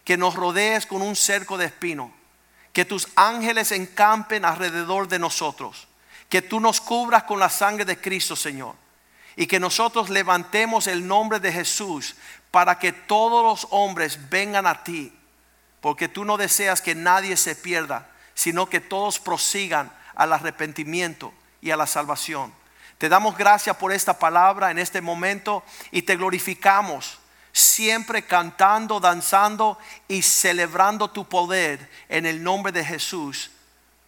que 0.04 0.16
nos 0.16 0.34
rodees 0.34 0.86
con 0.86 1.02
un 1.02 1.16
cerco 1.16 1.56
de 1.56 1.66
espino, 1.66 2.12
que 2.72 2.84
tus 2.84 3.08
ángeles 3.16 3.72
encampen 3.72 4.44
alrededor 4.44 5.08
de 5.08 5.18
nosotros, 5.18 5.88
que 6.28 6.42
tú 6.42 6.60
nos 6.60 6.80
cubras 6.80 7.24
con 7.24 7.38
la 7.38 7.48
sangre 7.48 7.84
de 7.84 8.00
Cristo, 8.00 8.36
Señor, 8.36 8.74
y 9.36 9.46
que 9.46 9.60
nosotros 9.60 10.10
levantemos 10.10 10.86
el 10.86 11.06
nombre 11.06 11.40
de 11.40 11.52
Jesús 11.52 12.16
para 12.50 12.78
que 12.78 12.92
todos 12.92 13.42
los 13.42 13.68
hombres 13.70 14.30
vengan 14.30 14.66
a 14.66 14.82
ti, 14.82 15.12
porque 15.80 16.08
tú 16.08 16.24
no 16.24 16.36
deseas 16.36 16.80
que 16.80 16.94
nadie 16.94 17.36
se 17.36 17.54
pierda, 17.54 18.08
sino 18.34 18.68
que 18.68 18.80
todos 18.80 19.18
prosigan 19.18 19.92
al 20.14 20.32
arrepentimiento 20.32 21.32
y 21.60 21.70
a 21.70 21.76
la 21.76 21.86
salvación. 21.86 22.52
Te 22.98 23.08
damos 23.08 23.36
gracias 23.36 23.76
por 23.76 23.92
esta 23.92 24.18
palabra 24.18 24.70
en 24.70 24.78
este 24.78 25.00
momento 25.00 25.62
y 25.90 26.02
te 26.02 26.16
glorificamos 26.16 27.18
siempre 27.52 28.22
cantando, 28.26 29.00
danzando 29.00 29.78
y 30.08 30.22
celebrando 30.22 31.10
tu 31.10 31.26
poder 31.26 31.90
en 32.08 32.26
el 32.26 32.42
nombre 32.42 32.70
de 32.72 32.84
Jesús. 32.84 33.50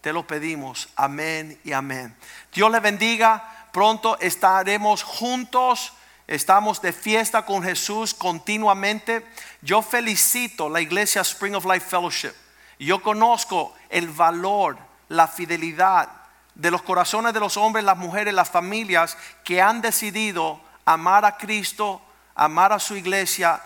Te 0.01 0.13
lo 0.13 0.25
pedimos. 0.25 0.89
Amén 0.95 1.59
y 1.63 1.73
amén. 1.73 2.15
Dios 2.53 2.71
le 2.71 2.79
bendiga. 2.79 3.67
Pronto 3.73 4.17
estaremos 4.19 5.03
juntos. 5.03 5.93
Estamos 6.25 6.81
de 6.81 6.93
fiesta 6.93 7.45
con 7.45 7.63
Jesús 7.63 8.13
continuamente. 8.13 9.25
Yo 9.61 9.81
felicito 9.81 10.69
la 10.69 10.79
iglesia 10.79 11.21
Spring 11.21 11.55
of 11.55 11.65
Life 11.65 11.87
Fellowship. 11.87 12.33
Yo 12.79 13.01
conozco 13.01 13.73
el 13.89 14.07
valor, 14.07 14.77
la 15.09 15.27
fidelidad 15.27 16.07
de 16.55 16.71
los 16.71 16.81
corazones 16.81 17.33
de 17.33 17.39
los 17.39 17.57
hombres, 17.57 17.83
las 17.83 17.97
mujeres, 17.97 18.33
las 18.33 18.49
familias 18.49 19.17
que 19.43 19.61
han 19.61 19.81
decidido 19.81 20.61
amar 20.85 21.25
a 21.25 21.37
Cristo, 21.37 22.01
amar 22.35 22.71
a 22.71 22.79
su 22.79 22.95
iglesia 22.95 23.61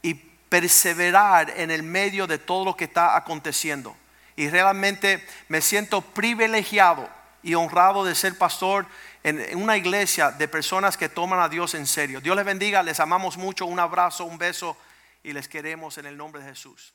y 0.00 0.14
perseverar 0.14 1.50
en 1.56 1.70
el 1.70 1.82
medio 1.82 2.26
de 2.26 2.38
todo 2.38 2.64
lo 2.64 2.76
que 2.76 2.84
está 2.84 3.16
aconteciendo. 3.16 3.94
Y 4.36 4.48
realmente 4.48 5.24
me 5.48 5.60
siento 5.60 6.00
privilegiado 6.00 7.08
y 7.42 7.54
honrado 7.54 8.04
de 8.04 8.14
ser 8.14 8.36
pastor 8.36 8.86
en 9.22 9.56
una 9.56 9.76
iglesia 9.76 10.30
de 10.30 10.48
personas 10.48 10.96
que 10.96 11.08
toman 11.08 11.40
a 11.40 11.48
Dios 11.48 11.74
en 11.74 11.86
serio. 11.86 12.20
Dios 12.20 12.36
les 12.36 12.44
bendiga, 12.44 12.82
les 12.82 13.00
amamos 13.00 13.36
mucho, 13.36 13.66
un 13.66 13.80
abrazo, 13.80 14.24
un 14.24 14.38
beso 14.38 14.76
y 15.22 15.32
les 15.32 15.48
queremos 15.48 15.96
en 15.98 16.06
el 16.06 16.16
nombre 16.16 16.42
de 16.42 16.50
Jesús. 16.50 16.94